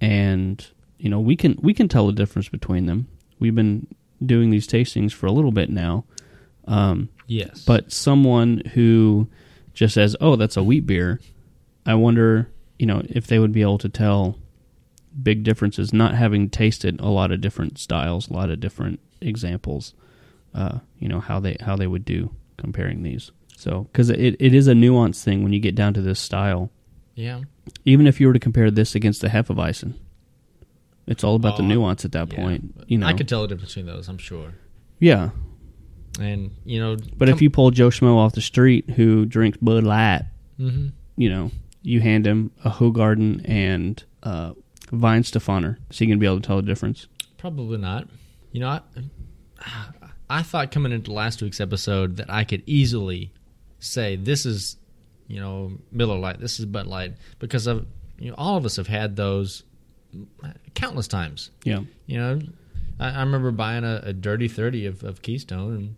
and 0.00 0.66
you 0.98 1.08
know, 1.08 1.20
we 1.20 1.36
can 1.36 1.58
we 1.60 1.74
can 1.74 1.88
tell 1.88 2.06
the 2.06 2.12
difference 2.12 2.48
between 2.48 2.86
them. 2.86 3.08
We've 3.38 3.54
been 3.54 3.86
doing 4.24 4.50
these 4.50 4.66
tastings 4.66 5.12
for 5.12 5.26
a 5.26 5.32
little 5.32 5.52
bit 5.52 5.70
now. 5.70 6.04
Um, 6.66 7.10
Yes. 7.26 7.64
but 7.64 7.92
someone 7.92 8.62
who 8.74 9.28
just 9.74 9.94
says, 9.94 10.14
"Oh, 10.20 10.36
that's 10.36 10.56
a 10.56 10.62
wheat 10.62 10.86
beer," 10.86 11.20
I 11.84 11.94
wonder, 11.94 12.48
you 12.78 12.86
know, 12.86 13.02
if 13.08 13.26
they 13.26 13.38
would 13.38 13.52
be 13.52 13.62
able 13.62 13.78
to 13.78 13.88
tell 13.88 14.38
big 15.22 15.42
differences, 15.42 15.92
not 15.92 16.14
having 16.14 16.48
tasted 16.50 17.00
a 17.00 17.08
lot 17.08 17.32
of 17.32 17.40
different 17.40 17.78
styles, 17.78 18.28
a 18.28 18.32
lot 18.32 18.50
of 18.50 18.60
different 18.60 19.00
examples. 19.20 19.94
Uh, 20.54 20.78
you 20.98 21.08
know 21.08 21.20
how 21.20 21.38
they 21.40 21.56
how 21.60 21.76
they 21.76 21.86
would 21.86 22.04
do 22.04 22.30
comparing 22.56 23.02
these. 23.02 23.30
So, 23.56 23.88
because 23.92 24.10
it, 24.10 24.36
it 24.38 24.54
is 24.54 24.68
a 24.68 24.72
nuanced 24.74 25.22
thing 25.24 25.42
when 25.42 25.52
you 25.52 25.60
get 25.60 25.74
down 25.74 25.94
to 25.94 26.02
this 26.02 26.20
style. 26.20 26.70
yeah. 27.14 27.40
Even 27.84 28.06
if 28.06 28.20
you 28.20 28.28
were 28.28 28.32
to 28.32 28.38
compare 28.38 28.70
this 28.70 28.94
against 28.94 29.20
the 29.22 29.28
Hefeweizen, 29.28 29.94
it's 31.06 31.24
all 31.24 31.34
about 31.34 31.56
the 31.56 31.62
Oh, 31.64 31.66
nuance 31.66 32.04
at 32.04 32.12
that 32.12 32.30
Yeah. 32.32 32.36
point. 32.38 32.74
You 32.86 32.98
know, 32.98 33.06
I 33.06 33.12
could 33.12 33.26
tell 33.28 33.42
the 33.42 33.48
difference 33.48 33.70
between 33.74 33.86
those, 33.86 34.08
I'm 34.08 34.18
sure. 34.18 34.54
yeah. 35.00 35.30
And, 36.20 36.50
you 36.64 36.80
know. 36.80 36.96
But 37.16 37.28
if 37.28 37.42
you 37.42 37.50
pull 37.50 37.70
Joe 37.70 37.88
Schmo 37.88 38.16
off 38.16 38.32
the 38.32 38.40
street 38.40 38.90
who 38.90 39.26
drinks 39.26 39.58
Bud 39.58 39.84
Light, 39.84 40.22
hmm 40.56 40.88
you 41.18 41.30
know, 41.30 41.50
you 41.82 42.00
hand 42.00 42.26
him 42.26 42.50
a 42.62 42.70
Hoegaarden 42.70 43.48
and 43.48 44.02
uh, 44.22 44.52
Weihenstephaner, 44.92 45.78
is 45.90 45.98
he 45.98 46.04
going 46.06 46.18
to 46.18 46.20
be 46.20 46.26
able 46.26 46.40
to 46.40 46.46
tell 46.46 46.56
the 46.56 46.62
difference? 46.62 47.06
Probably 47.38 47.78
not. 47.78 48.06
You 48.52 48.60
know, 48.60 48.68
I, 48.68 48.80
I 50.28 50.42
thought 50.42 50.70
coming 50.70 50.92
into 50.92 51.12
last 51.12 51.40
week's 51.42 51.60
episode 51.60 52.16
that 52.18 52.30
I 52.30 52.44
could 52.44 52.62
easily 52.66 53.32
say 53.78 54.16
this 54.16 54.44
is 54.46 54.76
you 55.28 55.40
know 55.40 55.72
Miller 55.92 56.18
Lite. 56.18 56.40
This 56.40 56.58
is 56.58 56.66
Bud 56.66 56.86
Light 56.86 57.14
because 57.38 57.66
of 57.66 57.86
you 58.18 58.30
know 58.30 58.34
all 58.36 58.56
of 58.56 58.64
us 58.64 58.76
have 58.76 58.88
had 58.88 59.16
those 59.16 59.62
countless 60.74 61.08
times. 61.08 61.50
Yeah. 61.64 61.80
You 62.06 62.18
know, 62.18 62.40
I, 62.98 63.10
I 63.10 63.20
remember 63.20 63.50
buying 63.50 63.84
a, 63.84 64.00
a 64.04 64.12
dirty 64.12 64.48
thirty 64.48 64.86
of, 64.86 65.02
of 65.04 65.22
Keystone 65.22 65.74
and 65.74 65.96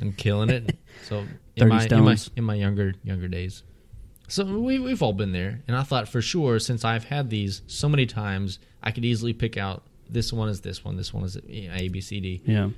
and 0.00 0.16
killing 0.16 0.50
it. 0.50 0.76
So 1.04 1.20
in 1.20 1.28
30 1.56 1.68
my, 1.70 1.84
in 1.84 2.04
my 2.04 2.14
Stones. 2.16 2.30
in 2.36 2.44
my 2.44 2.54
younger 2.54 2.92
younger 3.04 3.28
days. 3.28 3.62
So 4.26 4.44
we 4.44 4.78
we've 4.78 5.00
all 5.02 5.12
been 5.12 5.32
there, 5.32 5.62
and 5.68 5.76
I 5.76 5.84
thought 5.84 6.08
for 6.08 6.20
sure 6.20 6.58
since 6.58 6.84
I've 6.84 7.04
had 7.04 7.30
these 7.30 7.62
so 7.66 7.88
many 7.88 8.04
times, 8.04 8.58
I 8.82 8.90
could 8.90 9.04
easily 9.04 9.32
pick 9.32 9.56
out 9.56 9.84
this 10.10 10.32
one 10.32 10.48
is 10.48 10.60
this 10.60 10.84
one, 10.84 10.96
this 10.96 11.14
one 11.14 11.24
is 11.24 11.38
you 11.46 11.68
know, 11.68 11.74
A 11.76 11.88
B 11.88 12.00
C 12.00 12.20
D. 12.20 12.42
Yeah. 12.44 12.70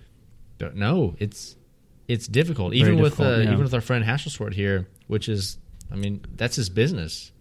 But 0.58 0.76
no, 0.76 1.16
it's 1.18 1.56
it's 2.08 2.28
difficult. 2.28 2.72
Very 2.72 2.82
Even 2.82 3.00
with 3.02 3.12
difficult, 3.16 3.34
uh, 3.34 3.40
yeah. 3.40 3.52
even 3.52 3.62
with 3.64 3.74
our 3.74 3.80
friend 3.80 4.04
Hasselstwart 4.04 4.52
here, 4.52 4.86
which 5.06 5.28
is, 5.28 5.56
I 5.90 5.96
mean, 5.96 6.20
that's 6.36 6.56
his 6.56 6.68
business. 6.68 7.32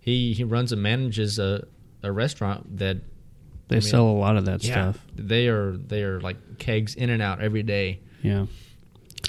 He 0.00 0.32
he 0.34 0.44
runs 0.44 0.70
and 0.70 0.82
manages 0.82 1.38
a 1.38 1.66
a 2.02 2.12
restaurant 2.12 2.76
that 2.78 2.98
They 3.68 3.76
I 3.76 3.80
mean, 3.80 3.88
sell 3.88 4.06
a 4.06 4.18
lot 4.18 4.36
of 4.36 4.44
that 4.44 4.62
yeah, 4.62 4.92
stuff. 4.92 5.06
they 5.16 5.48
are 5.48 5.72
they 5.76 6.02
are 6.02 6.20
like 6.20 6.58
kegs 6.58 6.94
in 6.94 7.08
and 7.10 7.22
out 7.22 7.40
every 7.40 7.62
day, 7.62 8.00
Yeah. 8.22 8.46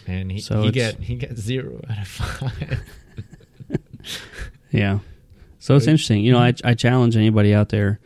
And 0.07 0.31
he 0.31 0.39
So 0.39 0.63
he 0.63 0.71
get 0.71 0.99
he 0.99 1.15
got 1.15 1.35
zero 1.35 1.81
out 1.89 2.01
of 2.01 2.07
five. 2.07 2.81
Yeah. 4.71 4.99
So 5.59 5.75
it's 5.75 5.85
interesting. 5.85 6.23
You 6.23 6.31
know, 6.31 6.39
I, 6.39 6.53
I 6.63 6.73
challenge 6.73 7.15
anybody 7.15 7.53
out 7.53 7.69
there, 7.69 7.99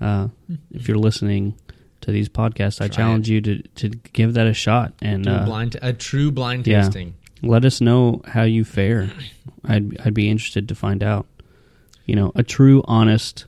uh, 0.00 0.28
if 0.70 0.86
you're 0.86 0.98
listening 0.98 1.58
to 2.02 2.12
these 2.12 2.28
podcasts, 2.28 2.80
I 2.80 2.86
Try 2.86 2.96
challenge 2.96 3.28
you 3.28 3.40
to, 3.40 3.62
to 3.62 3.88
give 3.88 4.34
that 4.34 4.46
a 4.46 4.54
shot 4.54 4.92
and 5.02 5.26
a 5.26 5.32
uh, 5.32 5.44
blind 5.44 5.76
a 5.82 5.92
true 5.92 6.30
blind 6.30 6.66
yeah. 6.66 6.82
tasting. 6.82 7.14
let 7.42 7.64
us 7.64 7.80
know 7.80 8.22
how 8.26 8.42
you 8.42 8.64
fare. 8.64 9.10
I'd 9.64 10.00
I'd 10.04 10.14
be 10.14 10.30
interested 10.30 10.68
to 10.68 10.74
find 10.74 11.02
out. 11.02 11.26
You 12.06 12.16
know, 12.16 12.32
a 12.34 12.42
true, 12.42 12.82
honest, 12.86 13.46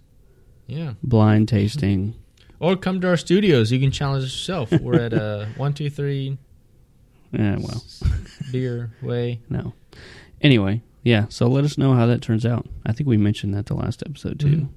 Yeah, 0.66 0.94
blind 1.02 1.48
tasting. 1.48 2.14
or 2.60 2.76
come 2.76 3.00
to 3.00 3.08
our 3.08 3.16
studios. 3.16 3.72
You 3.72 3.80
can 3.80 3.90
challenge 3.90 4.24
yourself. 4.24 4.72
We're 4.72 5.00
at 5.00 5.14
uh 5.14 5.46
one 5.56 5.72
two 5.72 5.88
three 5.88 6.36
Yeah, 7.32 7.56
well, 7.60 7.82
beer 8.50 8.92
way. 9.02 9.40
no. 9.48 9.72
Anyway, 10.40 10.82
yeah. 11.02 11.26
So 11.28 11.46
let 11.46 11.64
us 11.64 11.78
know 11.78 11.94
how 11.94 12.06
that 12.06 12.20
turns 12.20 12.44
out. 12.44 12.66
I 12.84 12.92
think 12.92 13.08
we 13.08 13.16
mentioned 13.16 13.54
that 13.54 13.66
the 13.66 13.74
last 13.74 14.02
episode 14.06 14.38
too. 14.40 14.46
Mhm. 14.48 14.68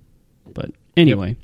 But 0.54 0.72
anyway, 0.96 1.36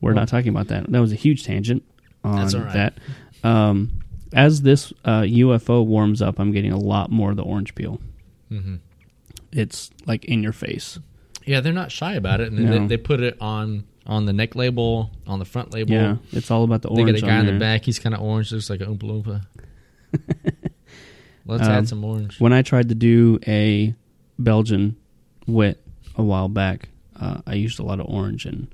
we're 0.00 0.12
Well- 0.12 0.22
not 0.22 0.28
talking 0.28 0.48
about 0.48 0.68
that. 0.68 0.90
That 0.90 1.00
was 1.00 1.12
a 1.12 1.16
huge 1.16 1.44
tangent 1.44 1.82
on 2.22 2.36
That's 2.36 2.54
all 2.54 2.62
right. 2.62 2.72
that. 2.72 2.98
Um, 3.42 3.90
as 4.32 4.62
this 4.62 4.92
uh, 5.04 5.22
UFO 5.22 5.82
warms 5.84 6.22
up, 6.22 6.38
I'm 6.38 6.50
getting 6.52 6.72
a 6.72 6.78
lot 6.78 7.10
more 7.10 7.30
of 7.30 7.36
the 7.36 7.42
orange 7.42 7.74
peel. 7.74 8.00
hmm 8.48 8.76
It's 9.52 9.90
like 10.06 10.24
in 10.24 10.42
your 10.42 10.52
face. 10.52 10.98
Yeah, 11.46 11.60
they're 11.60 11.72
not 11.74 11.92
shy 11.92 12.14
about 12.14 12.40
it, 12.40 12.50
and 12.52 12.64
No. 12.64 12.78
they, 12.80 12.86
they 12.86 12.96
put 12.96 13.20
it 13.20 13.36
on 13.40 13.84
on 14.06 14.26
the 14.26 14.32
neck 14.34 14.54
label, 14.54 15.10
on 15.26 15.38
the 15.38 15.44
front 15.46 15.72
label. 15.72 15.92
Yeah, 15.92 16.16
it's 16.32 16.50
all 16.50 16.62
about 16.64 16.82
the 16.82 16.88
orange. 16.88 17.06
They 17.12 17.20
got 17.20 17.26
a 17.26 17.30
guy 17.30 17.40
in 17.40 17.46
the 17.46 17.58
back. 17.58 17.84
He's 17.84 17.98
kind 17.98 18.14
of 18.14 18.20
orange, 18.20 18.52
looks 18.52 18.68
like 18.70 18.80
an 18.82 18.96
oompa 18.98 19.02
loompa. 19.02 19.46
Let's 21.46 21.64
Um, 21.64 21.70
add 21.70 21.88
some 21.88 22.04
orange. 22.04 22.40
When 22.40 22.52
I 22.52 22.62
tried 22.62 22.88
to 22.88 22.94
do 22.94 23.38
a 23.46 23.94
Belgian 24.38 24.96
wit 25.46 25.80
a 26.16 26.22
while 26.22 26.48
back, 26.48 26.88
uh, 27.16 27.40
I 27.46 27.54
used 27.54 27.78
a 27.78 27.82
lot 27.82 28.00
of 28.00 28.06
orange, 28.08 28.46
and 28.46 28.68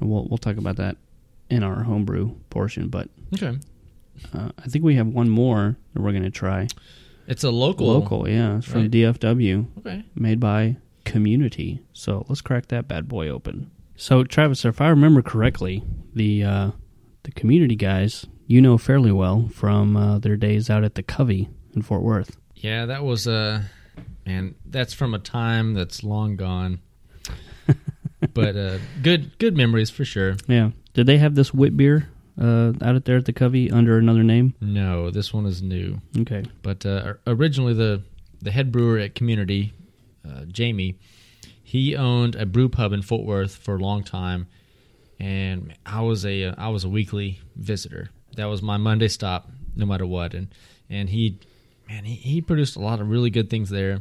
we'll 0.00 0.26
we'll 0.28 0.38
talk 0.38 0.56
about 0.56 0.76
that 0.76 0.96
in 1.48 1.62
our 1.62 1.84
homebrew 1.84 2.32
portion. 2.50 2.88
But 2.88 3.08
Okay, 3.34 3.56
uh, 4.34 4.50
I 4.58 4.62
think 4.68 4.84
we 4.84 4.96
have 4.96 5.06
one 5.06 5.28
more 5.28 5.76
that 5.94 6.02
we're 6.02 6.10
going 6.12 6.22
to 6.24 6.30
try. 6.30 6.66
it's 7.28 7.44
a 7.44 7.50
local. 7.50 7.86
Local, 7.86 8.28
yeah, 8.28 8.58
it's 8.58 8.66
from 8.66 8.82
Right. 8.82 8.90
DFW, 8.90 9.66
Okay. 9.78 10.04
made 10.14 10.40
by 10.40 10.76
Community. 11.04 11.80
So 11.92 12.24
let's 12.28 12.40
crack 12.40 12.66
that 12.68 12.88
bad 12.88 13.08
boy 13.08 13.28
open. 13.28 13.70
So 13.96 14.24
Travis, 14.24 14.64
if 14.64 14.80
I 14.80 14.88
remember 14.88 15.22
correctly, 15.22 15.82
the 16.14 16.42
uh, 16.44 16.70
the 17.22 17.30
Community 17.32 17.76
guys 17.76 18.26
you 18.48 18.60
know 18.60 18.76
fairly 18.76 19.12
well 19.12 19.48
from 19.52 19.96
uh, 19.96 20.18
their 20.18 20.36
days 20.36 20.68
out 20.68 20.84
at 20.84 20.94
the 20.96 21.02
Covey 21.02 21.48
in 21.74 21.82
Fort 21.82 22.02
Worth. 22.02 22.36
Yeah, 22.54 22.86
that 22.86 23.04
was 23.04 23.26
uh 23.26 23.62
man, 24.26 24.54
that's 24.66 24.94
from 24.94 25.14
a 25.14 25.18
time 25.18 25.74
that's 25.74 26.02
long 26.04 26.36
gone. 26.36 26.80
but 28.34 28.56
uh 28.56 28.78
good 29.02 29.38
good 29.38 29.56
memories 29.56 29.90
for 29.90 30.04
sure. 30.04 30.36
Yeah. 30.46 30.70
Did 30.94 31.06
they 31.06 31.18
have 31.18 31.34
this 31.34 31.54
wit 31.54 31.76
beer 31.76 32.08
uh, 32.40 32.72
out 32.82 32.96
at 32.96 33.04
there 33.04 33.16
at 33.16 33.24
the 33.24 33.32
Covey 33.32 33.70
under 33.70 33.98
another 33.98 34.22
name? 34.22 34.54
No, 34.60 35.10
this 35.10 35.32
one 35.32 35.46
is 35.46 35.62
new. 35.62 36.00
Okay. 36.18 36.44
But 36.62 36.84
uh, 36.84 37.14
originally, 37.26 37.74
the 37.74 38.02
the 38.40 38.50
head 38.50 38.72
brewer 38.72 38.98
at 38.98 39.14
Community, 39.14 39.72
uh, 40.28 40.44
Jamie, 40.46 40.98
he 41.62 41.96
owned 41.96 42.34
a 42.34 42.44
brew 42.44 42.68
pub 42.68 42.92
in 42.92 43.02
Fort 43.02 43.24
Worth 43.24 43.56
for 43.56 43.76
a 43.76 43.78
long 43.78 44.02
time, 44.02 44.48
and 45.18 45.74
I 45.86 46.02
was 46.02 46.26
a 46.26 46.44
uh, 46.44 46.70
was 46.70 46.84
a 46.84 46.88
weekly 46.88 47.40
visitor. 47.56 48.10
That 48.36 48.46
was 48.46 48.62
my 48.62 48.76
Monday 48.76 49.08
stop, 49.08 49.50
no 49.74 49.86
matter 49.86 50.06
what. 50.06 50.34
And 50.34 50.48
and 50.90 51.08
he, 51.08 51.38
man, 51.92 52.04
he, 52.04 52.14
he 52.14 52.40
produced 52.40 52.76
a 52.76 52.80
lot 52.80 53.00
of 53.00 53.08
really 53.10 53.30
good 53.30 53.50
things 53.50 53.68
there. 53.70 54.00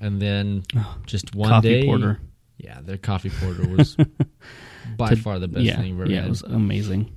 And 0.00 0.20
then 0.20 0.64
just 1.06 1.34
one 1.34 1.48
Coffee 1.50 1.80
day, 1.82 1.84
porter. 1.86 2.20
yeah, 2.58 2.80
their 2.82 2.96
coffee 2.98 3.30
porter 3.30 3.66
was 3.68 3.96
by 4.96 5.10
To- 5.10 5.16
far 5.16 5.38
the 5.38 5.48
best 5.48 5.64
yeah, 5.64 5.80
thing 5.80 5.94
ever 5.94 6.06
yeah, 6.10 6.16
had. 6.16 6.26
it 6.26 6.30
was 6.30 6.42
amazing. 6.42 7.16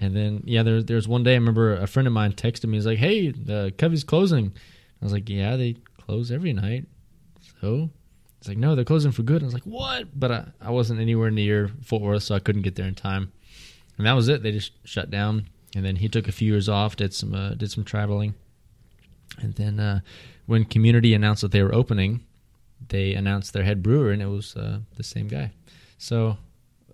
And 0.00 0.14
then 0.16 0.42
yeah, 0.44 0.62
there 0.62 0.82
there's 0.82 1.06
one 1.08 1.22
day 1.22 1.32
I 1.32 1.36
remember 1.36 1.74
a 1.74 1.86
friend 1.86 2.06
of 2.06 2.12
mine 2.12 2.32
texted 2.32 2.64
me. 2.66 2.76
He's 2.76 2.86
like, 2.86 2.98
"Hey, 2.98 3.30
the 3.30 3.72
Covey's 3.78 4.02
closing." 4.04 4.52
I 5.00 5.04
was 5.04 5.12
like, 5.12 5.28
"Yeah, 5.28 5.56
they 5.56 5.76
close 6.04 6.32
every 6.32 6.52
night." 6.52 6.86
So 7.60 7.88
it's 8.38 8.48
like, 8.48 8.58
"No, 8.58 8.74
they're 8.74 8.84
closing 8.84 9.12
for 9.12 9.22
good." 9.22 9.42
I 9.42 9.44
was 9.44 9.54
like, 9.54 9.62
"What?" 9.62 10.08
But 10.18 10.32
I, 10.32 10.44
I 10.60 10.70
wasn't 10.70 11.00
anywhere 11.00 11.30
near 11.30 11.68
Fort 11.84 12.02
Worth, 12.02 12.24
so 12.24 12.34
I 12.34 12.40
couldn't 12.40 12.62
get 12.62 12.74
there 12.74 12.86
in 12.88 12.96
time. 12.96 13.32
And 13.96 14.06
that 14.06 14.14
was 14.14 14.28
it. 14.28 14.42
They 14.42 14.50
just 14.52 14.72
shut 14.84 15.08
down. 15.10 15.48
And 15.76 15.84
then 15.84 15.96
he 15.96 16.08
took 16.08 16.26
a 16.26 16.32
few 16.32 16.50
years 16.52 16.68
off, 16.68 16.96
did 16.96 17.14
some 17.14 17.32
uh, 17.32 17.50
did 17.54 17.70
some 17.70 17.84
traveling. 17.84 18.34
And 19.40 19.54
then 19.54 19.80
uh, 19.80 20.00
when 20.46 20.64
Community 20.64 21.14
announced 21.14 21.42
that 21.42 21.52
they 21.52 21.62
were 21.62 21.74
opening, 21.74 22.20
they 22.88 23.14
announced 23.14 23.52
their 23.52 23.64
head 23.64 23.82
brewer, 23.82 24.10
and 24.12 24.20
it 24.22 24.26
was 24.26 24.56
uh, 24.56 24.80
the 24.96 25.02
same 25.02 25.28
guy. 25.28 25.52
So 25.98 26.36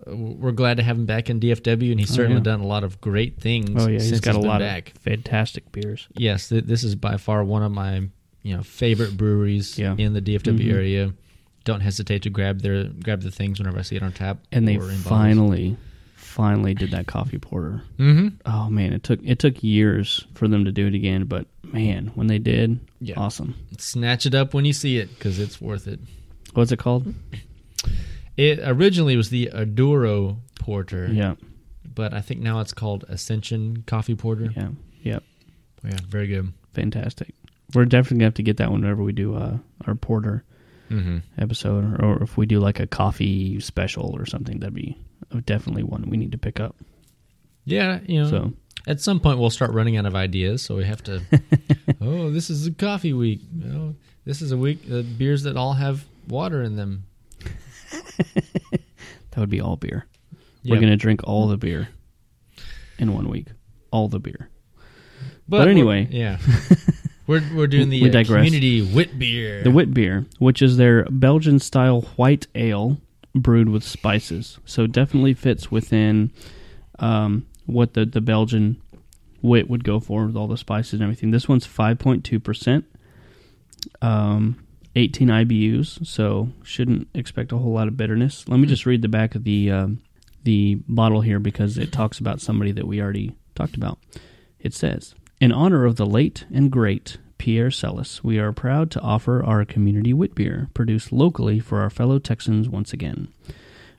uh, 0.06 0.14
we're 0.16 0.52
glad 0.52 0.76
to 0.76 0.82
have 0.82 0.96
him 0.96 1.06
back 1.06 1.28
in 1.30 1.40
DFW, 1.40 1.90
and 1.90 1.98
he's 2.00 2.10
Oh, 2.12 2.14
certainly 2.14 2.38
yeah. 2.38 2.44
done 2.44 2.60
a 2.60 2.66
lot 2.66 2.84
of 2.84 3.00
great 3.00 3.40
things. 3.40 3.70
Oh 3.82 3.88
yeah, 3.88 3.98
since 3.98 4.10
he's 4.10 4.20
got 4.20 4.34
a 4.36 4.40
lot 4.40 4.60
back. 4.60 4.92
of 4.94 4.98
fantastic 5.02 5.70
beers. 5.72 6.06
Yes, 6.16 6.48
th- 6.48 6.64
this 6.64 6.84
is 6.84 6.94
by 6.94 7.16
far 7.16 7.42
one 7.44 7.62
of 7.62 7.72
my 7.72 8.08
you 8.42 8.56
know 8.56 8.62
favorite 8.62 9.16
breweries 9.16 9.78
Yeah. 9.78 9.94
in 9.98 10.12
the 10.12 10.20
DFW 10.20 10.66
Mhm. 10.68 10.72
area. 10.72 11.12
Don't 11.64 11.80
hesitate 11.80 12.22
to 12.22 12.30
grab 12.30 12.60
their 12.60 12.84
grab 12.84 13.22
the 13.22 13.30
things 13.30 13.58
whenever 13.58 13.78
I 13.78 13.82
see 13.82 13.96
it 13.96 14.02
on 14.02 14.12
tap. 14.12 14.38
And 14.52 14.66
they 14.68 14.76
or 14.76 14.82
in 14.84 14.88
bottles. 15.02 15.02
finally, 15.04 15.76
finally 16.38 16.72
did 16.72 16.92
that 16.92 17.08
coffee 17.08 17.36
porter. 17.38 17.82
Mhm. 17.98 18.34
Oh 18.46 18.70
man, 18.70 18.92
it 18.92 19.02
took 19.02 19.18
it 19.24 19.40
took 19.40 19.60
years 19.64 20.24
for 20.34 20.46
them 20.46 20.64
to 20.64 20.70
do 20.72 20.86
it 20.86 20.94
again, 20.94 21.24
but 21.24 21.48
man, 21.64 22.12
when 22.14 22.28
they 22.28 22.38
did, 22.38 22.78
Yeah. 23.00 23.16
awesome. 23.18 23.56
snatch 23.76 24.24
it 24.24 24.34
up 24.36 24.54
when 24.54 24.64
you 24.64 24.72
see 24.72 24.98
it 24.98 25.08
because 25.10 25.40
it's 25.40 25.60
worth 25.60 25.88
it. 25.88 25.98
What's 26.54 26.70
it 26.70 26.78
called? 26.78 27.12
It 28.36 28.60
originally 28.62 29.16
was 29.16 29.30
the 29.30 29.50
Aduro 29.52 30.36
Porter, 30.60 31.08
Yeah, 31.12 31.34
but 31.92 32.14
I 32.14 32.20
think 32.20 32.40
now 32.40 32.60
it's 32.60 32.72
called 32.72 33.04
Ascension 33.08 33.82
Coffee 33.86 34.14
Porter. 34.14 34.52
yeah, 34.56 34.68
yeah. 35.02 35.18
Yeah, 35.84 35.96
very 36.08 36.28
good. 36.28 36.52
Fantastic. 36.72 37.34
We're 37.74 37.84
definitely 37.84 38.18
gonna 38.18 38.26
have 38.26 38.34
to 38.34 38.42
get 38.44 38.58
that 38.58 38.70
one 38.70 38.82
whenever 38.82 39.02
we 39.02 39.12
do 39.12 39.34
uh, 39.34 39.58
our 39.86 39.94
porter 39.96 40.44
Mm-hmm. 40.90 41.18
episode, 41.36 41.84
or, 42.00 42.04
or 42.04 42.22
if 42.22 42.38
we 42.38 42.46
do 42.46 42.60
like 42.60 42.80
a 42.80 42.86
coffee 42.86 43.60
special 43.60 44.14
or 44.16 44.24
something. 44.24 44.60
That'd 44.60 44.72
be 44.72 44.96
definitely 45.44 45.82
one 45.82 46.08
we 46.08 46.16
need 46.16 46.32
to 46.32 46.38
pick 46.38 46.60
up. 46.60 46.76
Yeah, 47.64 48.00
you 48.06 48.22
know, 48.22 48.30
So 48.30 48.52
at 48.86 49.00
some 49.00 49.20
point 49.20 49.38
we'll 49.38 49.50
start 49.50 49.72
running 49.72 49.96
out 49.96 50.06
of 50.06 50.14
ideas, 50.14 50.62
so 50.62 50.76
we 50.76 50.84
have 50.84 51.02
to. 51.04 51.22
oh, 52.00 52.30
this 52.30 52.48
is 52.50 52.66
a 52.66 52.72
coffee 52.72 53.12
week. 53.12 53.40
Know, 53.52 53.94
this 54.24 54.40
is 54.42 54.52
a 54.52 54.56
week 54.56 54.80
uh, 54.90 55.02
beers 55.02 55.42
that 55.42 55.56
all 55.56 55.74
have 55.74 56.04
water 56.28 56.62
in 56.62 56.76
them. 56.76 57.04
that 58.18 59.36
would 59.36 59.50
be 59.50 59.60
all 59.60 59.76
beer. 59.76 60.06
Yeah. 60.62 60.74
We're 60.74 60.80
gonna 60.80 60.96
drink 60.96 61.20
all 61.24 61.48
the 61.48 61.56
beer 61.56 61.88
in 62.98 63.12
one 63.12 63.28
week. 63.28 63.48
All 63.90 64.08
the 64.08 64.18
beer. 64.18 64.48
but, 65.48 65.58
but 65.58 65.60
we're- 65.60 65.70
anyway. 65.70 66.08
yeah, 66.10 66.38
we're 67.26 67.42
we're 67.54 67.66
doing 67.66 67.90
the 67.90 68.02
We 68.02 68.10
uh, 68.10 68.24
community 68.24 68.82
wit 68.82 69.18
beer. 69.18 69.62
The 69.62 69.70
wit 69.70 69.92
beer, 69.94 70.26
which 70.38 70.62
is 70.62 70.76
their 70.76 71.04
Belgian 71.04 71.58
style 71.58 72.02
white 72.16 72.46
ale 72.54 72.98
brewed 73.34 73.68
with 73.68 73.84
spices. 73.84 74.58
So 74.64 74.86
definitely 74.86 75.34
fits 75.34 75.70
within 75.70 76.32
um, 76.98 77.46
what 77.66 77.94
the, 77.94 78.04
the 78.04 78.20
Belgian 78.20 78.80
wit 79.42 79.70
would 79.70 79.84
go 79.84 80.00
for 80.00 80.26
with 80.26 80.36
all 80.36 80.48
the 80.48 80.56
spices 80.56 80.94
and 80.94 81.02
everything. 81.02 81.30
This 81.30 81.48
one's 81.48 81.66
5.2%, 81.66 82.84
um, 84.02 84.64
18 84.96 85.28
IBUs, 85.28 86.06
so 86.06 86.48
shouldn't 86.62 87.08
expect 87.14 87.52
a 87.52 87.58
whole 87.58 87.72
lot 87.72 87.88
of 87.88 87.96
bitterness. 87.96 88.48
Let 88.48 88.58
me 88.58 88.66
just 88.66 88.86
read 88.86 89.02
the 89.02 89.08
back 89.08 89.34
of 89.34 89.44
the 89.44 89.70
um, 89.70 90.00
the 90.44 90.76
bottle 90.88 91.20
here 91.20 91.38
because 91.38 91.76
it 91.76 91.92
talks 91.92 92.18
about 92.18 92.40
somebody 92.40 92.72
that 92.72 92.86
we 92.86 93.00
already 93.00 93.36
talked 93.54 93.76
about. 93.76 93.98
It 94.58 94.74
says, 94.74 95.14
"In 95.40 95.52
honor 95.52 95.84
of 95.84 95.96
the 95.96 96.06
late 96.06 96.46
and 96.52 96.70
great 96.70 97.18
Pierre 97.38 97.70
Celis. 97.70 98.22
We 98.22 98.38
are 98.38 98.52
proud 98.52 98.90
to 98.90 99.00
offer 99.00 99.42
our 99.44 99.64
community 99.64 100.12
wit 100.12 100.34
beer, 100.34 100.68
produced 100.74 101.12
locally 101.12 101.60
for 101.60 101.80
our 101.80 101.90
fellow 101.90 102.18
Texans 102.18 102.68
once 102.68 102.92
again. 102.92 103.28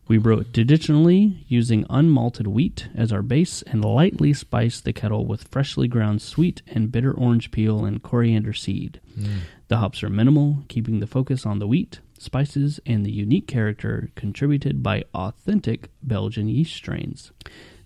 We 0.10 0.18
brew 0.18 0.40
it 0.40 0.54
traditionally 0.56 1.46
using 1.48 1.86
unmalted 1.86 2.48
wheat 2.48 2.90
as 2.96 3.14
our 3.14 3.22
base 3.22 3.62
and 3.62 3.86
lightly 3.86 4.34
spice 4.34 4.82
the 4.82 4.92
kettle 4.92 5.28
with 5.28 5.48
freshly 5.48 5.88
ground 5.88 6.24
sweet 6.24 6.64
and 6.68 6.92
bitter 6.92 7.12
orange 7.14 7.52
peel 7.52 7.86
and 7.86 8.02
coriander 8.02 8.54
seed. 8.54 9.00
Mm. 9.18 9.42
The 9.68 9.78
hops 9.78 10.02
are 10.02 10.10
minimal, 10.10 10.64
keeping 10.68 11.00
the 11.00 11.06
focus 11.06 11.46
on 11.46 11.60
the 11.60 11.68
wheat, 11.68 12.00
spices, 12.18 12.80
and 12.88 13.06
the 13.06 13.12
unique 13.12 13.46
character 13.46 14.10
contributed 14.16 14.82
by 14.82 15.04
authentic 15.14 15.92
Belgian 16.02 16.50
yeast 16.50 16.74
strains. 16.74 17.32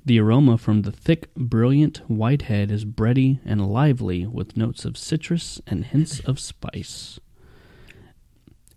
The 0.05 0.19
aroma 0.19 0.57
from 0.57 0.81
the 0.81 0.91
thick, 0.91 1.33
brilliant 1.35 1.99
white 2.09 2.43
head 2.43 2.71
is 2.71 2.83
bready 2.83 3.39
and 3.45 3.65
lively 3.71 4.25
with 4.25 4.57
notes 4.57 4.83
of 4.83 4.97
citrus 4.97 5.61
and 5.65 5.85
hints 5.85 6.19
of 6.21 6.39
spice. 6.39 7.19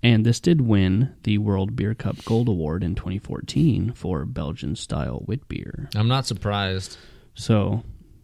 And 0.03 0.24
this 0.24 0.39
did 0.39 0.61
win 0.61 1.14
the 1.24 1.39
World 1.39 1.74
Beer 1.74 1.95
Cup 1.95 2.24
Gold 2.24 2.49
Award 2.49 2.85
in 2.85 2.95
2014 2.95 3.93
for 3.93 4.24
Belgian 4.24 4.77
style 4.77 5.24
wit 5.27 5.49
beer. 5.49 5.89
I'm 5.97 6.07
not 6.07 6.27
surprised. 6.27 6.97
So 7.35 7.83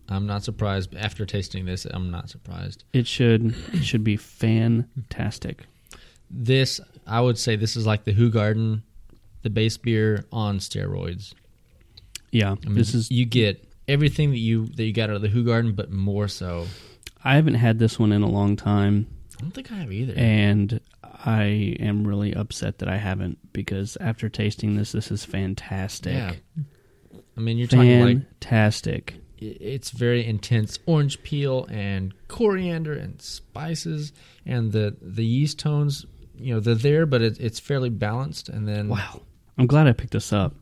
I'm 0.09 0.27
not 0.27 0.45
surprised. 0.45 0.95
After 0.95 1.27
tasting 1.27 1.65
this, 1.65 1.85
I'm 1.87 2.11
not 2.11 2.31
surprised. 2.31 2.85
it 2.93 3.09
should 3.09 3.55
it 3.73 3.83
should 3.85 4.05
be 4.05 4.17
fantastic. 4.17 5.67
This, 6.31 6.81
I 7.07 7.21
would 7.21 7.37
say, 7.37 7.57
this 7.57 7.77
is 7.77 7.85
like 7.85 8.05
the 8.05 8.15
Hoegaarden, 8.15 8.83
the 9.43 9.51
base 9.51 9.77
beer 9.77 10.25
on 10.31 10.59
steroids. 10.61 11.35
Yeah, 12.33 12.53
I 12.53 12.67
mean, 12.67 12.75
this 12.75 12.95
is. 12.95 13.11
you 13.11 13.25
get 13.25 13.63
everything 13.87 14.31
that 14.31 14.39
you 14.39 14.67
that 14.67 14.83
you 14.85 14.93
got 14.93 15.11
out 15.11 15.17
of 15.17 15.23
the 15.23 15.29
Hoegaarden, 15.29 15.77
but 15.77 15.91
more 15.93 16.27
so. 16.29 16.67
I 17.23 17.37
haven't 17.37 17.55
had 17.55 17.79
this 17.79 17.99
one 17.99 18.11
in 18.11 18.23
a 18.23 18.29
long 18.29 18.57
time, 18.57 19.07
I 19.39 19.43
don't 19.43 19.53
think 19.53 19.71
I 19.71 19.77
have 19.77 19.93
either. 19.93 20.15
and 20.17 20.81
I 21.25 21.77
am 21.79 22.05
really 22.07 22.35
upset 22.35 22.79
that 22.79 22.89
I 22.89 22.97
haven't 22.97 23.39
because 23.53 23.97
after 24.01 24.29
tasting 24.29 24.75
this, 24.77 24.91
this 24.91 25.13
is 25.13 25.25
fantastic. 25.25 26.15
yeah, 26.15 26.33
I 27.37 27.41
mean, 27.41 27.59
you're 27.59 27.69
talking 27.69 28.01
like 28.01 28.17
Fantastic. 28.41 29.15
it's 29.39 29.91
very 29.91 30.25
intense 30.27 30.79
orange 30.87 31.23
peel 31.23 31.67
and 31.71 32.13
coriander 32.29 32.93
and 32.93 33.21
spices 33.23 34.13
and 34.47 34.73
the 34.73 34.97
the 35.01 35.25
yeast 35.25 35.59
tones 35.61 36.07
you 36.37 36.55
know 36.55 36.61
they're 36.61 36.75
there 36.75 37.07
but 37.07 37.23
it, 37.23 37.39
it's 37.39 37.61
fairly 37.61 37.89
balanced 37.91 38.49
and 38.49 38.67
then 38.67 38.89
Wow. 38.89 39.23
I'm 39.59 39.67
glad 39.67 39.87
I 39.87 39.93
picked 39.93 40.13
this 40.13 40.33
up. 40.33 40.55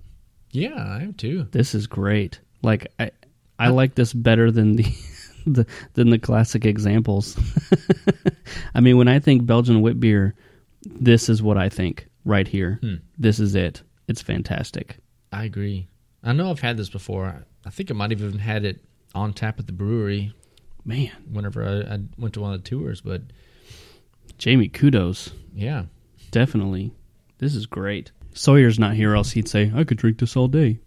Yeah 0.51 0.75
i 0.99 1.03
am 1.03 1.15
too 1.15 1.47
This 1.53 1.75
is 1.75 1.87
great. 1.87 2.41
Like 2.63 2.87
I 2.99 3.11
I 3.59 3.69
like 3.69 3.95
this 3.95 4.13
better 4.13 4.51
than 4.51 4.77
the, 4.77 4.85
the 5.47 5.67
than 5.95 6.11
the 6.11 6.19
classic 6.19 6.65
examples. 6.65 7.39
I 8.75 8.81
mean, 8.81 8.97
when 8.99 9.09
I 9.09 9.19
think 9.19 9.47
Belgian 9.47 9.81
wit 9.83 10.01
beer, 10.01 10.35
this 10.85 11.29
is 11.29 11.43
what 11.43 11.57
I 11.59 11.69
think 11.69 12.07
right 12.25 12.49
here. 12.49 12.79
Hmm. 12.83 12.95
This 13.19 13.39
is 13.39 13.55
it. 13.55 13.83
It's 14.09 14.23
fantastic. 14.23 14.97
i 15.33 15.45
agree 15.45 15.87
i 16.25 16.33
know 16.33 16.51
i've 16.51 16.61
had 16.61 16.77
this 16.77 16.89
before 16.91 17.27
I, 17.27 17.39
I 17.65 17.71
think 17.71 17.91
i 17.91 17.95
might 17.95 18.11
have 18.11 18.21
even 18.21 18.41
had 18.41 18.65
it 18.65 18.81
on 19.15 19.33
tap 19.33 19.59
at 19.61 19.67
the 19.67 19.73
brewery 19.73 20.35
Man, 20.85 21.13
whenever 21.31 21.63
I, 21.65 21.95
I 21.95 21.99
went 22.19 22.35
to 22.35 22.41
one 22.41 22.53
of 22.53 22.63
the 22.65 22.69
tours 22.69 23.01
but 23.01 23.23
Jamie, 24.39 24.69
kudos. 24.69 25.31
yeah 25.55 25.85
Definitely. 26.33 26.93
This 27.39 27.55
is 27.55 27.67
great. 27.67 28.13
Sawyer's 28.35 28.79
not 28.79 28.95
here, 28.95 29.15
else 29.15 29.33
he'd 29.33 29.49
say, 29.49 29.73
I 29.75 29.85
could 29.85 29.99
drink 29.99 30.19
this 30.19 30.37
all 30.37 30.49
day. 30.49 30.79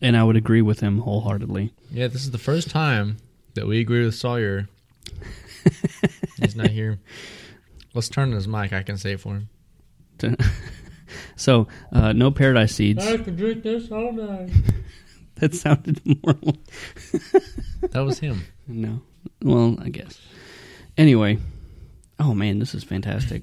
And 0.00 0.16
I 0.16 0.24
would 0.24 0.36
agree 0.36 0.62
with 0.62 0.80
him 0.80 0.98
wholeheartedly. 0.98 1.72
yeah 1.90 2.08
this 2.08 2.22
is 2.24 2.30
the 2.30 2.38
first 2.38 2.70
time 2.70 3.16
that 3.54 3.66
we 3.66 3.80
agree 3.80 4.04
with 4.04 4.14
sawyer 4.14 4.68
he's 6.40 6.56
not 6.56 6.70
here 6.70 6.98
let's 7.94 8.08
turn 8.08 8.32
his 8.32 8.48
mic 8.48 8.72
i 8.72 8.82
can 8.82 8.96
say 8.96 9.12
it 9.12 9.20
for 9.20 9.34
him 9.34 9.48
So, 11.36 11.68
uh, 11.92 12.12
no 12.12 12.30
paradise 12.30 12.74
seeds. 12.74 13.04
I 13.04 13.16
could 13.18 13.36
drink 13.36 13.62
this 13.62 13.90
all 13.90 14.12
night 14.12 14.50
That 15.36 15.54
sounded 15.54 16.00
more 16.04 16.34
like. 16.42 16.58
that 17.90 18.00
was 18.00 18.18
him 18.20 18.42
No. 18.66 19.02
Well, 19.42 19.76
I 19.80 19.88
guess. 19.90 20.18
Anyway. 20.96 21.38
Oh, 22.18 22.32
man, 22.34 22.58
this 22.60 22.74
is 22.74 22.84
fantastic. 22.84 23.42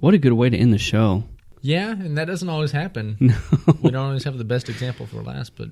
What 0.00 0.14
a 0.14 0.18
good 0.18 0.32
way 0.32 0.48
to 0.50 0.56
end 0.56 0.72
the 0.72 0.78
show. 0.78 1.24
Yeah, 1.62 1.90
and 1.90 2.16
that 2.18 2.26
doesn't 2.26 2.48
always 2.48 2.72
happen. 2.72 3.16
No. 3.20 3.36
we 3.82 3.90
don't 3.90 4.06
always 4.06 4.24
have 4.24 4.38
the 4.38 4.44
best 4.44 4.68
example 4.68 5.06
for 5.06 5.22
last, 5.22 5.56
but 5.56 5.68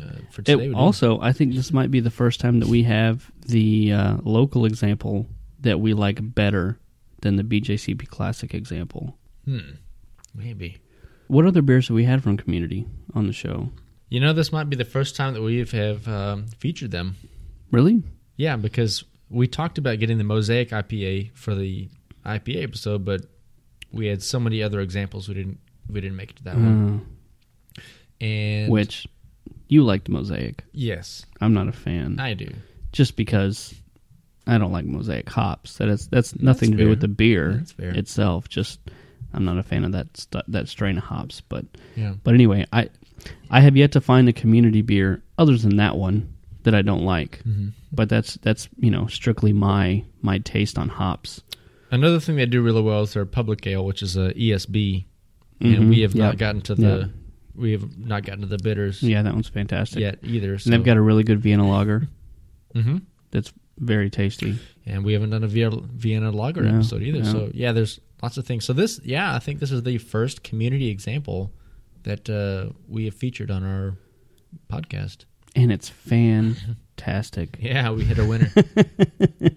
uh, 0.00 0.18
for 0.30 0.42
today, 0.42 0.66
It, 0.68 0.74
also, 0.74 1.20
I 1.20 1.32
think 1.32 1.54
this 1.54 1.72
might 1.72 1.90
be 1.90 2.00
the 2.00 2.10
first 2.10 2.40
time 2.40 2.60
that 2.60 2.68
we 2.68 2.84
have 2.84 3.30
the 3.46 3.92
uh, 3.92 4.16
local 4.22 4.64
example 4.64 5.26
that 5.60 5.80
we 5.80 5.94
like 5.94 6.18
better 6.34 6.78
than 7.22 7.36
the 7.36 7.42
BJCP 7.42 8.08
Classic 8.08 8.54
example. 8.54 9.16
hmm, 9.44 9.58
maybe. 10.34 10.78
What 11.26 11.46
other 11.46 11.62
beers 11.62 11.88
have 11.88 11.94
we 11.94 12.04
had 12.04 12.22
from 12.22 12.36
community 12.36 12.86
on 13.14 13.26
the 13.26 13.32
show? 13.32 13.70
You 14.10 14.20
know, 14.20 14.32
this 14.34 14.52
might 14.52 14.68
be 14.68 14.76
the 14.76 14.84
first 14.84 15.16
time 15.16 15.32
that 15.34 15.42
we 15.42 15.58
have 15.58 16.06
um, 16.06 16.46
featured 16.58 16.90
them. 16.90 17.16
Really? 17.70 18.02
Yeah, 18.36 18.56
because 18.56 19.04
we 19.30 19.48
talked 19.48 19.78
about 19.78 19.98
getting 19.98 20.18
the 20.18 20.24
Mosaic 20.24 20.70
IPA 20.70 21.32
for 21.34 21.54
the 21.54 21.88
IPA 22.26 22.62
episode, 22.62 23.04
but 23.04 23.22
we 23.94 24.06
had 24.06 24.22
so 24.22 24.38
many 24.40 24.62
other 24.62 24.80
examples 24.80 25.28
we 25.28 25.34
didn't 25.34 25.58
we 25.88 26.00
didn't 26.00 26.16
make 26.16 26.30
it 26.30 26.36
to 26.36 26.44
that 26.44 26.54
one. 26.56 27.06
Uh, 27.78 27.80
And 28.20 28.70
which 28.70 29.06
you 29.68 29.82
liked 29.82 30.08
Mosaic. 30.08 30.64
yes, 30.72 31.26
I'm 31.40 31.54
not 31.54 31.68
a 31.68 31.72
fan. 31.72 32.18
I 32.20 32.34
do. 32.34 32.48
just 32.92 33.16
because 33.16 33.74
I 34.46 34.58
don't 34.58 34.72
like 34.72 34.84
Mosaic 34.84 35.28
hops. 35.28 35.78
That 35.78 35.88
is 35.88 36.06
that's 36.08 36.38
nothing 36.40 36.70
to 36.72 36.76
fair. 36.76 36.84
do 36.86 36.90
with 36.90 37.00
the 37.00 37.08
beer 37.08 37.64
That's 37.78 37.98
itself. 37.98 38.48
Just 38.48 38.80
I'm 39.32 39.44
not 39.44 39.58
a 39.58 39.62
fan 39.62 39.84
of 39.84 39.92
that 39.92 40.16
st- 40.16 40.44
that 40.48 40.68
strain 40.68 40.98
of 40.98 41.04
hops. 41.04 41.40
But 41.40 41.64
Yeah. 41.96 42.14
but 42.22 42.34
anyway, 42.34 42.66
I 42.72 42.88
I 43.50 43.60
have 43.60 43.76
yet 43.76 43.92
to 43.92 44.00
find 44.00 44.28
a 44.28 44.32
community 44.32 44.82
beer 44.82 45.22
other 45.38 45.56
than 45.56 45.76
that 45.76 45.96
one 45.96 46.34
that 46.64 46.74
I 46.74 46.82
don't 46.82 47.04
like. 47.04 47.42
Mm-hmm. 47.46 47.68
But 47.92 48.08
that's 48.08 48.34
that's 48.42 48.68
you 48.78 48.90
know 48.90 49.06
strictly 49.06 49.52
my 49.52 50.04
my 50.22 50.38
taste 50.38 50.78
on 50.78 50.88
hops. 50.88 51.42
Another 51.94 52.18
thing 52.20 52.36
they 52.36 52.46
do 52.46 52.60
really 52.62 52.82
well 52.82 53.02
is 53.02 53.12
their 53.12 53.24
public 53.24 53.66
ale, 53.66 53.84
which 53.86 54.02
is 54.02 54.16
a 54.16 54.32
ESB, 54.34 55.04
and 55.60 55.76
Mhm. 55.84 55.88
we 55.90 56.00
have 56.00 56.14
not 56.14 56.38
gotten 56.38 56.60
to 56.62 56.74
the 56.74 57.10
we 57.54 57.70
have 57.70 57.96
not 57.96 58.24
gotten 58.24 58.40
to 58.40 58.48
the 58.48 58.58
bitters 58.58 59.00
Yeah, 59.00 59.22
that 59.22 59.32
one's 59.32 59.48
fantastic. 59.48 60.00
yet 60.00 60.18
either. 60.24 60.58
So. 60.58 60.66
And 60.68 60.72
they've 60.74 60.84
got 60.84 60.96
a 60.96 61.00
really 61.00 61.22
good 61.22 61.38
Vienna 61.40 61.68
lager 61.68 62.08
hmm 62.74 62.96
that's 63.30 63.52
very 63.78 64.10
tasty. 64.10 64.56
and 64.86 65.04
we 65.04 65.12
haven't 65.12 65.30
done 65.30 65.44
a 65.44 65.48
Vienna, 65.48 65.80
Vienna 65.94 66.30
Lager 66.32 66.62
No, 66.62 66.74
episode 66.74 67.02
either. 67.02 67.20
no. 67.20 67.32
So 67.32 67.50
yeah, 67.54 67.70
there's 67.72 68.00
lots 68.22 68.36
of 68.38 68.44
things. 68.46 68.64
So 68.64 68.72
this, 68.72 69.00
yeah, 69.04 69.34
I 69.34 69.38
think 69.38 69.60
this 69.60 69.70
is 69.70 69.82
the 69.84 69.98
first 69.98 70.42
community 70.42 70.88
example 70.88 71.52
that 72.02 72.28
uh, 72.28 72.72
we 72.88 73.04
have 73.04 73.14
featured 73.14 73.50
on 73.52 73.62
our 73.64 73.96
podcast. 74.68 75.24
And 75.54 75.70
it's 75.70 75.88
fantastic. 75.88 77.56
Yeah, 77.60 77.90
we 77.92 78.04
hit 78.04 78.18
a 78.18 78.24
winner. 78.24 78.50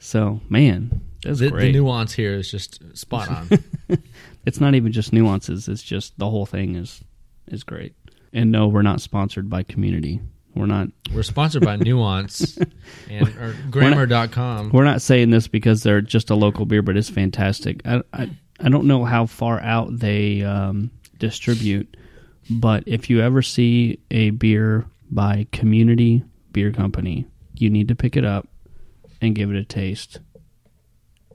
So, 0.00 0.40
man, 0.48 1.00
that's 1.22 1.38
the, 1.38 1.50
great. 1.50 1.72
the 1.72 1.78
nuance 1.78 2.12
here 2.12 2.34
is 2.34 2.50
just 2.50 2.96
spot 2.96 3.28
on. 3.28 3.48
it's 4.46 4.60
not 4.60 4.74
even 4.74 4.92
just 4.92 5.12
nuances 5.12 5.68
it's 5.68 5.82
just 5.82 6.18
the 6.18 6.28
whole 6.28 6.46
thing 6.46 6.76
is 6.76 7.02
is 7.48 7.64
great 7.64 7.94
and 8.32 8.50
no 8.50 8.68
we're 8.68 8.82
not 8.82 9.00
sponsored 9.00 9.48
by 9.48 9.62
community 9.62 10.20
we're 10.54 10.66
not 10.66 10.88
We're 11.14 11.22
sponsored 11.22 11.64
by 11.64 11.76
Nuance 11.76 12.58
and 13.10 13.28
or 13.38 13.54
Grammar.com. 13.70 14.70
we're 14.70 14.84
not 14.84 15.00
saying 15.00 15.30
this 15.30 15.46
because 15.46 15.82
they're 15.84 16.00
just 16.00 16.30
a 16.30 16.34
local 16.34 16.66
beer 16.66 16.82
but 16.82 16.96
it's 16.96 17.10
fantastic 17.10 17.80
i 17.84 18.02
i, 18.12 18.30
I 18.60 18.68
don't 18.68 18.86
know 18.86 19.04
how 19.04 19.26
far 19.26 19.60
out 19.60 19.98
they 19.98 20.42
um, 20.42 20.90
distribute 21.18 21.96
but 22.50 22.82
if 22.86 23.08
you 23.08 23.20
ever 23.20 23.42
see 23.42 24.00
a 24.10 24.30
beer 24.30 24.86
by 25.10 25.46
community 25.52 26.24
beer 26.52 26.72
company 26.72 27.26
you 27.56 27.70
need 27.70 27.88
to 27.88 27.94
pick 27.94 28.16
it 28.16 28.24
up 28.24 28.48
and 29.20 29.34
give 29.34 29.50
it 29.50 29.56
a 29.56 29.64
taste 29.64 30.20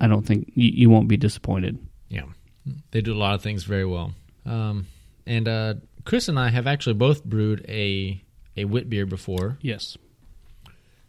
i 0.01 0.07
don't 0.07 0.25
think 0.25 0.51
you, 0.55 0.69
you 0.73 0.89
won't 0.89 1.07
be 1.07 1.17
disappointed 1.17 1.77
Yeah, 2.09 2.25
they 2.91 3.01
do 3.01 3.13
a 3.13 3.17
lot 3.17 3.36
of 3.36 3.41
things 3.41 3.63
very 3.63 3.86
well. 3.86 4.13
Um, 4.45 4.88
and 5.25 5.47
uh, 5.47 5.73
Chris 6.03 6.27
and 6.29 6.38
I 6.39 6.49
have 6.49 6.67
actually 6.67 6.93
both 6.93 7.23
brewed 7.23 7.65
a 7.67 8.21
a 8.57 8.65
wit 8.65 8.89
beer 8.89 9.05
before, 9.05 9.57
yes 9.61 9.97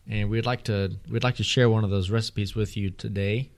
and 0.08 0.30
we'd 0.30 0.46
like 0.46 0.62
to 0.64 0.96
we'd 1.10 1.24
like 1.24 1.36
to 1.36 1.44
share 1.44 1.68
one 1.68 1.84
of 1.84 1.90
those 1.90 2.10
recipes 2.10 2.54
with 2.54 2.76
you 2.76 2.90
today 2.90 3.50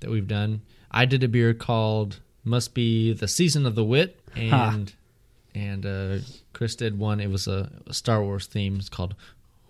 that 0.00 0.10
we've 0.10 0.28
done. 0.28 0.62
I 0.90 1.04
did 1.04 1.22
a 1.24 1.28
beer 1.28 1.52
called 1.54 2.20
"Must 2.44 2.74
Be 2.74 3.12
the 3.12 3.28
Season 3.28 3.66
of 3.66 3.74
the 3.74 3.84
Wit," 3.84 4.20
and 4.36 4.92
and 5.54 5.84
uh, 5.86 6.18
Chris 6.52 6.76
did 6.76 6.98
one. 6.98 7.20
It 7.20 7.30
was 7.30 7.46
a, 7.48 7.70
a 7.86 7.92
Star 7.94 8.22
Wars 8.22 8.46
theme. 8.46 8.76
It's 8.76 8.88
called 8.88 9.14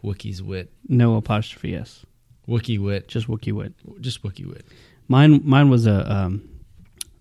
Wookiee's 0.04 0.42
Wit. 0.42 0.70
no 0.88 1.16
apostrophe 1.16 1.74
s 1.74 2.04
Wookiee 2.48 2.78
Wit, 2.80 3.08
just 3.08 3.26
wookie 3.28 3.52
wit 3.52 3.74
just 4.00 4.22
Wookie 4.22 4.46
Wit. 4.46 4.64
Mine 5.08 5.40
mine 5.44 5.68
was 5.70 5.86
a 5.86 6.10
um, 6.12 6.48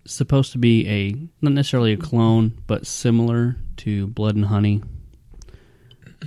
supposed 0.04 0.52
to 0.52 0.58
be 0.58 0.86
a 0.88 1.12
not 1.40 1.52
necessarily 1.52 1.92
a 1.92 1.96
clone, 1.96 2.58
but 2.66 2.86
similar 2.86 3.56
to 3.78 4.06
Blood 4.08 4.36
and 4.36 4.44
Honey, 4.46 4.82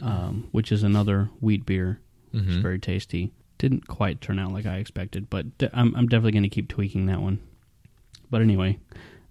um, 0.02 0.47
which 0.52 0.72
is 0.72 0.84
another 0.84 1.30
wheat 1.39 1.66
beer. 1.66 2.00
It's 2.34 2.43
Mhm. 2.43 2.62
very 2.62 2.80
tasty. 2.80 3.32
didn't 3.58 3.88
quite 3.88 4.22
turn 4.22 4.39
out 4.39 4.54
like 4.54 4.66
I 4.66 4.78
expected, 4.78 5.30
but 5.30 5.58
de- 5.58 5.70
I'm, 5.78 5.93
I'm 5.93 6.08
definitely 6.08 6.32
going 6.32 6.43
to 6.43 6.50
keep 6.50 6.70
tweaking 6.70 7.08
that 7.08 7.22
one. 7.22 7.39
But 8.32 8.41
anyway, 8.41 8.80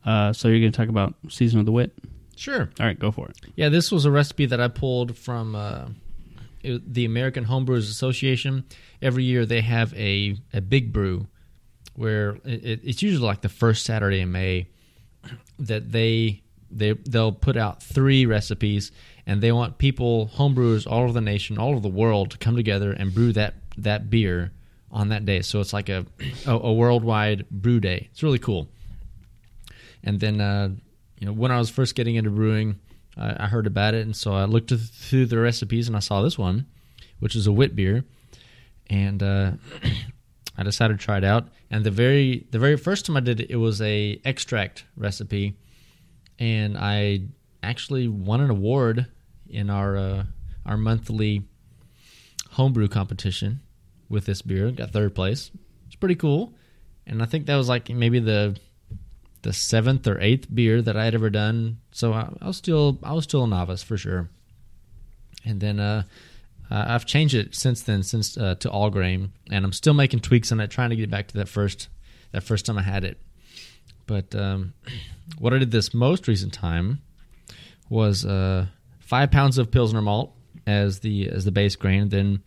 uh, 0.04 0.34
so 0.34 0.48
you're 0.48 0.60
going 0.60 0.70
to 0.70 0.76
talk 0.76 0.90
about 0.90 1.14
season 1.30 1.60
of 1.60 1.64
the 1.64 1.72
wit. 1.72 1.94
Sure. 2.36 2.68
All 2.78 2.84
right, 2.84 2.98
go 2.98 3.10
for 3.10 3.28
it. 3.30 3.38
Yeah, 3.56 3.70
this 3.70 3.90
was 3.90 4.04
a 4.04 4.10
recipe 4.10 4.44
that 4.44 4.60
I 4.60 4.68
pulled 4.68 5.16
from 5.16 5.54
uh, 5.54 5.86
the 6.62 7.04
American 7.04 7.44
Homebrewers 7.44 7.90
Association. 7.90 8.64
Every 9.02 9.24
year 9.24 9.46
they 9.46 9.60
have 9.60 9.92
a, 9.94 10.36
a 10.52 10.60
big 10.60 10.92
brew 10.92 11.26
where 11.94 12.30
it, 12.44 12.64
it- 12.64 12.80
it's 12.84 13.02
usually 13.02 13.26
like 13.26 13.40
the 13.42 13.48
first 13.48 13.84
Saturday 13.84 14.20
in 14.20 14.32
May 14.32 14.68
that 15.58 15.90
they 15.92 16.42
they 16.70 16.92
they'll 16.92 17.32
put 17.32 17.56
out 17.56 17.82
three 17.82 18.26
recipes 18.26 18.92
and 19.26 19.40
they 19.42 19.52
want 19.52 19.78
people 19.78 20.30
homebrewers 20.34 20.86
all 20.86 21.02
over 21.04 21.12
the 21.12 21.20
nation, 21.20 21.58
all 21.58 21.70
over 21.70 21.80
the 21.80 21.88
world 21.88 22.30
to 22.32 22.38
come 22.38 22.56
together 22.56 22.92
and 22.92 23.14
brew 23.14 23.32
that 23.32 23.54
that 23.76 24.10
beer 24.10 24.52
on 24.90 25.08
that 25.08 25.24
day. 25.24 25.40
So 25.42 25.60
it's 25.60 25.72
like 25.72 25.88
a 25.88 26.04
a, 26.46 26.52
a 26.52 26.72
worldwide 26.72 27.48
brew 27.50 27.80
day. 27.80 28.08
It's 28.12 28.22
really 28.22 28.38
cool. 28.38 28.68
And 30.04 30.20
then, 30.20 30.40
uh, 30.40 30.70
you 31.18 31.26
know, 31.26 31.32
when 31.32 31.50
I 31.50 31.58
was 31.58 31.70
first 31.70 31.94
getting 31.94 32.14
into 32.14 32.30
brewing, 32.30 32.78
I, 33.18 33.44
I 33.44 33.46
heard 33.46 33.66
about 33.66 33.94
it, 33.94 34.04
and 34.06 34.16
so 34.16 34.32
I 34.32 34.44
looked 34.44 34.72
through 34.72 35.26
the 35.26 35.38
recipes, 35.38 35.88
and 35.88 35.96
I 35.96 36.00
saw 36.00 36.22
this 36.22 36.38
one, 36.38 36.66
which 37.18 37.34
is 37.34 37.46
a 37.46 37.52
wit 37.52 37.74
beer, 37.74 38.04
and 38.88 39.22
uh, 39.22 39.52
I 40.58 40.62
decided 40.62 40.98
to 40.98 41.04
try 41.04 41.18
it 41.18 41.24
out. 41.24 41.48
And 41.70 41.84
the 41.84 41.90
very 41.90 42.46
the 42.50 42.58
very 42.58 42.76
first 42.76 43.06
time 43.06 43.16
I 43.16 43.20
did 43.20 43.40
it, 43.40 43.50
it 43.50 43.56
was 43.56 43.80
a 43.82 44.20
extract 44.24 44.84
recipe, 44.96 45.56
and 46.38 46.76
I 46.78 47.22
actually 47.62 48.08
won 48.08 48.40
an 48.40 48.50
award 48.50 49.06
in 49.48 49.70
our 49.70 49.96
uh, 49.96 50.24
our 50.64 50.76
monthly 50.76 51.42
homebrew 52.52 52.88
competition 52.88 53.60
with 54.08 54.26
this 54.26 54.42
beer. 54.42 54.70
Got 54.70 54.90
third 54.90 55.14
place. 55.14 55.50
It's 55.86 55.96
pretty 55.96 56.16
cool, 56.16 56.54
and 57.06 57.22
I 57.22 57.26
think 57.26 57.46
that 57.46 57.56
was 57.56 57.68
like 57.68 57.88
maybe 57.90 58.20
the 58.20 58.56
the 59.42 59.52
seventh 59.52 60.06
or 60.06 60.20
eighth 60.20 60.52
beer 60.52 60.82
that 60.82 60.96
I 60.96 61.04
had 61.04 61.14
ever 61.14 61.30
done. 61.30 61.78
So 61.92 62.12
I, 62.12 62.28
I 62.40 62.46
was 62.46 62.56
still 62.56 62.98
I 63.02 63.12
was 63.12 63.24
still 63.24 63.44
a 63.44 63.48
novice 63.48 63.82
for 63.82 63.96
sure. 63.96 64.28
And 65.44 65.60
then 65.60 65.80
uh, 65.80 66.02
I've 66.70 67.06
changed 67.06 67.34
it 67.34 67.54
since 67.54 67.82
then, 67.82 68.02
since 68.02 68.36
uh, 68.36 68.56
to 68.56 68.70
all 68.70 68.90
grain, 68.90 69.32
and 69.50 69.64
I'm 69.64 69.72
still 69.72 69.94
making 69.94 70.20
tweaks 70.20 70.52
on 70.52 70.60
it, 70.60 70.70
trying 70.70 70.90
to 70.90 70.96
get 70.96 71.10
back 71.10 71.28
to 71.28 71.38
that 71.38 71.48
first 71.48 71.88
that 72.32 72.42
first 72.42 72.66
time 72.66 72.78
I 72.78 72.82
had 72.82 73.04
it. 73.04 73.18
But 74.06 74.34
um, 74.34 74.74
what 75.38 75.54
I 75.54 75.58
did 75.58 75.70
this 75.70 75.94
most 75.94 76.28
recent 76.28 76.52
time 76.52 77.00
was 77.88 78.26
uh, 78.26 78.66
five 79.00 79.30
pounds 79.30 79.56
of 79.56 79.70
pilsner 79.70 80.02
malt 80.02 80.34
as 80.66 81.00
the 81.00 81.30
as 81.30 81.44
the 81.44 81.52
base 81.52 81.76
grain, 81.76 82.10
then 82.10 82.42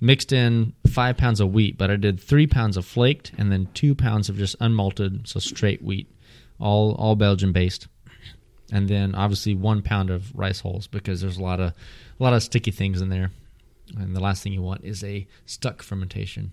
mixed 0.00 0.32
in 0.32 0.72
five 0.86 1.16
pounds 1.18 1.40
of 1.40 1.52
wheat. 1.52 1.76
But 1.76 1.90
I 1.90 1.96
did 1.96 2.20
three 2.20 2.46
pounds 2.46 2.78
of 2.78 2.86
flaked, 2.86 3.32
and 3.36 3.52
then 3.52 3.68
two 3.74 3.94
pounds 3.94 4.28
of 4.30 4.38
just 4.38 4.58
unmalted, 4.58 5.28
so 5.28 5.38
straight 5.40 5.82
wheat, 5.82 6.10
all 6.58 6.94
all 6.94 7.16
Belgian 7.16 7.52
based. 7.52 7.88
And 8.72 8.88
then 8.88 9.14
obviously 9.14 9.54
one 9.54 9.82
pound 9.82 10.10
of 10.10 10.34
rice 10.34 10.60
hulls 10.60 10.86
because 10.88 11.20
there's 11.20 11.38
a 11.38 11.42
lot 11.42 11.60
of 11.60 11.72
a 11.72 12.22
lot 12.22 12.32
of 12.32 12.42
sticky 12.42 12.72
things 12.72 13.00
in 13.00 13.08
there. 13.08 13.30
And 13.96 14.16
the 14.16 14.20
last 14.20 14.42
thing 14.42 14.52
you 14.52 14.62
want 14.62 14.84
is 14.84 15.04
a 15.04 15.26
stuck 15.44 15.82
fermentation. 15.82 16.52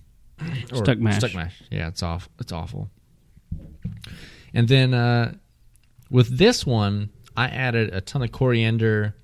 Or 0.72 0.78
Stuck 0.84 1.00
mash. 1.00 1.18
Stuck 1.18 1.34
mash. 1.34 1.64
Yeah, 1.72 1.88
it's 1.88 2.04
off. 2.04 2.30
It's 2.40 2.52
awful. 2.52 2.90
And 4.54 4.68
then 4.68 4.94
uh, 4.94 5.34
with 6.10 6.38
this 6.38 6.66
one, 6.66 7.10
I 7.36 7.48
added 7.48 7.94
a 7.94 8.02
ton 8.02 8.22
of 8.22 8.32
coriander, 8.32 9.16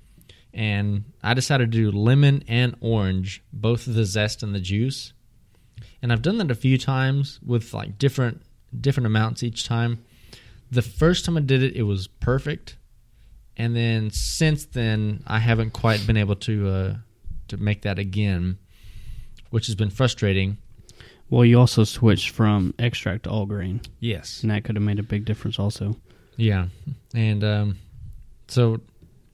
and 0.54 1.04
I 1.22 1.36
decided 1.36 1.72
to 1.72 1.78
do 1.78 1.92
lemon 1.92 2.44
and 2.48 2.76
orange, 2.82 3.44
both 3.54 3.86
the 3.86 4.06
zest 4.06 4.42
and 4.42 4.56
the 4.56 4.60
juice. 4.60 5.14
And 6.02 6.12
I've 6.12 6.22
done 6.22 6.38
that 6.40 6.50
a 6.50 6.56
few 6.56 6.78
times 6.78 7.40
with 7.46 7.74
like 7.74 7.98
different 7.98 8.42
different 8.80 9.08
amounts 9.08 9.44
each 9.44 9.66
time. 9.66 10.04
The 10.72 10.82
first 10.82 11.26
time 11.26 11.36
I 11.38 11.42
did 11.42 11.64
it, 11.64 11.76
it 11.76 11.84
was 11.84 12.08
perfect, 12.08 12.78
and 13.58 13.76
then 13.76 14.12
since 14.12 14.66
then, 14.66 15.24
I 15.26 15.40
haven't 15.40 15.72
quite 15.72 16.06
been 16.06 16.18
able 16.18 16.36
to 16.38 16.70
uh, 16.70 16.96
to 17.48 17.58
make 17.58 17.82
that 17.84 17.98
again, 18.00 18.58
which 19.50 19.66
has 19.68 19.76
been 19.76 19.90
frustrating. 19.90 20.58
Well, 21.30 21.46
you 21.46 21.60
also 21.60 21.84
switched 21.84 22.30
from 22.32 22.74
extract 22.80 23.24
to 23.24 23.30
all 23.30 23.46
grain, 23.46 23.82
Yes. 24.00 24.42
and 24.42 24.52
that 24.52 24.64
could 24.64 24.76
have 24.76 24.84
made 24.84 24.98
a 25.00 25.04
big 25.04 25.26
difference 25.26 25.60
also. 25.60 25.96
Yeah, 26.38 26.68
and 27.14 27.44
um, 27.44 27.78
so 28.48 28.82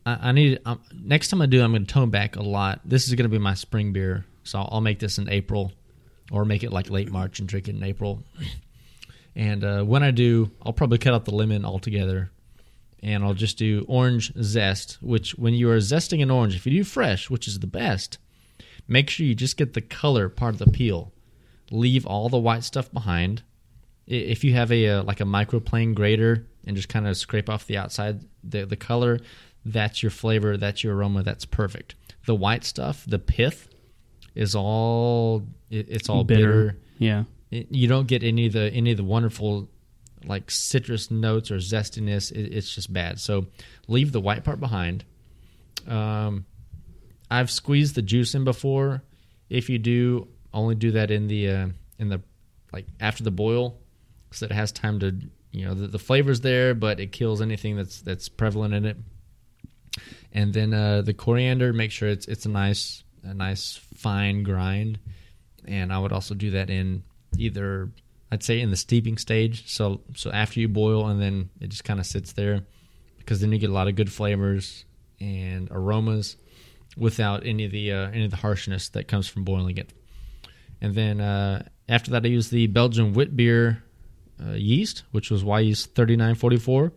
I, 0.06 0.30
I 0.30 0.32
need 0.32 0.60
um, 0.66 0.82
next 0.94 1.30
time 1.30 1.42
I 1.42 1.46
do, 1.46 1.62
I'm 1.64 1.72
going 1.72 1.86
to 1.86 1.94
tone 1.94 2.10
back 2.10 2.36
a 2.36 2.42
lot. 2.42 2.82
This 2.86 3.08
is 3.08 3.14
going 3.16 3.30
to 3.30 3.30
be 3.30 3.38
my 3.40 3.54
spring 3.54 3.94
beer, 3.94 4.26
so 4.44 4.60
I'll, 4.60 4.70
I'll 4.74 4.82
make 4.82 5.00
this 5.00 5.18
in 5.18 5.30
April, 5.30 5.72
or 6.32 6.44
make 6.46 6.64
it 6.64 6.72
like 6.74 6.90
late 6.90 7.12
March 7.12 7.40
and 7.40 7.48
drink 7.48 7.68
it 7.68 7.76
in 7.76 7.84
April. 7.84 8.24
And 9.36 9.64
uh, 9.64 9.84
when 9.84 10.04
I 10.04 10.12
do, 10.12 10.52
I'll 10.62 10.74
probably 10.74 10.98
cut 10.98 11.14
out 11.14 11.26
the 11.26 11.36
lemon 11.36 11.66
altogether, 11.66 12.32
and 13.04 13.24
I'll 13.24 13.34
just 13.34 13.58
do 13.58 13.86
orange 13.88 14.32
zest. 14.42 14.98
Which, 15.02 15.36
when 15.36 15.54
you 15.54 15.70
are 15.70 15.78
zesting 15.78 16.22
an 16.24 16.32
orange, 16.32 16.56
if 16.56 16.66
you 16.66 16.72
do 16.72 16.84
fresh, 16.84 17.30
which 17.30 17.48
is 17.48 17.60
the 17.60 17.68
best, 17.68 18.18
make 18.88 19.10
sure 19.10 19.26
you 19.26 19.36
just 19.36 19.58
get 19.58 19.74
the 19.74 19.82
color 19.82 20.30
part 20.30 20.54
of 20.54 20.60
the 20.60 20.72
peel. 20.72 21.12
Leave 21.72 22.06
all 22.06 22.30
the 22.30 22.38
white 22.38 22.64
stuff 22.64 22.92
behind 22.92 23.44
if 24.08 24.44
you 24.44 24.54
have 24.54 24.72
a 24.72 24.88
uh, 24.88 25.04
like 25.04 25.20
a 25.20 25.26
microplane 25.26 25.96
grater 25.96 26.46
and 26.68 26.76
just 26.76 26.90
kind 26.90 27.08
of 27.08 27.18
scrape 27.18 27.50
off 27.50 27.66
the 27.68 27.78
outside 27.78 28.22
the 28.44 28.66
the 28.66 28.76
color 28.76 29.20
that's 29.66 30.04
your 30.04 30.12
flavor 30.12 30.58
that's 30.58 30.84
your 30.84 30.96
aroma 30.96 31.24
that's 31.24 31.46
perfect 31.46 31.96
the 32.28 32.36
white 32.36 32.64
stuff 32.64 33.04
the 33.08 33.18
pith 33.18 33.68
is 34.36 34.54
all 34.54 35.44
it, 35.70 35.88
it's 35.90 36.10
all 36.10 36.24
bitter, 36.24 36.78
Yeah. 37.00 37.24
You 37.70 37.88
don't 37.88 38.08
get 38.08 38.24
any 38.24 38.48
of 38.48 38.54
the 38.54 38.72
any 38.72 38.92
of 38.92 38.98
the 38.98 39.04
wonderful 39.04 39.70
like 40.26 40.50
citrus 40.50 41.12
notes 41.12 41.52
or 41.52 41.58
zestiness. 41.58 42.32
It, 42.32 42.54
it's 42.54 42.74
just 42.74 42.92
bad. 42.92 43.20
So 43.20 43.48
leave 43.88 44.12
the 44.12 44.22
white 44.22 44.44
part 44.44 44.60
behind. 44.60 45.06
Um, 45.88 46.46
i've 47.30 47.52
squeezed 47.52 47.96
the 47.96 48.02
juice 48.02 48.36
in 48.36 48.44
before. 48.44 49.04
If 49.50 49.70
you 49.70 49.78
do 49.78 50.28
only 50.54 50.76
do 50.76 50.92
that 50.92 51.12
in 51.12 51.28
the 51.28 51.50
uh, 51.50 51.68
in 52.00 52.10
the 52.10 52.22
like 52.72 52.88
after 53.00 53.24
the 53.24 53.32
boil 53.32 53.78
so 54.32 54.46
that 54.46 54.54
it 54.54 54.56
has 54.56 54.72
time 54.72 55.00
to 55.00 55.16
you 55.52 55.66
know 55.66 55.74
the, 55.74 55.88
the 55.88 56.00
flavor's 56.00 56.42
there 56.42 56.74
but 56.74 57.00
it 57.00 57.12
kills 57.12 57.42
anything 57.42 57.76
that's 57.76 58.02
that's 58.02 58.30
prevalent 58.30 58.74
in 58.74 58.86
it. 58.86 58.98
And 60.34 60.54
then 60.54 60.74
uh, 60.74 61.02
the 61.02 61.14
coriander 61.14 61.72
make 61.72 61.92
sure 61.92 62.10
it's 62.10 62.28
it's 62.28 62.46
a 62.46 62.50
nice 62.50 63.04
a 63.24 63.34
nice 63.34 63.80
fine 63.96 64.44
grind. 64.44 65.00
And 65.68 65.92
i 65.92 65.98
would 65.98 66.12
also 66.12 66.36
do 66.36 66.52
that 66.52 66.70
in 66.70 67.04
either 67.40 67.90
i'd 68.32 68.44
say 68.44 68.60
in 68.60 68.72
the 68.72 68.76
steeping 68.78 69.18
stage 69.18 69.70
so 69.72 70.02
so 70.16 70.32
after 70.32 70.60
you 70.60 70.68
boil 70.68 71.08
and 71.08 71.22
then 71.22 71.50
it 71.62 71.70
just 71.70 71.84
kind 71.84 72.00
of 72.00 72.06
sits 72.06 72.34
there 72.34 72.66
because 73.18 73.42
then 73.42 73.52
you 73.52 73.58
get 73.60 73.70
a 73.70 73.74
lot 73.74 73.88
of 73.88 73.96
good 73.96 74.12
flavors 74.12 74.86
and 75.20 75.70
aromas 75.72 76.38
without 76.98 77.46
any 77.46 77.66
of 77.66 77.72
the 77.72 77.92
uh, 77.92 78.10
any 78.10 78.26
of 78.26 78.32
the 78.32 78.38
harshness 78.38 78.90
that 78.90 79.08
comes 79.08 79.28
from 79.28 79.44
boiling 79.44 79.78
it 79.78 79.94
and 80.82 80.94
then 80.94 81.22
uh, 81.22 81.64
after 81.88 82.12
that, 82.12 82.26
I 82.26 82.28
used 82.28 82.52
the 82.52 82.68
Belgian 82.68 83.14
wit 83.14 83.36
beer 83.36 83.84
uh, 84.44 84.52
yeast, 84.52 85.04
which 85.12 85.30
was 85.30 85.44
Wyeast 85.44 85.96
3944. 85.96 86.92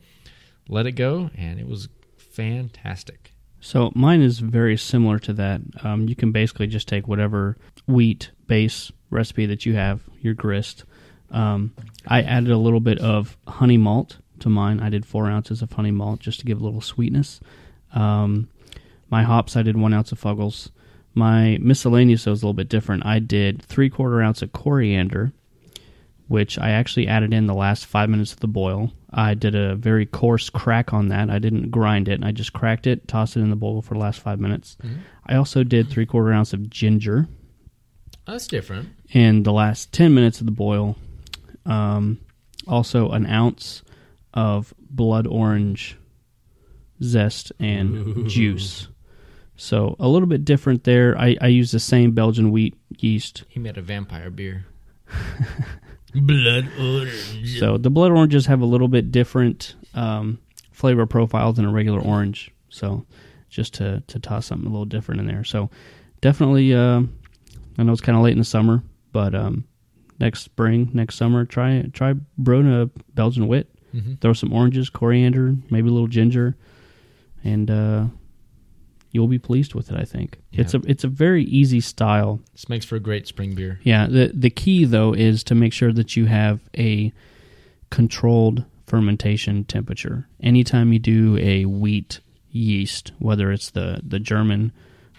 Let 0.68 0.86
it 0.86 0.93
go, 0.93 1.30
and 1.34 1.59
it 1.59 1.66
was 1.66 1.89
fantastic. 2.16 3.32
So 3.61 3.91
mine 3.95 4.22
is 4.22 4.39
very 4.39 4.76
similar 4.76 5.18
to 5.20 5.32
that. 5.34 5.61
Um, 5.82 6.09
you 6.09 6.14
can 6.14 6.32
basically 6.32 6.66
just 6.66 6.89
take 6.89 7.09
whatever 7.09 7.57
wheat 7.86 8.30
base 8.47 8.93
recipe 9.11 9.46
that 9.46 9.66
you 9.66 9.74
have, 9.74 10.00
your 10.20 10.34
grist. 10.34 10.84
Um, 11.30 11.74
I 12.06 12.22
added 12.22 12.50
a 12.50 12.59
little 12.59 12.80
bit 12.80 12.98
of 12.98 13.36
honey 13.46 13.76
malt 13.76 14.18
to 14.40 14.48
mine. 14.48 14.80
I 14.80 14.88
did 14.88 15.04
four 15.04 15.26
ounces 15.26 15.62
of 15.62 15.72
honey 15.72 15.90
malt 15.90 16.20
just 16.20 16.40
to 16.40 16.46
give 16.46 16.61
a 16.61 16.64
little 16.64 16.80
sweetness. 16.80 17.40
Um, 17.92 18.48
my 19.11 19.22
hops, 19.22 19.56
I 19.56 19.62
did 19.62 19.76
one 19.76 19.94
ounce 19.94 20.12
of 20.12 20.20
Fuggles. 20.20 20.70
My 21.14 21.59
miscellaneous 21.61 22.26
was 22.26 22.42
a 22.42 22.46
little 22.46 22.54
bit 22.54 22.68
different. 22.68 23.04
I 23.04 23.18
did 23.18 23.62
three 23.62 23.90
quarter 23.90 24.22
ounce 24.22 24.42
of 24.42 24.52
coriander, 24.52 25.32
which 26.28 26.59
I 26.59 26.70
actually 26.70 27.09
added 27.09 27.32
in 27.32 27.46
the 27.46 27.54
last 27.54 27.86
five 27.86 28.09
minutes 28.09 28.32
of 28.32 28.40
the 28.40 28.46
boil. 28.46 28.92
I 29.11 29.34
did 29.34 29.54
a 29.54 29.74
very 29.74 30.04
coarse 30.06 30.50
crack 30.50 30.92
on 30.92 31.09
that. 31.09 31.30
I 31.30 31.38
didn't 31.38 31.70
grind 31.70 32.09
it. 32.09 32.22
I 32.22 32.30
just 32.30 32.52
cracked 32.52 32.86
it, 32.86 33.09
tossed 33.09 33.36
it 33.36 33.40
in 33.40 33.50
the 33.50 33.56
bowl 33.56 33.80
for 33.82 33.94
the 33.94 34.00
last 34.00 34.20
five 34.20 34.38
minutes. 34.38 34.76
I 35.26 35.34
also 35.34 35.64
did 35.64 35.88
three 35.88 36.06
quarter 36.06 36.32
ounce 36.32 36.52
of 36.52 36.68
ginger 36.70 37.26
That's 38.28 38.46
different. 38.46 38.90
in 39.10 39.42
the 39.42 39.52
last 39.52 39.92
10 39.92 40.12
minutes 40.14 40.40
of 40.40 40.46
the 40.46 40.52
boil. 40.52 40.96
Um, 41.64 42.20
also, 42.66 43.10
an 43.10 43.26
ounce 43.26 43.82
of 44.34 44.74
blood 44.90 45.26
orange 45.26 45.96
zest 47.02 47.52
and 47.58 48.28
juice. 48.28 48.88
So, 49.56 49.96
a 49.98 50.06
little 50.08 50.28
bit 50.28 50.44
different 50.44 50.84
there. 50.84 51.18
I, 51.18 51.36
I 51.40 51.46
use 51.48 51.72
the 51.72 51.80
same 51.80 52.12
Belgian 52.12 52.50
wheat 52.52 52.74
yeast. 52.98 53.44
He 53.48 53.58
made 53.58 53.78
a 53.78 53.82
vampire 53.82 54.30
beer. 54.30 54.66
Blood 56.14 56.68
orange. 56.78 57.58
So, 57.58 57.76
the 57.76 57.90
blood 57.90 58.12
oranges 58.12 58.46
have 58.46 58.60
a 58.60 58.66
little 58.66 58.88
bit 58.88 59.10
different 59.10 59.74
um, 59.94 60.38
flavor 60.70 61.06
profile 61.06 61.52
than 61.52 61.64
a 61.64 61.72
regular 61.72 62.00
orange. 62.00 62.50
So, 62.68 63.04
just 63.48 63.74
to, 63.74 64.02
to 64.06 64.18
toss 64.18 64.46
something 64.46 64.66
a 64.66 64.70
little 64.70 64.84
different 64.86 65.20
in 65.20 65.26
there. 65.26 65.44
So, 65.44 65.70
definitely, 66.20 66.74
uh, 66.74 67.02
I 67.78 67.84
know 67.84 67.92
it's 67.92 68.00
kind 68.00 68.18
of 68.18 68.24
late 68.24 68.32
in 68.32 68.38
the 68.38 68.44
summer, 68.44 68.82
but 69.12 69.34
um, 69.34 69.64
next 70.18 70.42
spring, 70.42 70.90
next 70.92 71.14
summer, 71.16 71.44
try 71.44 71.84
try 71.92 72.14
brewing 72.36 72.70
a 72.72 72.90
Belgian 73.14 73.46
wit. 73.48 73.70
Mm-hmm. 73.94 74.14
Throw 74.16 74.32
some 74.34 74.52
oranges, 74.52 74.90
coriander, 74.90 75.54
maybe 75.70 75.88
a 75.88 75.92
little 75.92 76.08
ginger, 76.08 76.56
and 77.42 77.70
uh, 77.70 78.04
you'll 79.12 79.28
be 79.28 79.38
pleased 79.38 79.74
with 79.74 79.90
it. 79.90 79.96
I 79.98 80.04
think 80.04 80.38
Yeah. 80.50 80.60
it's 80.62 80.74
a 80.74 80.80
it's 80.86 81.04
a 81.04 81.08
very 81.08 81.44
easy 81.44 81.80
style. 81.80 82.40
This 82.52 82.68
makes 82.68 82.84
for 82.84 82.96
a 82.96 83.00
great 83.00 83.26
spring 83.26 83.54
beer. 83.54 83.80
Yeah. 83.84 84.06
the 84.06 84.30
The 84.34 84.50
key 84.50 84.84
though 84.84 85.14
is 85.14 85.42
to 85.44 85.54
make 85.54 85.72
sure 85.72 85.92
that 85.92 86.16
you 86.16 86.26
have 86.26 86.60
a 86.76 87.12
controlled 87.90 88.64
fermentation 88.86 89.64
temperature. 89.64 90.28
Anytime 90.40 90.92
you 90.92 90.98
do 90.98 91.38
a 91.40 91.64
wheat 91.64 92.20
yeast, 92.50 93.12
whether 93.18 93.50
it's 93.52 93.70
the 93.70 94.00
the 94.06 94.18
German 94.20 94.72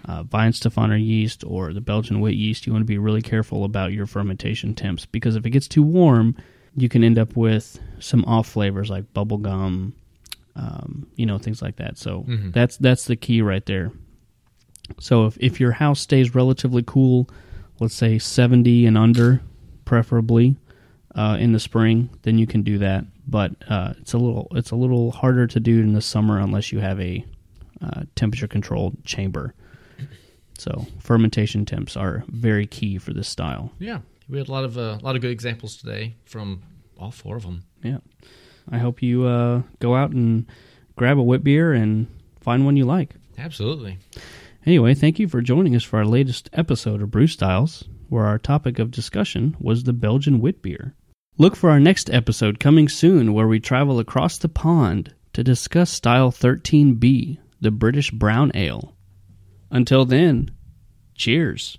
uh, 0.06 0.24
Weihenstephaner 0.24 1.04
yeast 1.04 1.44
or 1.46 1.74
the 1.74 1.82
Belgian 1.82 2.22
wheat 2.22 2.36
yeast, 2.38 2.66
you 2.66 2.74
want 2.74 2.82
to 2.82 2.86
be 2.88 2.98
really 2.98 3.22
careful 3.22 3.64
about 3.64 3.92
your 3.92 4.06
fermentation 4.06 4.74
temps 4.76 5.06
because 5.06 5.36
if 5.36 5.46
it 5.46 5.50
gets 5.52 5.68
too 5.68 5.84
warm, 5.84 6.36
you 6.76 6.88
can 6.90 7.04
end 7.04 7.20
up 7.20 7.36
with 7.36 7.80
some 8.00 8.24
off 8.26 8.48
flavors 8.48 8.90
like 8.90 9.12
bubble 9.14 9.38
gum, 9.40 9.94
um, 10.56 11.08
you 11.16 11.26
know, 11.26 11.38
things 11.38 11.62
like 11.62 11.76
that. 11.78 11.98
So 11.98 12.24
Mhm. 12.28 12.54
that's 12.54 12.78
that's 12.78 13.06
the 13.06 13.16
key 13.16 13.42
right 13.42 13.66
there. 13.66 13.92
So 15.00 15.26
if 15.26 15.38
if 15.40 15.60
your 15.60 15.72
house 15.74 16.00
stays 16.00 16.34
relatively 16.36 16.84
cool, 16.86 17.30
let's 17.80 17.94
say 17.96 18.18
70 18.20 18.86
and 18.86 18.98
under, 18.98 19.42
preferably 19.86 20.56
uh, 21.16 21.38
in 21.40 21.52
the 21.54 21.60
spring, 21.60 22.10
then 22.22 22.38
you 22.38 22.48
can 22.48 22.62
do 22.62 22.78
that. 22.80 23.06
But 23.28 23.52
uh, 23.68 23.94
it's 24.00 24.14
a 24.14 24.18
little 24.18 24.48
it's 24.52 24.72
a 24.72 24.76
little 24.76 25.12
harder 25.12 25.46
to 25.48 25.60
do 25.60 25.80
in 25.82 25.94
the 25.94 26.02
summer 26.02 26.40
unless 26.40 26.72
you 26.72 26.80
have 26.80 27.00
a 27.00 27.24
uh, 27.82 28.04
temperature 28.16 28.48
controlled 28.48 29.04
chamber. 29.06 29.54
So 30.60 30.86
fermentation 31.00 31.66
temps 31.66 31.96
are 31.96 32.24
very 32.28 32.68
key 32.68 32.98
for 32.98 33.14
this 33.14 33.30
style. 33.30 33.72
Yeah, 33.80 34.00
we 34.28 34.38
had 34.38 34.50
a 34.50 34.52
lot 34.52 34.66
of 34.66 34.78
uh, 34.78 34.98
a 35.02 35.04
lot 35.04 35.16
of 35.16 35.22
good 35.22 35.32
examples 35.32 35.78
today 35.78 36.16
from 36.26 36.62
all 36.98 37.12
four 37.12 37.38
of 37.38 37.44
them. 37.44 37.64
Yeah, 37.82 38.00
I 38.70 38.78
hope 38.78 39.02
you 39.02 39.26
uh, 39.26 39.62
go 39.80 39.96
out 39.96 40.12
and 40.12 40.46
grab 40.96 41.18
a 41.18 41.24
wit 41.24 41.44
beer 41.44 41.74
and 41.74 42.08
find 42.42 42.66
one 42.66 42.76
you 42.76 42.86
like. 42.86 43.16
Absolutely. 43.38 43.98
Anyway, 44.66 44.94
thank 44.94 45.18
you 45.18 45.28
for 45.30 45.42
joining 45.42 45.76
us 45.76 45.84
for 45.84 45.98
our 46.00 46.06
latest 46.06 46.50
episode 46.52 47.02
of 47.02 47.10
Brew 47.10 47.28
Styles, 47.28 47.86
where 48.10 48.26
our 48.26 48.38
topic 48.38 48.80
of 48.80 48.92
discussion 48.92 49.56
was 49.60 49.84
the 49.84 49.94
Belgian 49.94 50.42
wit 50.42 50.62
beer. 50.62 50.94
Look 51.38 51.56
for 51.56 51.70
our 51.70 51.80
next 51.80 52.10
episode 52.10 52.60
coming 52.60 52.90
soon, 52.90 53.34
where 53.34 53.48
we 53.48 53.62
travel 53.62 53.98
across 53.98 54.38
the 54.38 54.50
pond 54.50 55.16
to 55.32 55.42
discuss 55.42 55.90
Style 55.90 56.32
13B, 56.32 57.38
the 57.62 57.72
British 57.72 58.12
Brown 58.12 58.52
Ale. 58.54 58.94
Until 59.72 60.06
then, 60.06 60.50
cheers. 61.16 61.78